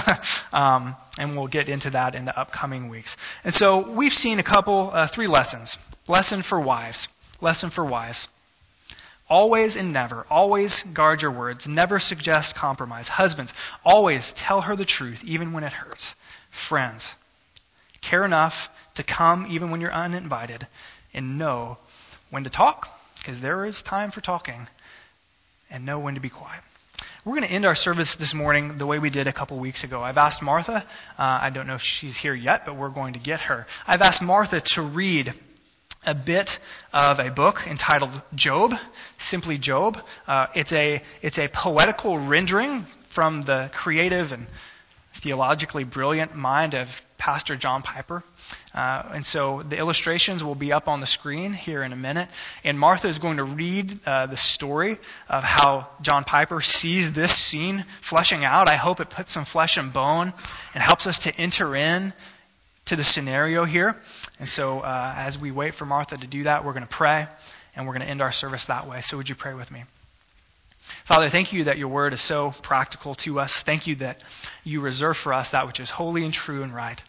um, 0.53 0.95
and 1.17 1.35
we'll 1.35 1.47
get 1.47 1.69
into 1.69 1.91
that 1.91 2.15
in 2.15 2.25
the 2.25 2.37
upcoming 2.37 2.89
weeks. 2.89 3.17
And 3.43 3.53
so 3.53 3.89
we've 3.89 4.13
seen 4.13 4.39
a 4.39 4.43
couple, 4.43 4.91
uh, 4.93 5.07
three 5.07 5.27
lessons. 5.27 5.77
Lesson 6.07 6.41
for 6.41 6.59
wives. 6.59 7.07
Lesson 7.41 7.69
for 7.69 7.83
wives. 7.83 8.27
Always 9.29 9.75
and 9.75 9.91
never, 9.91 10.25
always 10.29 10.83
guard 10.83 11.21
your 11.21 11.31
words. 11.31 11.67
Never 11.67 11.99
suggest 11.99 12.55
compromise. 12.55 13.09
Husbands, 13.09 13.53
always 13.83 14.31
tell 14.31 14.61
her 14.61 14.75
the 14.75 14.85
truth, 14.85 15.23
even 15.25 15.51
when 15.51 15.65
it 15.65 15.73
hurts. 15.73 16.15
Friends, 16.49 17.13
care 17.99 18.23
enough 18.23 18.69
to 18.97 19.03
come 19.03 19.47
even 19.49 19.71
when 19.71 19.81
you're 19.81 19.93
uninvited 19.93 20.67
and 21.13 21.37
know 21.37 21.77
when 22.29 22.43
to 22.43 22.49
talk, 22.49 22.87
because 23.17 23.41
there 23.41 23.65
is 23.65 23.81
time 23.81 24.11
for 24.11 24.21
talking, 24.21 24.67
and 25.71 25.85
know 25.85 25.99
when 25.99 26.15
to 26.15 26.21
be 26.21 26.29
quiet. 26.29 26.61
We're 27.25 27.33
going 27.35 27.47
to 27.47 27.53
end 27.53 27.65
our 27.65 27.75
service 27.75 28.15
this 28.15 28.33
morning 28.33 28.77
the 28.77 28.85
way 28.85 28.99
we 28.99 29.09
did 29.09 29.27
a 29.27 29.33
couple 29.33 29.57
weeks 29.57 29.83
ago. 29.83 30.01
I've 30.01 30.17
asked 30.17 30.41
Martha, 30.41 30.77
uh, 30.77 30.81
I 31.17 31.49
don't 31.49 31.67
know 31.67 31.75
if 31.75 31.81
she's 31.81 32.15
here 32.15 32.33
yet, 32.33 32.65
but 32.65 32.77
we're 32.77 32.89
going 32.89 33.13
to 33.13 33.19
get 33.19 33.41
her. 33.41 33.67
I've 33.85 34.01
asked 34.01 34.21
Martha 34.21 34.61
to 34.61 34.81
read 34.81 35.33
a 36.05 36.15
bit 36.15 36.59
of 36.93 37.19
a 37.19 37.29
book 37.29 37.67
entitled 37.67 38.21
Job, 38.33 38.75
simply 39.17 39.57
Job. 39.57 40.01
Uh, 40.25 40.47
it's 40.55 40.71
a 40.71 41.01
it's 41.21 41.37
a 41.37 41.49
poetical 41.49 42.17
rendering 42.17 42.83
from 43.07 43.41
the 43.41 43.69
creative 43.73 44.31
and 44.31 44.47
theologically 45.27 45.83
brilliant 45.83 46.33
mind 46.37 46.73
of 46.73 47.01
Pastor 47.17 47.57
John 47.57 47.81
Piper. 47.81 48.23
Uh, 48.73 49.09
and 49.13 49.25
so 49.25 49.61
the 49.61 49.77
illustrations 49.77 50.41
will 50.41 50.55
be 50.55 50.71
up 50.71 50.87
on 50.87 51.01
the 51.01 51.05
screen 51.05 51.51
here 51.51 51.83
in 51.83 51.91
a 51.91 51.97
minute. 51.97 52.29
And 52.63 52.79
Martha 52.79 53.09
is 53.09 53.19
going 53.19 53.35
to 53.35 53.43
read 53.43 53.99
uh, 54.05 54.27
the 54.27 54.37
story 54.37 54.97
of 55.27 55.43
how 55.43 55.89
John 56.01 56.23
Piper 56.23 56.61
sees 56.61 57.11
this 57.11 57.35
scene 57.35 57.83
fleshing 57.99 58.45
out. 58.45 58.69
I 58.69 58.75
hope 58.75 59.01
it 59.01 59.09
puts 59.09 59.33
some 59.33 59.43
flesh 59.43 59.75
and 59.75 59.91
bone 59.91 60.31
and 60.73 60.81
helps 60.81 61.07
us 61.07 61.19
to 61.19 61.35
enter 61.35 61.75
in 61.75 62.13
to 62.85 62.95
the 62.95 63.03
scenario 63.03 63.65
here. 63.65 63.99
And 64.39 64.47
so 64.47 64.79
uh, 64.79 65.13
as 65.17 65.37
we 65.37 65.51
wait 65.51 65.73
for 65.73 65.85
Martha 65.85 66.15
to 66.15 66.27
do 66.27 66.43
that, 66.43 66.63
we're 66.63 66.71
going 66.71 66.87
to 66.87 66.87
pray 66.87 67.27
and 67.75 67.85
we're 67.85 67.93
going 67.93 68.03
to 68.03 68.09
end 68.09 68.21
our 68.21 68.31
service 68.31 68.67
that 68.67 68.87
way. 68.87 69.01
So 69.01 69.17
would 69.17 69.27
you 69.27 69.35
pray 69.35 69.53
with 69.53 69.71
me? 69.71 69.83
Father, 71.05 71.29
thank 71.29 71.53
you 71.53 71.65
that 71.65 71.77
your 71.77 71.87
word 71.87 72.13
is 72.13 72.21
so 72.21 72.53
practical 72.61 73.15
to 73.15 73.39
us. 73.39 73.61
Thank 73.61 73.87
you 73.87 73.95
that 73.95 74.21
you 74.63 74.81
reserve 74.81 75.17
for 75.17 75.33
us 75.33 75.51
that 75.51 75.67
which 75.67 75.79
is 75.79 75.89
holy 75.89 76.23
and 76.23 76.33
true 76.33 76.63
and 76.63 76.73
right 76.73 77.01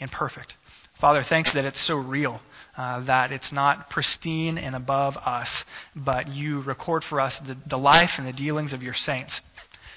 and 0.00 0.10
perfect. 0.10 0.56
Father, 0.94 1.22
thanks 1.22 1.52
that 1.52 1.64
it's 1.64 1.80
so 1.80 1.96
real, 1.96 2.40
uh, 2.76 3.00
that 3.00 3.32
it's 3.32 3.52
not 3.52 3.90
pristine 3.90 4.58
and 4.58 4.74
above 4.74 5.16
us, 5.18 5.64
but 5.94 6.28
you 6.28 6.60
record 6.60 7.04
for 7.04 7.20
us 7.20 7.38
the, 7.38 7.56
the 7.66 7.78
life 7.78 8.18
and 8.18 8.26
the 8.26 8.32
dealings 8.32 8.72
of 8.72 8.82
your 8.82 8.94
saints 8.94 9.40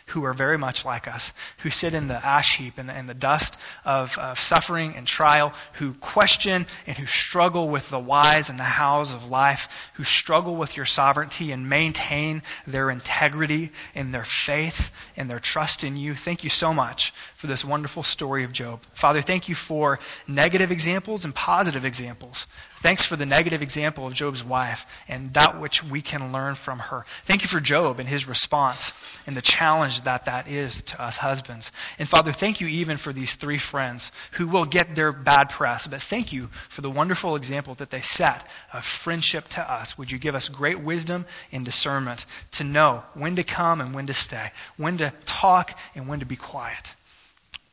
who 0.09 0.25
are 0.25 0.33
very 0.33 0.57
much 0.57 0.85
like 0.85 1.07
us, 1.07 1.33
who 1.59 1.69
sit 1.69 1.93
in 1.93 2.07
the 2.07 2.25
ash 2.25 2.57
heap 2.57 2.77
and 2.77 2.89
the, 2.89 2.93
and 2.93 3.07
the 3.07 3.13
dust 3.13 3.57
of, 3.85 4.17
of 4.17 4.39
suffering 4.39 4.95
and 4.95 5.05
trial, 5.07 5.53
who 5.73 5.93
question 5.93 6.65
and 6.87 6.97
who 6.97 7.05
struggle 7.05 7.69
with 7.69 7.89
the 7.89 7.99
whys 7.99 8.49
and 8.49 8.59
the 8.59 8.63
hows 8.63 9.13
of 9.13 9.29
life, 9.29 9.91
who 9.95 10.03
struggle 10.03 10.55
with 10.55 10.75
your 10.77 10.85
sovereignty 10.85 11.51
and 11.51 11.69
maintain 11.69 12.41
their 12.65 12.89
integrity 12.89 13.71
and 13.95 14.13
their 14.13 14.23
faith 14.23 14.91
and 15.17 15.29
their 15.29 15.39
trust 15.39 15.83
in 15.83 15.95
you. 15.95 16.15
Thank 16.15 16.43
you 16.43 16.49
so 16.49 16.73
much 16.73 17.11
for 17.35 17.47
this 17.47 17.63
wonderful 17.63 18.03
story 18.03 18.43
of 18.43 18.51
Job. 18.51 18.81
Father, 18.93 19.21
thank 19.21 19.49
you 19.49 19.55
for 19.55 19.99
negative 20.27 20.71
examples 20.71 21.25
and 21.25 21.33
positive 21.33 21.85
examples. 21.85 22.47
Thanks 22.81 23.03
for 23.03 23.17
the 23.17 23.25
negative 23.25 23.61
example 23.61 24.07
of 24.07 24.13
Job's 24.13 24.41
wife 24.41 24.85
and 25.09 25.33
that 25.33 25.59
which 25.59 25.83
we 25.83 26.01
can 26.01 26.31
learn 26.31 26.55
from 26.55 26.79
her. 26.79 27.05
Thank 27.25 27.41
you 27.41 27.49
for 27.49 27.59
Job 27.59 27.99
and 27.99 28.07
his 28.07 28.25
response 28.25 28.93
and 29.27 29.35
the 29.35 29.41
challenge 29.41 30.03
that 30.03 30.25
that 30.25 30.47
is 30.47 30.81
to 30.83 31.01
us 31.01 31.17
husbands. 31.17 31.73
And 31.99 32.07
Father, 32.07 32.31
thank 32.31 32.61
you 32.61 32.67
even 32.67 32.95
for 32.95 33.11
these 33.11 33.35
three 33.35 33.57
friends 33.57 34.13
who 34.31 34.47
will 34.47 34.63
get 34.63 34.95
their 34.95 35.11
bad 35.11 35.49
press, 35.49 35.87
but 35.87 36.01
thank 36.01 36.31
you 36.31 36.47
for 36.69 36.79
the 36.79 36.89
wonderful 36.89 37.35
example 37.35 37.75
that 37.75 37.89
they 37.89 37.99
set 37.99 38.47
of 38.71 38.85
friendship 38.85 39.49
to 39.49 39.71
us. 39.71 39.97
Would 39.97 40.09
you 40.09 40.17
give 40.17 40.35
us 40.35 40.47
great 40.47 40.79
wisdom 40.79 41.25
and 41.51 41.65
discernment 41.65 42.25
to 42.51 42.63
know 42.63 43.03
when 43.13 43.35
to 43.35 43.43
come 43.43 43.81
and 43.81 43.93
when 43.93 44.07
to 44.07 44.13
stay, 44.13 44.51
when 44.77 44.99
to 44.99 45.11
talk 45.25 45.77
and 45.95 46.07
when 46.07 46.19
to 46.19 46.25
be 46.25 46.37
quiet. 46.37 46.95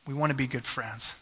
We 0.05 0.13
want 0.13 0.31
to 0.31 0.35
be 0.35 0.47
good 0.47 0.65
friends. 0.65 1.15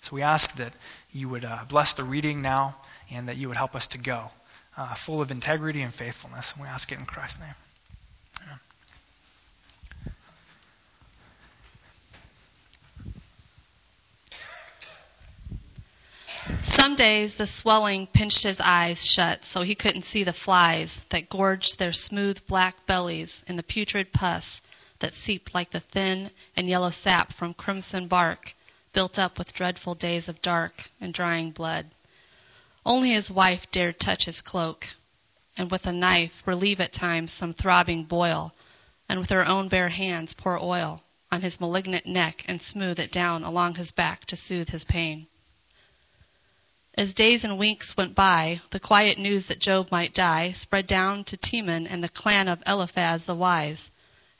So 0.00 0.16
we 0.16 0.22
ask 0.22 0.56
that 0.56 0.72
you 1.12 1.28
would 1.28 1.44
uh, 1.44 1.60
bless 1.68 1.92
the 1.92 2.02
reading 2.02 2.42
now 2.42 2.74
and 3.10 3.28
that 3.28 3.36
you 3.36 3.48
would 3.48 3.56
help 3.56 3.74
us 3.74 3.86
to 3.88 3.98
go 3.98 4.30
uh, 4.76 4.94
full 4.94 5.20
of 5.20 5.30
integrity 5.30 5.82
and 5.82 5.92
faithfulness. 5.92 6.52
And 6.52 6.62
we 6.62 6.68
ask 6.68 6.90
it 6.92 6.98
in 6.98 7.06
Christ's 7.06 7.40
name. 7.40 7.54
Some 16.62 16.96
days 16.96 17.34
the 17.34 17.46
swelling 17.46 18.06
pinched 18.06 18.44
his 18.44 18.60
eyes 18.60 19.04
shut 19.04 19.44
so 19.44 19.62
he 19.62 19.74
couldn't 19.74 20.04
see 20.04 20.24
the 20.24 20.32
flies 20.32 21.00
that 21.10 21.28
gorged 21.28 21.78
their 21.78 21.92
smooth 21.92 22.38
black 22.46 22.86
bellies 22.86 23.42
in 23.46 23.56
the 23.56 23.62
putrid 23.62 24.12
pus 24.12 24.62
that 25.00 25.14
seeped 25.14 25.54
like 25.54 25.70
the 25.70 25.80
thin 25.80 26.30
and 26.56 26.68
yellow 26.68 26.90
sap 26.90 27.32
from 27.32 27.52
crimson 27.52 28.08
bark 28.08 28.54
built 28.92 29.18
up 29.18 29.38
with 29.38 29.52
dreadful 29.52 29.94
days 29.94 30.28
of 30.28 30.40
dark 30.40 30.90
and 31.00 31.12
drying 31.12 31.50
blood. 31.50 31.86
Only 32.88 33.10
his 33.10 33.30
wife 33.30 33.70
dared 33.70 34.00
touch 34.00 34.24
his 34.24 34.40
cloak, 34.40 34.88
and 35.58 35.70
with 35.70 35.86
a 35.86 35.92
knife 35.92 36.42
relieve 36.46 36.80
at 36.80 36.90
times 36.90 37.30
some 37.34 37.52
throbbing 37.52 38.04
boil, 38.04 38.54
and 39.10 39.20
with 39.20 39.28
her 39.28 39.44
own 39.46 39.68
bare 39.68 39.90
hands 39.90 40.32
pour 40.32 40.58
oil 40.58 41.02
on 41.30 41.42
his 41.42 41.60
malignant 41.60 42.06
neck 42.06 42.46
and 42.48 42.62
smooth 42.62 42.98
it 42.98 43.12
down 43.12 43.44
along 43.44 43.74
his 43.74 43.90
back 43.90 44.24
to 44.24 44.36
soothe 44.36 44.70
his 44.70 44.86
pain. 44.86 45.26
As 46.94 47.12
days 47.12 47.44
and 47.44 47.58
weeks 47.58 47.94
went 47.94 48.14
by, 48.14 48.62
the 48.70 48.80
quiet 48.80 49.18
news 49.18 49.48
that 49.48 49.60
Job 49.60 49.90
might 49.90 50.14
die 50.14 50.52
spread 50.52 50.86
down 50.86 51.24
to 51.24 51.36
Teman 51.36 51.86
and 51.86 52.02
the 52.02 52.08
clan 52.08 52.48
of 52.48 52.62
Eliphaz 52.66 53.26
the 53.26 53.34
wise, 53.34 53.90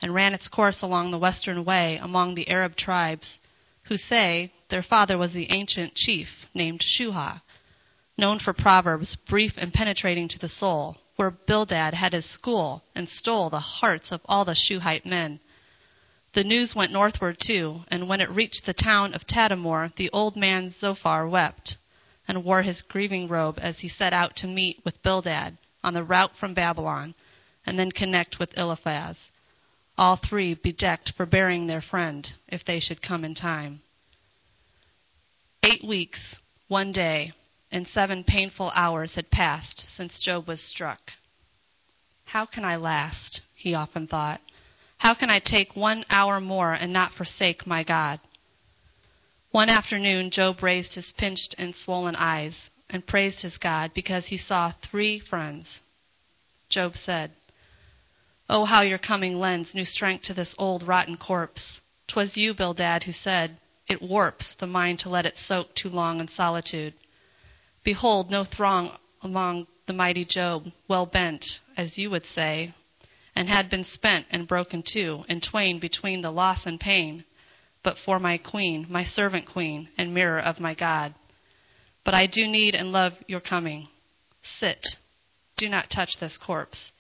and 0.01 0.15
ran 0.15 0.33
its 0.33 0.49
course 0.49 0.81
along 0.81 1.11
the 1.11 1.19
western 1.19 1.67
way 1.67 1.99
among 1.99 2.35
the 2.35 2.49
Arab 2.49 2.77
tribes, 2.77 3.41
who 3.83 3.99
say 3.99 4.51
their 4.69 4.81
father 4.81 5.19
was 5.19 5.35
the 5.35 5.53
ancient 5.53 5.95
chief 5.95 6.49
named 6.55 6.81
Shuah, 6.81 7.43
known 8.19 8.39
for 8.41 8.53
proverbs 8.53 9.14
brief 9.14 9.57
and 9.57 9.73
penetrating 9.73 10.27
to 10.27 10.39
the 10.41 10.49
soul, 10.49 10.97
where 11.14 11.31
Bildad 11.31 11.95
had 11.95 12.12
his 12.12 12.27
school 12.27 12.83
and 12.95 13.09
stole 13.09 13.49
the 13.49 13.61
hearts 13.61 14.11
of 14.11 14.21
all 14.25 14.45
the 14.45 14.57
Shuhite 14.57 15.07
men. 15.07 15.39
The 16.33 16.45
news 16.45 16.75
went 16.75 16.93
northward 16.93 17.39
too, 17.39 17.85
and 17.89 18.09
when 18.09 18.21
it 18.21 18.29
reached 18.29 18.66
the 18.66 18.75
town 18.75 19.14
of 19.14 19.27
Tadmor, 19.27 19.95
the 19.95 20.11
old 20.11 20.37
man 20.37 20.69
Zophar 20.69 21.29
wept 21.29 21.77
and 22.27 22.45
wore 22.45 22.62
his 22.62 22.83
grieving 22.83 23.29
robe 23.29 23.59
as 23.61 23.81
he 23.81 23.89
set 23.89 24.12
out 24.12 24.37
to 24.37 24.47
meet 24.47 24.85
with 24.85 25.03
Bildad 25.03 25.57
on 25.83 25.95
the 25.95 26.05
route 26.05 26.37
from 26.37 26.55
Babylon, 26.55 27.14
and 27.64 27.79
then 27.79 27.93
connect 27.93 28.39
with 28.39 28.59
Eliphaz, 28.59 29.31
all 29.97 30.16
three 30.16 30.55
bedecked 30.55 31.12
for 31.12 31.25
burying 31.25 31.66
their 31.66 31.81
friend, 31.81 32.33
if 32.49 32.64
they 32.64 32.81
should 32.81 33.01
come 33.01 33.25
in 33.25 33.35
time. 33.35 33.81
Eight 35.62 35.85
weeks, 35.85 36.41
one 36.69 36.93
day, 36.93 37.33
and 37.71 37.87
seven 37.87 38.25
painful 38.25 38.71
hours 38.75 39.14
had 39.14 39.31
passed 39.31 39.81
since 39.81 40.19
Job 40.19 40.47
was 40.47 40.61
struck. 40.62 41.12
How 42.25 42.47
can 42.47 42.64
I 42.64 42.77
last? 42.77 43.43
he 43.55 43.75
often 43.75 44.07
thought. 44.07 44.41
How 44.99 45.14
can 45.14 45.31
I 45.31 45.39
take 45.39 45.77
one 45.77 46.05
hour 46.11 46.41
more 46.41 46.73
and 46.73 46.93
not 46.93 47.12
forsake 47.12 47.66
my 47.66 47.85
God? 47.85 48.21
One 49.51 49.71
afternoon, 49.71 50.31
Job 50.31 50.62
raised 50.62 50.95
his 50.95 51.12
pinched 51.12 51.55
and 51.57 51.75
swollen 51.75 52.16
eyes 52.16 52.71
and 52.91 53.07
praised 53.07 53.43
his 53.43 53.59
God 53.59 53.95
because 53.95 54.27
he 54.27 54.37
saw 54.37 54.71
three 54.71 55.19
friends. 55.19 55.83
Job 56.69 56.97
said, 56.97 57.33
Oh, 58.51 58.64
how 58.64 58.83
your 58.83 58.99
coming 58.99 59.39
lends 59.39 59.75
new 59.75 59.85
strength 59.85 60.25
to 60.25 60.35
this 60.35 60.55
old 60.59 60.83
rotten 60.83 61.16
corpse. 61.16 61.83
'Twas 62.07 62.37
you, 62.37 62.55
Bildad, 62.55 63.05
who 63.05 63.12
said, 63.12 63.59
It 63.87 64.01
warps 64.01 64.55
the 64.55 64.66
mind 64.66 64.99
to 65.01 65.11
let 65.11 65.27
it 65.27 65.37
soak 65.37 65.75
too 65.75 65.91
long 65.91 66.21
in 66.21 66.29
solitude. 66.29 66.95
Behold, 67.89 68.30
no 68.30 68.45
throng 68.45 68.95
among 69.22 69.66
the 69.86 69.95
mighty 69.95 70.26
Job, 70.26 70.70
well 70.89 71.07
bent, 71.07 71.61
as 71.74 71.97
you 71.97 72.11
would 72.11 72.26
say, 72.26 72.74
and 73.34 73.49
had 73.49 73.70
been 73.70 73.82
spent 73.82 74.26
and 74.30 74.47
broken 74.47 74.82
too, 74.82 75.24
in 75.26 75.41
twain 75.41 75.78
between 75.78 76.20
the 76.20 76.30
loss 76.30 76.66
and 76.66 76.78
pain, 76.78 77.24
but 77.82 77.97
for 77.97 78.18
my 78.18 78.36
queen, 78.36 78.84
my 78.91 79.05
servant 79.05 79.47
queen, 79.47 79.89
and 79.97 80.12
mirror 80.12 80.39
of 80.39 80.61
my 80.61 80.74
God. 80.74 81.14
But 82.05 82.12
I 82.12 82.26
do 82.26 82.47
need 82.47 82.74
and 82.74 82.93
love 82.93 83.16
your 83.26 83.41
coming. 83.41 83.89
Sit. 84.43 84.99
Do 85.57 85.70
not 85.70 85.89
touch 85.89 86.18
this 86.18 86.36
corpse. 86.36 86.93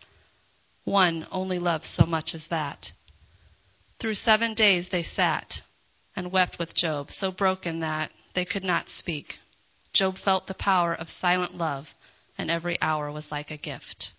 One 0.84 1.26
only 1.30 1.58
loves 1.58 1.86
so 1.86 2.06
much 2.06 2.34
as 2.34 2.46
that. 2.46 2.94
Through 3.98 4.14
seven 4.14 4.54
days 4.54 4.88
they 4.88 5.02
sat 5.02 5.60
and 6.16 6.32
wept 6.32 6.58
with 6.58 6.74
Job, 6.74 7.12
so 7.12 7.30
broken 7.30 7.80
that 7.80 8.10
they 8.32 8.46
could 8.46 8.64
not 8.64 8.88
speak. 8.88 9.38
Job 9.98 10.16
felt 10.16 10.46
the 10.46 10.54
power 10.54 10.94
of 10.94 11.10
silent 11.10 11.58
love, 11.58 11.92
and 12.38 12.52
every 12.52 12.80
hour 12.80 13.10
was 13.10 13.32
like 13.32 13.50
a 13.50 13.56
gift. 13.56 14.12